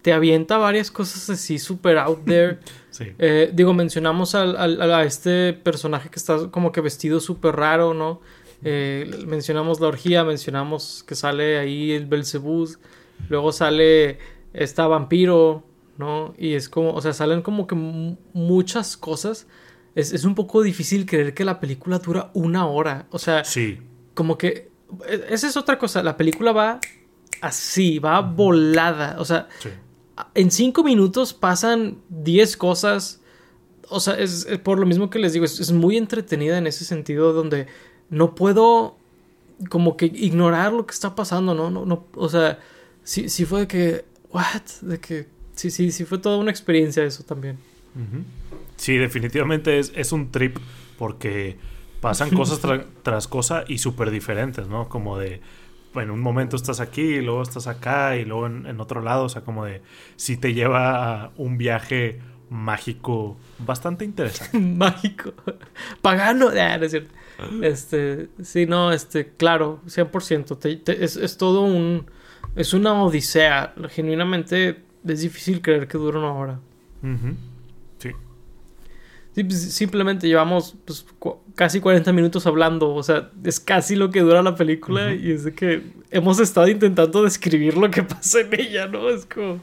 te 0.00 0.12
avienta 0.12 0.58
varias 0.58 0.90
cosas 0.90 1.30
así 1.30 1.58
súper 1.58 1.98
out 1.98 2.24
there. 2.24 2.58
Eh, 3.18 3.50
digo, 3.54 3.72
mencionamos 3.72 4.34
al, 4.34 4.54
a 4.54 5.02
este 5.04 5.54
personaje 5.54 6.10
que 6.10 6.18
está 6.18 6.50
como 6.50 6.72
que 6.72 6.82
vestido 6.82 7.20
súper 7.20 7.56
raro, 7.56 7.94
¿no? 7.94 8.20
Eh, 8.64 9.10
mencionamos 9.26 9.80
la 9.80 9.88
orgía, 9.88 10.24
mencionamos 10.24 11.02
que 11.08 11.14
sale 11.14 11.58
ahí 11.58 11.92
el 11.92 12.04
Belzebú, 12.04 12.68
luego 13.30 13.50
sale 13.50 14.18
está 14.52 14.86
vampiro, 14.86 15.64
¿no? 15.98 16.34
Y 16.38 16.54
es 16.54 16.68
como, 16.68 16.92
o 16.92 17.00
sea, 17.00 17.12
salen 17.12 17.42
como 17.42 17.66
que 17.66 17.74
muchas 17.74 18.96
cosas. 18.96 19.46
Es, 19.94 20.24
un 20.24 20.34
poco 20.34 20.62
difícil 20.62 21.04
creer 21.04 21.34
que 21.34 21.44
la 21.44 21.60
película 21.60 21.98
dura 21.98 22.30
una 22.34 22.66
hora. 22.66 23.06
O 23.10 23.18
sea, 23.18 23.44
sí. 23.44 23.78
como 24.14 24.38
que... 24.38 24.70
E, 25.06 25.26
esa 25.30 25.46
es 25.46 25.56
otra 25.56 25.78
cosa. 25.78 26.02
La 26.02 26.16
película 26.16 26.52
va 26.52 26.80
así, 27.40 27.98
va 27.98 28.20
volada. 28.20 29.16
O 29.18 29.24
sea, 29.24 29.48
en 30.34 30.50
cinco 30.50 30.82
minutos 30.82 31.34
pasan 31.34 31.98
diez 32.08 32.56
cosas. 32.56 33.20
O 33.88 34.00
sea, 34.00 34.14
es, 34.14 34.46
por 34.62 34.78
lo 34.78 34.86
mismo 34.86 35.10
que 35.10 35.18
les 35.18 35.34
digo, 35.34 35.44
es, 35.44 35.72
muy 35.72 35.96
entretenida 35.96 36.56
en 36.56 36.66
ese 36.66 36.84
sentido 36.84 37.32
donde 37.32 37.66
no 38.08 38.34
puedo 38.34 38.96
como 39.68 39.96
que 39.96 40.06
ignorar 40.06 40.72
lo 40.72 40.86
que 40.86 40.94
está 40.94 41.14
pasando, 41.14 41.54
¿no? 41.54 41.70
No, 41.70 41.84
no, 41.84 42.06
o 42.14 42.28
sea, 42.28 42.58
sí, 43.04 43.28
sí 43.28 43.44
fue 43.44 43.68
que 43.68 44.04
what? 44.32 44.62
De 44.80 44.98
que 44.98 45.26
sí, 45.54 45.70
sí, 45.70 45.92
sí 45.92 46.04
fue 46.04 46.18
toda 46.18 46.38
una 46.38 46.50
experiencia 46.50 47.04
eso 47.04 47.24
también. 47.24 47.58
Sí, 48.76 48.96
definitivamente 48.96 49.78
es, 49.78 49.92
es, 49.94 50.12
un 50.12 50.30
trip 50.30 50.56
porque 50.98 51.58
pasan 52.00 52.30
cosas 52.34 52.60
tras 53.02 53.28
cosas 53.28 53.64
y 53.68 53.78
súper 53.78 54.10
diferentes, 54.10 54.66
¿no? 54.66 54.88
Como 54.88 55.18
de, 55.18 55.40
en 55.94 56.10
un 56.10 56.20
momento 56.20 56.56
estás 56.56 56.80
aquí 56.80 57.02
y 57.02 57.20
luego 57.20 57.42
estás 57.42 57.66
acá 57.66 58.16
y 58.16 58.24
luego 58.24 58.46
en, 58.46 58.80
otro 58.80 59.02
lado, 59.02 59.24
o 59.24 59.28
sea, 59.28 59.42
como 59.42 59.64
de, 59.64 59.82
si 60.16 60.36
te 60.36 60.54
lleva 60.54 61.24
a 61.24 61.32
un 61.36 61.58
viaje 61.58 62.20
mágico 62.48 63.36
bastante 63.58 64.04
interesante. 64.04 64.58
mágico. 64.76 65.32
Pagano, 66.00 66.48
ah, 66.48 66.78
no 66.78 66.84
es 66.84 66.90
cierto. 66.90 67.14
Este, 67.62 68.28
sí, 68.42 68.66
no, 68.66 68.92
este, 68.92 69.32
claro, 69.36 69.80
100%. 69.86 70.88
es, 70.88 71.16
es 71.16 71.36
todo 71.36 71.62
un 71.62 72.06
es 72.54 72.74
una 72.74 73.02
odisea. 73.02 73.74
Genuinamente 73.90 74.82
es 75.06 75.20
difícil 75.20 75.60
creer 75.60 75.88
que 75.88 75.98
dure 75.98 76.18
una 76.18 76.32
hora. 76.32 76.60
Sí. 77.98 78.10
Pues, 79.34 79.72
simplemente 79.72 80.28
llevamos 80.28 80.76
pues, 80.84 81.06
casi 81.54 81.80
40 81.80 82.12
minutos 82.12 82.46
hablando. 82.46 82.94
O 82.94 83.02
sea, 83.02 83.30
es 83.44 83.58
casi 83.58 83.96
lo 83.96 84.10
que 84.10 84.20
dura 84.20 84.42
la 84.42 84.54
película. 84.54 85.14
Y 85.14 85.30
es 85.30 85.44
de 85.44 85.54
que 85.54 85.82
hemos 86.10 86.38
estado 86.40 86.68
intentando 86.68 87.22
describir 87.22 87.76
lo 87.76 87.90
que 87.90 88.02
pasa 88.02 88.40
en 88.40 88.60
ella, 88.60 88.86
¿no? 88.86 89.08
Es 89.08 89.26
como. 89.26 89.60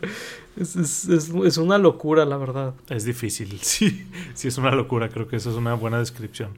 Es, 0.60 0.76
es 1.08 1.58
una 1.58 1.78
locura, 1.78 2.26
la 2.26 2.38
verdad. 2.38 2.74
Es 2.90 3.06
difícil, 3.06 3.60
sí. 3.62 4.06
Sí, 4.34 4.48
es 4.48 4.58
una 4.58 4.72
locura. 4.72 5.10
Creo 5.10 5.28
que 5.28 5.36
eso 5.36 5.52
es 5.52 5.56
una 5.56 5.74
buena 5.76 6.00
descripción. 6.00 6.58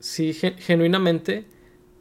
Sí, 0.00 0.32
genuinamente 0.32 1.46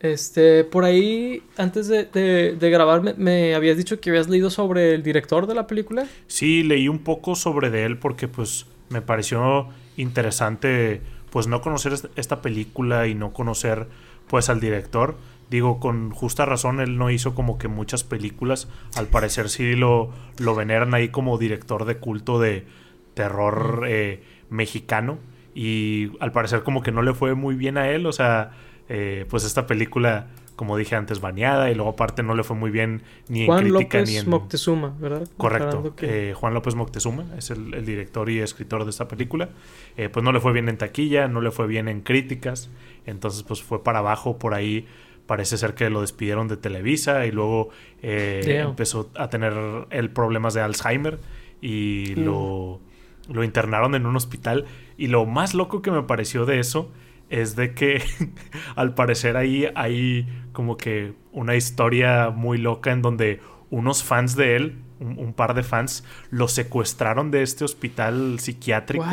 este, 0.02 0.64
por 0.64 0.84
ahí, 0.84 1.43
antes 1.58 1.88
de, 1.88 2.06
de, 2.06 2.70
grabar, 2.72 3.18
me, 3.18 3.54
habías 3.54 3.78
dicho 3.78 3.99
que 3.99 4.10
habías 4.10 4.28
leído 4.28 4.49
sobre 4.49 4.95
el 4.95 5.04
director 5.04 5.45
de 5.45 5.54
la 5.54 5.68
película. 5.68 6.08
Sí, 6.26 6.64
leí 6.64 6.88
un 6.88 6.99
poco 6.99 7.36
sobre 7.36 7.70
de 7.70 7.86
él 7.86 7.99
porque 7.99 8.28
pues 8.28 8.66
me 8.89 9.04
pareció 9.04 9.70
interesante 9.97 11.02
pues 11.30 11.45
no 11.45 11.62
conocer 11.62 11.93
esta 12.16 12.41
película 12.41 13.08
y 13.08 13.14
no 13.14 13.32
conocer 13.32 13.88
pues 14.28 14.49
al 14.49 14.60
director. 14.60 15.18
Digo, 15.52 15.80
con 15.80 16.10
justa 16.10 16.45
razón, 16.45 16.80
él 16.80 16.97
no 16.97 17.12
hizo 17.12 17.36
como 17.36 17.60
que 17.60 17.68
muchas 17.68 18.04
películas. 18.04 18.70
Al 18.95 19.06
parecer 19.06 19.49
sí 19.49 19.76
lo, 19.76 20.10
lo 20.39 20.56
veneran 20.56 20.95
ahí 20.95 21.10
como 21.10 21.38
director 21.38 21.86
de 21.86 21.97
culto 21.97 22.39
de 22.39 22.66
terror 23.14 23.84
eh, 23.88 24.24
mexicano. 24.49 25.20
Y 25.54 26.12
al 26.20 26.32
parecer 26.32 26.64
como 26.64 26.82
que 26.82 26.91
no 26.91 27.04
le 27.04 27.14
fue 27.14 27.36
muy 27.36 27.54
bien 27.54 27.78
a 27.78 27.89
él. 27.89 28.08
O 28.08 28.14
sea, 28.14 28.52
eh, 28.94 29.26
pues 29.30 29.46
esta 29.46 29.68
película, 29.68 30.28
como 30.58 30.76
dije 30.76 30.98
antes, 30.98 31.22
baneada 31.22 31.72
y 31.72 31.76
luego 31.76 31.92
aparte 31.92 32.24
no 32.24 32.36
le 32.36 32.44
fue 32.44 32.58
muy 32.58 32.72
bien 32.72 33.04
ni 33.30 33.44
en 33.44 33.58
crítica 33.58 34.02
ni 34.02 34.18
en... 34.18 34.30
Moctezuma, 34.30 34.94
¿verdad? 35.00 35.30
Correcto. 35.38 35.96
Eh, 36.02 36.34
Juan 36.36 36.54
López 36.54 36.76
Moctezuma 36.76 37.26
es 37.38 37.52
el, 37.52 37.86
director 37.86 38.30
y 38.30 38.39
escritor 38.39 38.84
de 38.84 38.89
esta 38.89 39.08
película. 39.08 39.48
Eh, 39.96 40.10
pues 40.10 40.26
no 40.26 40.34
le 40.34 40.42
fue 40.42 40.52
bien 40.52 40.68
en 40.68 40.78
taquilla, 40.78 41.30
no 41.30 41.39
le 41.39 41.52
fue 41.52 41.68
bien 41.68 41.88
en 41.88 42.02
críticas, 42.02 42.70
entonces 43.06 43.44
pues 43.44 43.64
fue 43.64 43.82
para 43.82 44.00
abajo 44.00 44.38
por 44.38 44.54
ahí. 44.54 44.86
Parece 45.26 45.58
ser 45.58 45.74
que 45.74 45.89
lo 45.89 46.02
despidieron 46.02 46.50
de 46.50 46.58
Televisa 46.58 47.26
y 47.26 47.32
luego 47.32 47.70
empezó 48.02 49.10
a 49.16 49.30
tener 49.30 49.54
el 49.89 50.10
problemas 50.10 50.54
de 50.54 50.60
Alzheimer 50.60 51.20
y 51.62 52.14
mm. 52.18 52.26
lo, 52.26 52.82
lo 53.30 53.44
internaron 53.46 53.96
en 53.96 54.06
un 54.06 54.18
hospital. 54.18 54.66
Y 54.98 55.08
lo 55.08 55.26
más 55.26 55.54
loco 55.54 55.82
que 55.82 55.92
me 55.92 56.04
pareció 56.04 56.46
de 56.46 56.60
eso 56.60 56.92
es 57.32 57.56
de 57.56 57.74
que 57.74 58.04
al 58.76 58.94
parecer 58.94 59.38
ahí 59.38 59.68
hay 59.74 60.28
como 60.52 60.78
que 60.78 61.14
una 61.32 61.56
historia 61.56 62.30
muy 62.30 62.58
loca 62.58 62.92
en 62.92 63.02
donde 63.02 63.40
unos 63.70 64.04
fans 64.04 64.36
de 64.36 64.58
él, 64.58 64.76
un, 65.00 65.34
par 65.34 65.54
de 65.56 65.64
fans, 65.64 66.04
lo 66.30 66.48
secuestraron 66.48 67.32
de 67.32 67.42
este 67.42 67.64
hospital 67.64 68.40
psiquiátrico 68.40 69.06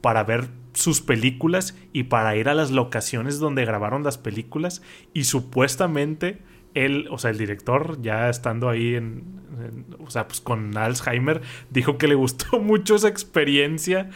para 0.00 0.24
ver 0.24 0.48
sus 0.72 1.02
películas 1.02 1.76
y 1.92 2.04
para 2.04 2.34
ir 2.34 2.48
a 2.48 2.54
las 2.54 2.70
locaciones 2.70 3.38
donde 3.38 3.64
grabaron 3.64 4.02
las 4.02 4.16
películas 4.16 4.82
y 5.12 5.24
supuestamente 5.24 6.40
él, 6.74 7.08
o 7.10 7.18
sea, 7.18 7.30
el 7.30 7.38
director, 7.38 8.00
ya 8.00 8.30
estando 8.30 8.68
ahí 8.68 8.94
en, 8.94 9.40
o 9.98 10.10
sea, 10.10 10.26
pues 10.28 10.40
con 10.40 10.76
Alzheimer, 10.76 11.42
dijo 11.70 11.98
que 11.98 12.08
le 12.08 12.14
gustó 12.14 12.58
mucho 12.60 12.94
esa 12.96 13.08
experiencia. 13.08 14.10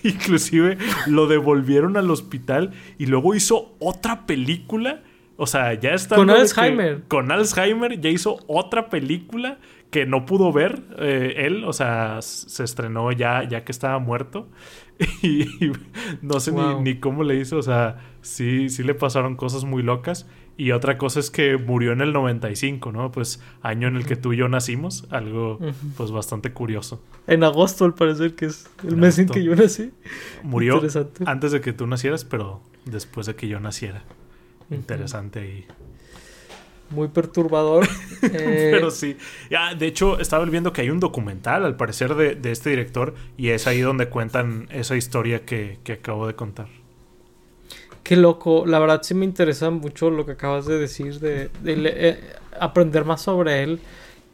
Inclusive 0.04 0.78
lo 1.06 1.26
devolvieron 1.26 1.96
al 1.96 2.10
hospital 2.10 2.72
y 2.98 3.06
luego 3.06 3.34
hizo 3.34 3.74
otra 3.78 4.26
película. 4.26 5.02
O 5.36 5.46
sea, 5.46 5.74
ya 5.74 5.90
está. 5.90 6.16
Con 6.16 6.30
Alzheimer. 6.30 7.02
Con 7.08 7.32
Alzheimer 7.32 8.00
ya 8.00 8.10
hizo 8.10 8.40
otra 8.46 8.90
película 8.90 9.58
que 9.90 10.06
no 10.06 10.26
pudo 10.26 10.52
ver 10.52 10.82
eh, 10.98 11.34
él. 11.38 11.64
O 11.64 11.72
sea, 11.72 12.20
se 12.20 12.64
estrenó 12.64 13.10
ya, 13.12 13.44
ya 13.48 13.64
que 13.64 13.72
estaba 13.72 13.98
muerto. 13.98 14.48
Y, 15.22 15.72
no 16.20 16.40
sé 16.40 16.52
ni, 16.52 16.74
ni, 16.82 17.00
cómo 17.00 17.24
le 17.24 17.36
hizo. 17.36 17.56
O 17.56 17.62
sea, 17.62 17.96
sí, 18.20 18.68
sí 18.68 18.82
le 18.82 18.94
pasaron 18.94 19.34
cosas 19.34 19.64
muy 19.64 19.82
locas. 19.82 20.28
Y 20.60 20.72
otra 20.72 20.98
cosa 20.98 21.20
es 21.20 21.30
que 21.30 21.56
murió 21.56 21.92
en 21.92 22.02
el 22.02 22.12
95, 22.12 22.92
¿no? 22.92 23.10
Pues 23.10 23.40
año 23.62 23.88
en 23.88 23.96
el 23.96 24.04
que 24.04 24.14
tú 24.14 24.34
y 24.34 24.36
yo 24.36 24.46
nacimos, 24.46 25.06
algo 25.08 25.58
pues 25.96 26.10
bastante 26.10 26.52
curioso. 26.52 27.02
En 27.26 27.44
agosto 27.44 27.86
al 27.86 27.94
parecer 27.94 28.34
que 28.34 28.44
es 28.44 28.68
el 28.86 28.98
mes 28.98 29.18
en 29.18 29.30
que 29.30 29.42
yo 29.42 29.56
nací. 29.56 29.90
Murió 30.42 30.82
antes 31.24 31.52
de 31.52 31.62
que 31.62 31.72
tú 31.72 31.86
nacieras, 31.86 32.26
pero 32.26 32.60
después 32.84 33.26
de 33.26 33.36
que 33.36 33.48
yo 33.48 33.58
naciera. 33.58 34.04
Interesante 34.70 35.46
y... 35.46 35.66
Muy 36.90 37.08
perturbador. 37.08 37.88
Eh, 38.22 38.68
pero 38.70 38.90
sí. 38.90 39.16
Ya, 39.48 39.74
de 39.74 39.86
hecho, 39.86 40.20
estaba 40.20 40.44
viendo 40.44 40.74
que 40.74 40.82
hay 40.82 40.90
un 40.90 41.00
documental, 41.00 41.64
al 41.64 41.76
parecer, 41.76 42.14
de, 42.16 42.34
de, 42.34 42.52
este 42.52 42.68
director. 42.68 43.14
Y 43.38 43.48
es 43.48 43.66
ahí 43.66 43.80
donde 43.80 44.10
cuentan 44.10 44.68
esa 44.70 44.94
historia 44.94 45.46
que, 45.46 45.78
que 45.84 45.94
acabo 45.94 46.26
de 46.26 46.34
contar. 46.34 46.68
Qué 48.10 48.16
loco, 48.16 48.66
la 48.66 48.80
verdad 48.80 49.02
sí 49.04 49.14
me 49.14 49.24
interesa 49.24 49.70
mucho 49.70 50.10
lo 50.10 50.26
que 50.26 50.32
acabas 50.32 50.66
de 50.66 50.78
decir, 50.78 51.20
de, 51.20 51.48
eh, 51.64 52.18
aprender 52.58 53.04
más 53.04 53.22
sobre 53.22 53.62
él. 53.62 53.78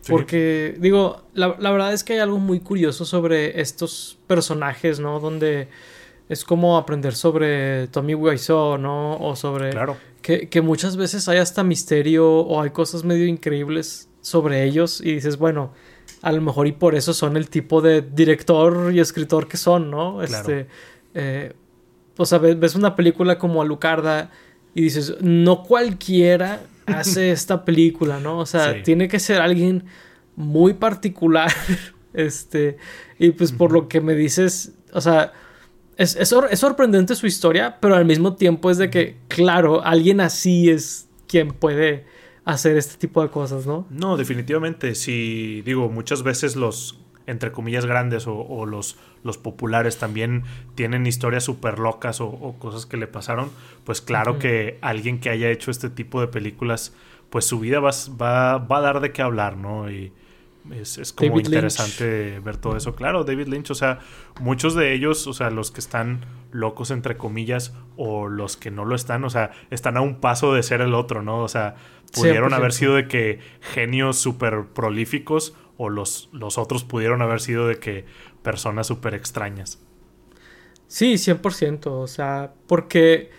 Porque, 0.09 0.75
digo, 0.79 1.25
la, 1.35 1.49
verdad 1.59 1.93
es 1.93 2.03
que 2.03 2.15
hay 2.15 2.21
algo 2.21 2.39
muy 2.39 2.61
curioso 2.61 3.05
sobre 3.05 3.61
estos 3.61 4.17
personajes, 4.27 4.99
¿no? 4.99 5.21
Donde 5.21 5.69
es 6.31 6.43
como 6.43 6.79
aprender 6.79 7.15
sobre 7.15 7.89
Tommy 7.89 8.15
Wiseau, 8.15 8.79
¿no? 8.79 9.19
O 9.19 9.37
sobre... 9.37 9.73
Claro. 9.73 9.99
Que, 10.23 10.49
que 10.49 10.63
muchas 10.63 10.97
veces 10.97 11.29
hay 11.29 11.37
hasta 11.37 11.63
misterio 11.63 12.31
o 12.31 12.63
hay 12.63 12.71
cosas 12.71 13.05
medio 13.05 13.27
increíbles 13.27 14.09
sobre 14.23 14.65
ellos 14.65 15.03
y 15.03 15.13
dices, 15.17 15.37
bueno, 15.37 15.75
a 16.23 16.33
lo 16.33 16.41
mejor 16.41 16.67
y 16.67 16.73
por 16.73 16.95
eso 16.95 17.13
son 17.13 17.37
el 17.37 17.51
tipo 17.51 17.83
de 17.83 18.01
director 18.01 18.91
y 18.95 19.01
escritor 19.01 19.49
que 19.49 19.59
son, 19.59 19.91
¿no? 19.91 20.23
Este, 20.23 20.67
eh, 21.13 21.53
o 22.17 22.27
sea, 22.27 22.39
ves 22.39 22.75
una 22.75 22.97
película 22.97 23.39
como 23.39 23.63
Alucarda 23.63 24.31
y 24.75 24.83
dices, 24.83 25.15
no 25.21 25.63
cualquiera 25.63 26.63
hace 26.87 27.31
esta 27.33 27.65
película, 27.65 28.21
¿no? 28.21 28.39
O 28.39 28.47
sea, 28.47 28.83
tiene 28.83 29.09
que 29.09 29.19
ser 29.19 29.41
alguien 29.41 29.85
muy 30.37 30.75
particular. 30.75 31.51
este, 32.15 32.79
y 33.19 33.31
pues 33.31 33.53
por 33.53 33.73
lo 33.73 33.89
que 33.89 34.01
me 34.01 34.15
dices, 34.15 34.73
o 34.93 35.01
sea, 35.01 35.33
es, 35.97 36.17
es, 36.17 36.29
sorprendente 36.29 37.15
su 37.15 37.27
historia, 37.27 37.79
pero 37.81 37.95
al 37.95 38.05
mismo 38.05 38.35
tiempo 38.35 38.71
es 38.71 38.79
de 38.79 38.91
que, 38.91 39.17
claro, 39.29 39.85
alguien 39.85 40.21
así 40.21 40.69
es 40.69 41.09
quien 41.27 41.49
puede 41.49 42.05
hacer 42.45 42.77
este 42.77 42.97
tipo 42.97 43.23
de 43.23 43.31
cosas, 43.31 43.67
¿no? 43.67 43.87
No, 43.91 44.17
definitivamente. 44.17 44.95
Si 44.95 45.63
digo, 45.63 45.89
muchas 45.89 46.23
veces 46.23 46.55
los 46.55 46.99
entre 47.27 47.53
comillas 47.53 47.87
grandes 47.87 48.27
o, 48.27 48.67
los, 48.67 48.97
los 49.25 49.39
populares 49.39 49.99
también 49.99 50.45
tienen 50.75 51.07
historias 51.07 51.45
súper 51.45 51.79
locas 51.79 52.21
o, 52.21 52.55
cosas 52.59 52.87
que 52.87 52.97
le 52.97 53.07
pasaron, 53.07 53.51
pues 53.85 54.01
claro 54.01 54.39
que 54.39 54.79
alguien 54.81 55.21
que 55.21 55.31
haya 55.31 55.51
hecho 55.51 55.71
este 55.71 55.91
tipo 55.91 56.21
de 56.21 56.29
películas, 56.29 56.95
pues 57.31 57.45
su 57.45 57.59
vida 57.61 57.81
va, 57.81 57.91
va, 58.21 58.59
va 58.59 58.79
a 58.79 58.81
dar 58.81 59.01
de 59.01 59.13
qué 59.13 59.23
hablar, 59.23 59.57
¿no? 59.57 59.91
Y 59.91 60.13
es, 60.71 61.13
como 61.13 61.39
interesante 61.39 62.41
ver 62.41 62.57
todo 62.57 62.77
eso. 62.77 62.95
Claro, 62.95 63.25
David 63.25 63.49
Lynch, 63.49 63.71
o 63.71 63.75
sea, 63.75 64.01
muchos 64.41 64.75
de 64.75 64.93
ellos, 64.93 65.27
o 65.27 65.33
sea, 65.33 65.51
los 65.51 65.71
que 65.71 65.81
están 65.81 66.25
locos 66.51 66.91
entre 66.91 67.17
comillas 67.17 67.75
o 67.97 68.29
los 68.29 68.57
que 68.57 68.71
no 68.71 68.85
lo 68.85 68.95
están, 68.95 69.25
o 69.25 69.31
sea, 69.31 69.53
están 69.71 69.97
a 69.97 70.01
un 70.01 70.17
paso 70.21 70.55
de 70.55 70.63
ser 70.63 70.81
el 70.81 70.95
otro, 70.95 71.23
¿no? 71.23 71.41
O 71.41 71.49
sea, 71.49 71.77
pudieron 72.13 72.53
haber 72.53 72.73
sido 72.73 72.95
de 72.95 73.09
que 73.09 73.41
genios 73.61 74.19
súper 74.19 74.65
prolíficos 74.75 75.55
o 75.77 75.89
los, 75.89 76.29
los 76.33 76.59
otros 76.59 76.85
pudieron 76.85 77.23
haber 77.23 77.41
sido 77.41 77.67
de 77.69 77.79
que 77.79 78.05
personas 78.43 78.87
súper 78.87 79.15
extrañas. 79.15 79.79
Sí, 80.87 81.15
100%, 81.15 81.87
o 81.87 82.07
sea, 82.07 82.53
porque 82.67 83.31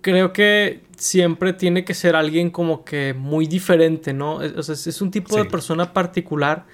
creo 0.00 0.32
que 0.32 0.82
siempre 0.96 1.52
tiene 1.52 1.84
que 1.84 1.94
ser 1.94 2.16
alguien 2.16 2.50
como 2.50 2.84
que 2.84 3.14
muy 3.14 3.46
diferente, 3.46 4.12
¿no? 4.12 4.36
O 4.36 4.62
sea, 4.62 4.74
es 4.74 5.00
un 5.00 5.10
tipo 5.10 5.36
de 5.36 5.44
persona 5.44 5.92
particular. 5.92 6.66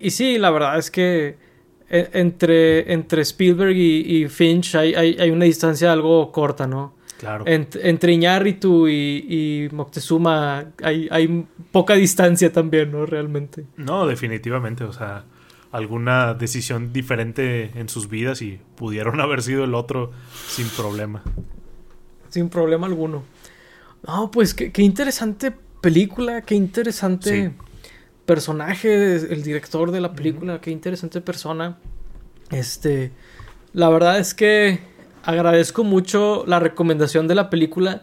Y 0.00 0.10
sí, 0.10 0.38
la 0.38 0.50
verdad 0.50 0.78
es 0.78 0.90
que 0.90 1.36
e, 1.90 2.10
entre, 2.12 2.92
entre 2.92 3.22
Spielberg 3.22 3.76
y, 3.76 4.28
Finch 4.28 4.74
hay, 4.74 4.94
hay, 4.94 5.30
una 5.30 5.44
distancia 5.44 5.92
algo 5.92 6.30
corta, 6.32 6.66
¿no? 6.66 6.94
Claro. 7.18 7.44
entre 7.46 8.12
Iñárritu 8.12 8.86
y, 8.86 9.26
y 9.28 9.74
Moctezuma 9.74 10.66
hay, 10.80 11.08
hay 11.10 11.46
poca 11.72 11.94
distancia 11.94 12.52
también, 12.52 12.92
¿no? 12.92 13.06
Realmente. 13.06 13.64
No, 13.76 14.06
definitivamente, 14.06 14.84
o 14.84 14.92
sea, 14.92 15.24
alguna 15.72 16.34
decisión 16.34 16.92
diferente 16.92 17.72
en 17.74 17.88
sus 17.88 18.08
vidas 18.08 18.42
y 18.42 18.60
pudieron 18.76 19.20
haber 19.20 19.42
sido 19.42 19.64
el 19.64 19.74
otro 19.74 20.12
sin 20.46 20.68
problema. 20.68 21.22
Sin 22.28 22.48
problema 22.48 22.86
alguno. 22.86 23.24
No, 24.06 24.30
pues 24.30 24.54
qué, 24.54 24.82
interesante 24.82 25.52
película, 25.80 26.42
qué 26.42 26.54
interesante 26.54 27.52
personaje, 28.26 29.16
el 29.16 29.42
director 29.42 29.90
de 29.90 30.00
la 30.00 30.12
película, 30.12 30.60
qué 30.60 30.70
interesante 30.70 31.20
persona. 31.20 31.78
Este, 32.50 33.10
la 33.72 33.88
verdad 33.88 34.18
es 34.18 34.34
que 34.34 34.80
agradezco 35.28 35.84
mucho 35.84 36.44
la 36.46 36.58
recomendación 36.58 37.28
de 37.28 37.34
la 37.34 37.50
película 37.50 38.02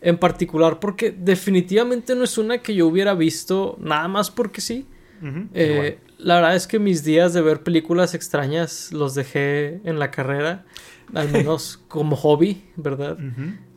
en 0.00 0.18
particular 0.18 0.80
porque 0.80 1.12
definitivamente 1.16 2.16
no 2.16 2.24
es 2.24 2.36
una 2.36 2.58
que 2.58 2.74
yo 2.74 2.88
hubiera 2.88 3.14
visto 3.14 3.76
nada 3.80 4.08
más 4.08 4.32
porque 4.32 4.60
sí. 4.60 4.84
Eh, 5.54 5.98
la 6.18 6.34
verdad 6.34 6.56
es 6.56 6.66
que 6.66 6.80
mis 6.80 7.04
días 7.04 7.32
de 7.32 7.42
ver 7.42 7.62
películas 7.62 8.14
extrañas 8.14 8.92
los 8.92 9.14
dejé 9.14 9.80
en 9.84 10.00
la 10.00 10.10
carrera, 10.10 10.64
al 11.14 11.30
menos 11.30 11.80
como 11.88 12.16
hobby, 12.16 12.64
¿verdad? 12.74 13.18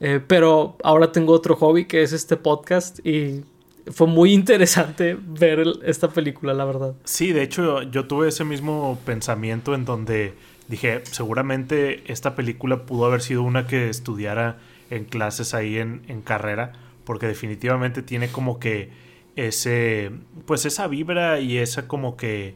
Eh, 0.01 0.19
pero 0.25 0.75
ahora 0.83 1.11
tengo 1.11 1.33
otro 1.33 1.55
hobby 1.55 1.85
que 1.85 2.01
es 2.01 2.13
este 2.13 2.35
podcast 2.35 3.05
y 3.05 3.43
fue 3.91 4.07
muy 4.07 4.33
interesante 4.33 5.15
ver 5.21 5.63
esta 5.83 6.09
película, 6.09 6.55
la 6.55 6.65
verdad. 6.65 6.95
Sí, 7.03 7.31
de 7.31 7.43
hecho 7.43 7.83
yo 7.83 8.07
tuve 8.07 8.29
ese 8.29 8.43
mismo 8.43 8.97
pensamiento 9.05 9.75
en 9.75 9.85
donde 9.85 10.33
dije, 10.67 11.01
seguramente 11.05 12.11
esta 12.11 12.35
película 12.35 12.85
pudo 12.85 13.05
haber 13.05 13.21
sido 13.21 13.43
una 13.43 13.67
que 13.67 13.89
estudiara 13.89 14.57
en 14.89 15.05
clases 15.05 15.53
ahí 15.53 15.77
en, 15.77 16.01
en 16.07 16.21
carrera, 16.21 16.73
porque 17.03 17.27
definitivamente 17.27 18.01
tiene 18.01 18.29
como 18.29 18.59
que 18.59 18.89
ese, 19.35 20.11
pues 20.45 20.65
esa 20.65 20.87
vibra 20.87 21.39
y 21.39 21.57
esa 21.57 21.87
como 21.87 22.17
que, 22.17 22.55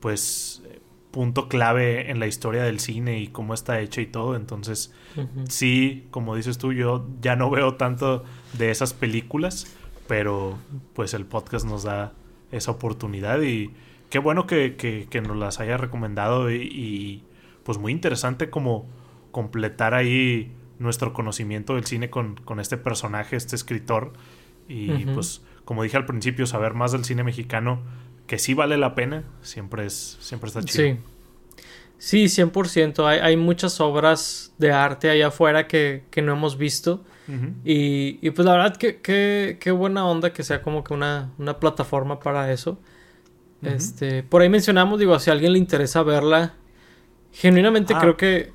pues, 0.00 0.62
punto 1.12 1.48
clave 1.48 2.10
en 2.10 2.18
la 2.18 2.26
historia 2.26 2.64
del 2.64 2.80
cine 2.80 3.20
y 3.20 3.28
cómo 3.28 3.54
está 3.54 3.80
hecha 3.80 4.00
y 4.00 4.06
todo. 4.06 4.34
Entonces, 4.34 4.92
sí, 5.48 6.06
como 6.10 6.34
dices 6.34 6.58
tú, 6.58 6.72
yo 6.72 7.06
ya 7.20 7.36
no 7.36 7.50
veo 7.50 7.74
tanto 7.74 8.24
de 8.54 8.70
esas 8.70 8.94
películas, 8.94 9.66
pero 10.08 10.58
pues 10.94 11.14
el 11.14 11.26
podcast 11.26 11.66
nos 11.66 11.84
da 11.84 12.14
esa 12.50 12.70
oportunidad 12.70 13.42
y 13.42 13.70
qué 14.10 14.18
bueno 14.18 14.46
que, 14.46 14.74
que, 14.76 15.20
nos 15.20 15.36
las 15.36 15.60
haya 15.60 15.76
recomendado 15.76 16.50
y 16.50 17.22
pues 17.64 17.78
muy 17.78 17.92
interesante 17.92 18.50
como 18.50 18.86
completar 19.30 19.94
ahí 19.94 20.52
nuestro 20.78 21.12
conocimiento 21.12 21.74
del 21.74 21.84
cine 21.84 22.10
con, 22.10 22.36
este 22.60 22.76
personaje, 22.76 23.36
este 23.36 23.56
escritor. 23.56 24.12
Y 24.68 25.04
pues, 25.06 25.42
como 25.64 25.82
dije 25.82 25.96
al 25.96 26.06
principio, 26.06 26.46
saber 26.46 26.74
más 26.74 26.92
del 26.92 27.04
cine 27.04 27.24
mexicano, 27.24 27.80
que 28.26 28.38
sí 28.38 28.54
vale 28.54 28.76
la 28.76 28.94
pena, 28.94 29.24
siempre, 29.42 29.86
es, 29.86 30.16
siempre 30.20 30.48
está 30.48 30.62
chido. 30.62 30.94
Sí. 30.94 31.00
Sí, 31.98 32.24
100%. 32.24 33.06
Hay, 33.06 33.20
hay 33.20 33.36
muchas 33.36 33.80
obras 33.80 34.52
de 34.58 34.72
arte 34.72 35.08
allá 35.08 35.28
afuera 35.28 35.68
que, 35.68 36.02
no 36.16 36.32
hemos 36.32 36.58
visto. 36.58 37.04
y, 37.64 38.28
pues 38.30 38.44
la 38.44 38.52
verdad, 38.52 38.76
que, 38.76 39.00
qué 39.60 39.70
buena 39.70 40.04
onda 40.04 40.32
que 40.32 40.42
sea 40.42 40.62
como 40.62 40.82
que 40.82 40.94
una, 40.94 41.30
una 41.38 41.60
plataforma 41.60 42.18
para 42.18 42.52
eso. 42.52 42.80
Este, 43.62 44.24
por 44.24 44.42
ahí 44.42 44.48
mencionamos, 44.48 44.98
digo, 44.98 45.16
si 45.20 45.30
a 45.30 45.32
alguien 45.32 45.52
le 45.52 45.58
interesa 45.58 46.02
verla, 46.02 46.54
Genuinamente 47.32 47.94
ah. 47.94 48.00
creo 48.00 48.16
que... 48.16 48.52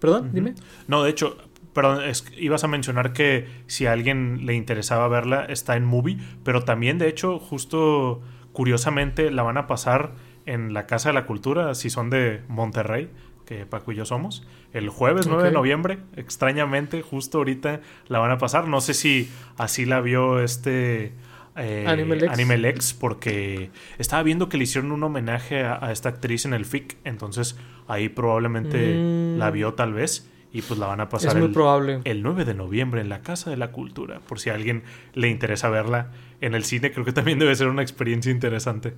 Perdón, 0.00 0.30
dime. 0.32 0.54
No, 0.88 1.02
de 1.02 1.10
hecho, 1.10 1.36
perdón, 1.72 2.00
ibas 2.36 2.64
a 2.64 2.68
mencionar 2.68 3.12
que 3.12 3.48
si 3.66 3.86
a 3.86 3.92
alguien 3.92 4.46
le 4.46 4.54
interesaba 4.54 5.08
verla, 5.08 5.44
está 5.44 5.76
en 5.76 5.84
movie, 5.84 6.18
pero 6.44 6.62
también, 6.64 6.98
de 6.98 7.08
hecho, 7.08 7.38
justo 7.38 8.20
curiosamente 8.52 9.30
la 9.30 9.42
van 9.42 9.58
a 9.58 9.66
pasar 9.66 10.14
en 10.46 10.72
la 10.72 10.86
Casa 10.86 11.10
de 11.10 11.14
la 11.14 11.26
Cultura, 11.26 11.74
si 11.74 11.90
son 11.90 12.08
de 12.08 12.42
Monterrey, 12.48 13.10
que 13.44 13.66
Paco 13.66 13.92
y 13.92 13.96
yo 13.96 14.04
somos, 14.04 14.46
el 14.72 14.88
jueves 14.88 15.26
9 15.26 15.44
de 15.44 15.52
noviembre, 15.52 15.98
extrañamente, 16.16 17.02
justo 17.02 17.38
ahorita 17.38 17.80
la 18.08 18.18
van 18.18 18.30
a 18.30 18.38
pasar. 18.38 18.68
No 18.68 18.80
sé 18.80 18.94
si 18.94 19.30
así 19.56 19.84
la 19.84 20.00
vio 20.00 20.40
este 20.40 21.12
eh, 21.56 21.84
Animal, 21.86 22.64
X. 22.66 22.94
porque 22.98 23.70
estaba 23.98 24.22
viendo 24.22 24.48
que 24.48 24.58
le 24.58 24.64
hicieron 24.64 24.92
un 24.92 25.02
homenaje 25.02 25.64
a, 25.64 25.90
esta 25.92 26.10
actriz 26.10 26.44
en 26.44 26.54
el 26.54 26.64
FIC, 26.64 26.96
entonces 27.04 27.56
ahí 27.88 28.08
probablemente 28.08 28.94
mm. 28.94 29.38
la 29.38 29.50
vio 29.50 29.74
tal 29.74 29.92
vez 29.92 30.28
y 30.52 30.62
pues 30.62 30.78
la 30.78 30.86
van 30.86 31.00
a 31.00 31.08
pasar 31.08 31.36
el, 31.36 31.50
probable. 31.50 32.00
el 32.04 32.22
9 32.22 32.44
de 32.44 32.54
noviembre 32.54 33.00
en 33.00 33.08
la 33.08 33.20
Casa 33.20 33.50
de 33.50 33.56
la 33.56 33.72
Cultura, 33.72 34.20
por 34.20 34.40
si 34.40 34.50
a 34.50 34.54
alguien 34.54 34.84
le 35.14 35.28
interesa 35.28 35.68
verla 35.68 36.12
en 36.40 36.54
el 36.54 36.64
cine, 36.64 36.92
creo 36.92 37.04
que 37.04 37.12
también 37.12 37.38
debe 37.38 37.54
ser 37.54 37.68
una 37.68 37.82
experiencia 37.82 38.30
interesante. 38.32 38.94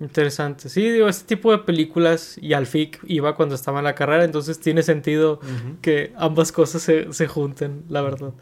Interesante. 0.00 0.68
Sí, 0.68 0.90
digo, 0.90 1.08
este 1.08 1.36
tipo 1.36 1.52
de 1.52 1.58
películas 1.58 2.36
y 2.40 2.54
al 2.54 2.66
FIC 2.66 3.00
iba 3.06 3.36
cuando 3.36 3.54
estaba 3.54 3.78
en 3.78 3.84
la 3.84 3.94
carrera, 3.94 4.24
entonces 4.24 4.58
tiene 4.58 4.82
sentido 4.82 5.38
que 5.80 6.12
ambas 6.16 6.50
cosas 6.50 6.82
se, 6.82 7.12
se 7.12 7.28
junten, 7.28 7.84
la 7.88 8.02
verdad. 8.02 8.34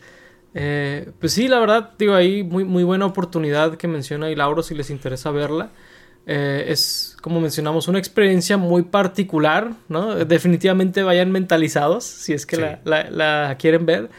Eh, 0.55 1.11
pues 1.21 1.33
sí, 1.33 1.49
la 1.49 1.59
verdad, 1.61 1.91
digo, 1.99 2.15
ahí 2.15 2.43
muy, 2.43 2.65
muy 2.65 2.83
buena 2.83 3.07
oportunidad 3.07 3.77
que 3.77 3.89
menciona 3.89 4.29
Lauro 4.31 4.63
si 4.63 4.75
les 4.75 4.91
interesa 4.91 5.31
verla. 5.31 5.71
Eh, 6.27 6.67
es, 6.69 7.17
como 7.23 7.41
mencionamos, 7.41 7.89
una 7.89 7.99
experiencia 7.99 8.57
muy 8.57 8.83
particular, 8.83 9.73
¿no? 9.89 10.15
Definitivamente 10.15 11.03
vayan 11.03 11.33
mentalizados 11.33 12.05
si 12.05 12.33
es 12.33 12.47
que 12.47 12.57
la, 12.57 12.81
la, 12.85 13.11
la 13.11 13.57
quieren 13.59 13.87
ver. 13.87 14.11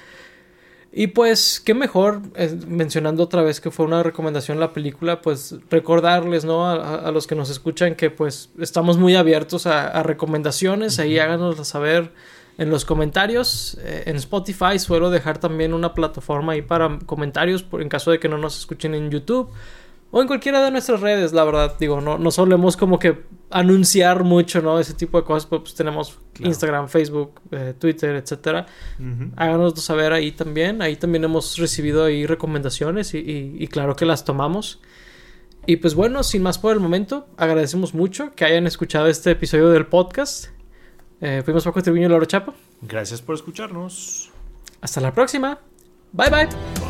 Y 0.93 1.07
pues, 1.07 1.61
qué 1.61 1.73
mejor, 1.73 2.21
eh, 2.35 2.53
mencionando 2.67 3.23
otra 3.23 3.41
vez 3.41 3.61
que 3.61 3.71
fue 3.71 3.85
una 3.85 4.03
recomendación 4.03 4.59
la 4.59 4.73
película, 4.73 5.21
pues 5.21 5.55
recordarles, 5.69 6.43
¿no? 6.43 6.69
A, 6.69 7.09
los 7.11 7.27
que 7.27 7.35
nos 7.35 7.49
escuchan 7.49 7.95
que 7.95 8.09
pues 8.09 8.49
estamos 8.59 8.97
muy 8.97 9.15
abiertos 9.15 9.67
a, 9.67 10.03
recomendaciones, 10.03 10.99
ahí 10.99 11.17
háganoslas 11.17 11.69
saber 11.69 12.11
en 12.57 12.69
los 12.69 12.85
comentarios. 12.85 13.77
Eh, 13.81 14.03
en 14.05 14.15
Spotify 14.17 14.79
suelo 14.79 15.09
dejar 15.09 15.39
también 15.39 15.73
una 15.73 15.93
plataforma 15.93 16.53
ahí 16.53 16.61
para 16.61 16.99
comentarios, 17.05 17.63
por, 17.63 17.81
en 17.81 17.89
caso 17.89 18.11
de 18.11 18.19
que 18.19 18.29
no 18.29 18.37
nos 18.37 18.57
escuchen 18.57 18.93
en 18.93 19.09
YouTube. 19.09 19.49
O 20.13 20.21
en 20.21 20.27
cualquiera 20.27 20.61
de 20.63 20.71
nuestras 20.71 20.99
redes, 20.99 21.31
la 21.31 21.45
verdad. 21.45 21.75
Digo, 21.79 22.01
no, 22.01 22.17
no 22.17 22.31
solemos 22.31 22.75
como 22.75 22.99
que 22.99 23.23
anunciar 23.49 24.25
mucho, 24.25 24.61
¿no? 24.61 24.77
Ese 24.77 24.93
tipo 24.93 25.17
de 25.17 25.23
cosas. 25.23 25.47
Pues, 25.47 25.61
pues 25.61 25.75
tenemos 25.75 26.19
Instagram, 26.39 26.89
Facebook, 26.89 27.39
eh, 27.51 27.73
Twitter, 27.79 28.15
etcétera. 28.17 28.65
Háganoslo 29.37 29.77
saber 29.77 30.11
ahí 30.11 30.33
también. 30.33 30.81
Ahí 30.81 30.97
también 30.97 31.23
hemos 31.23 31.57
recibido 31.57 32.03
ahí 32.03 32.25
recomendaciones 32.25 33.13
y, 33.13 33.67
claro 33.71 33.95
que 33.95 34.05
las 34.05 34.25
tomamos. 34.25 34.81
Y 35.65 35.77
pues 35.77 35.95
bueno, 35.95 36.23
sin 36.23 36.41
más 36.41 36.57
por 36.57 36.73
el 36.73 36.79
momento, 36.79 37.27
agradecemos 37.37 37.93
mucho 37.93 38.33
que 38.35 38.43
hayan 38.45 38.67
escuchado 38.67 39.07
este 39.07 39.31
episodio 39.31 39.69
del 39.69 39.85
podcast. 39.85 40.49
Eh, 41.21 41.41
fuimos 41.45 41.63
Paco 41.63 41.81
Tribuño 41.81 42.07
y 42.07 42.09
Laura 42.09 42.25
Chapo. 42.25 42.53
Gracias 42.81 43.21
por 43.21 43.35
escucharnos. 43.35 44.31
Hasta 44.81 44.99
la 44.99 45.13
próxima. 45.13 45.59
Bye 46.11 46.29
bye. 46.29 46.80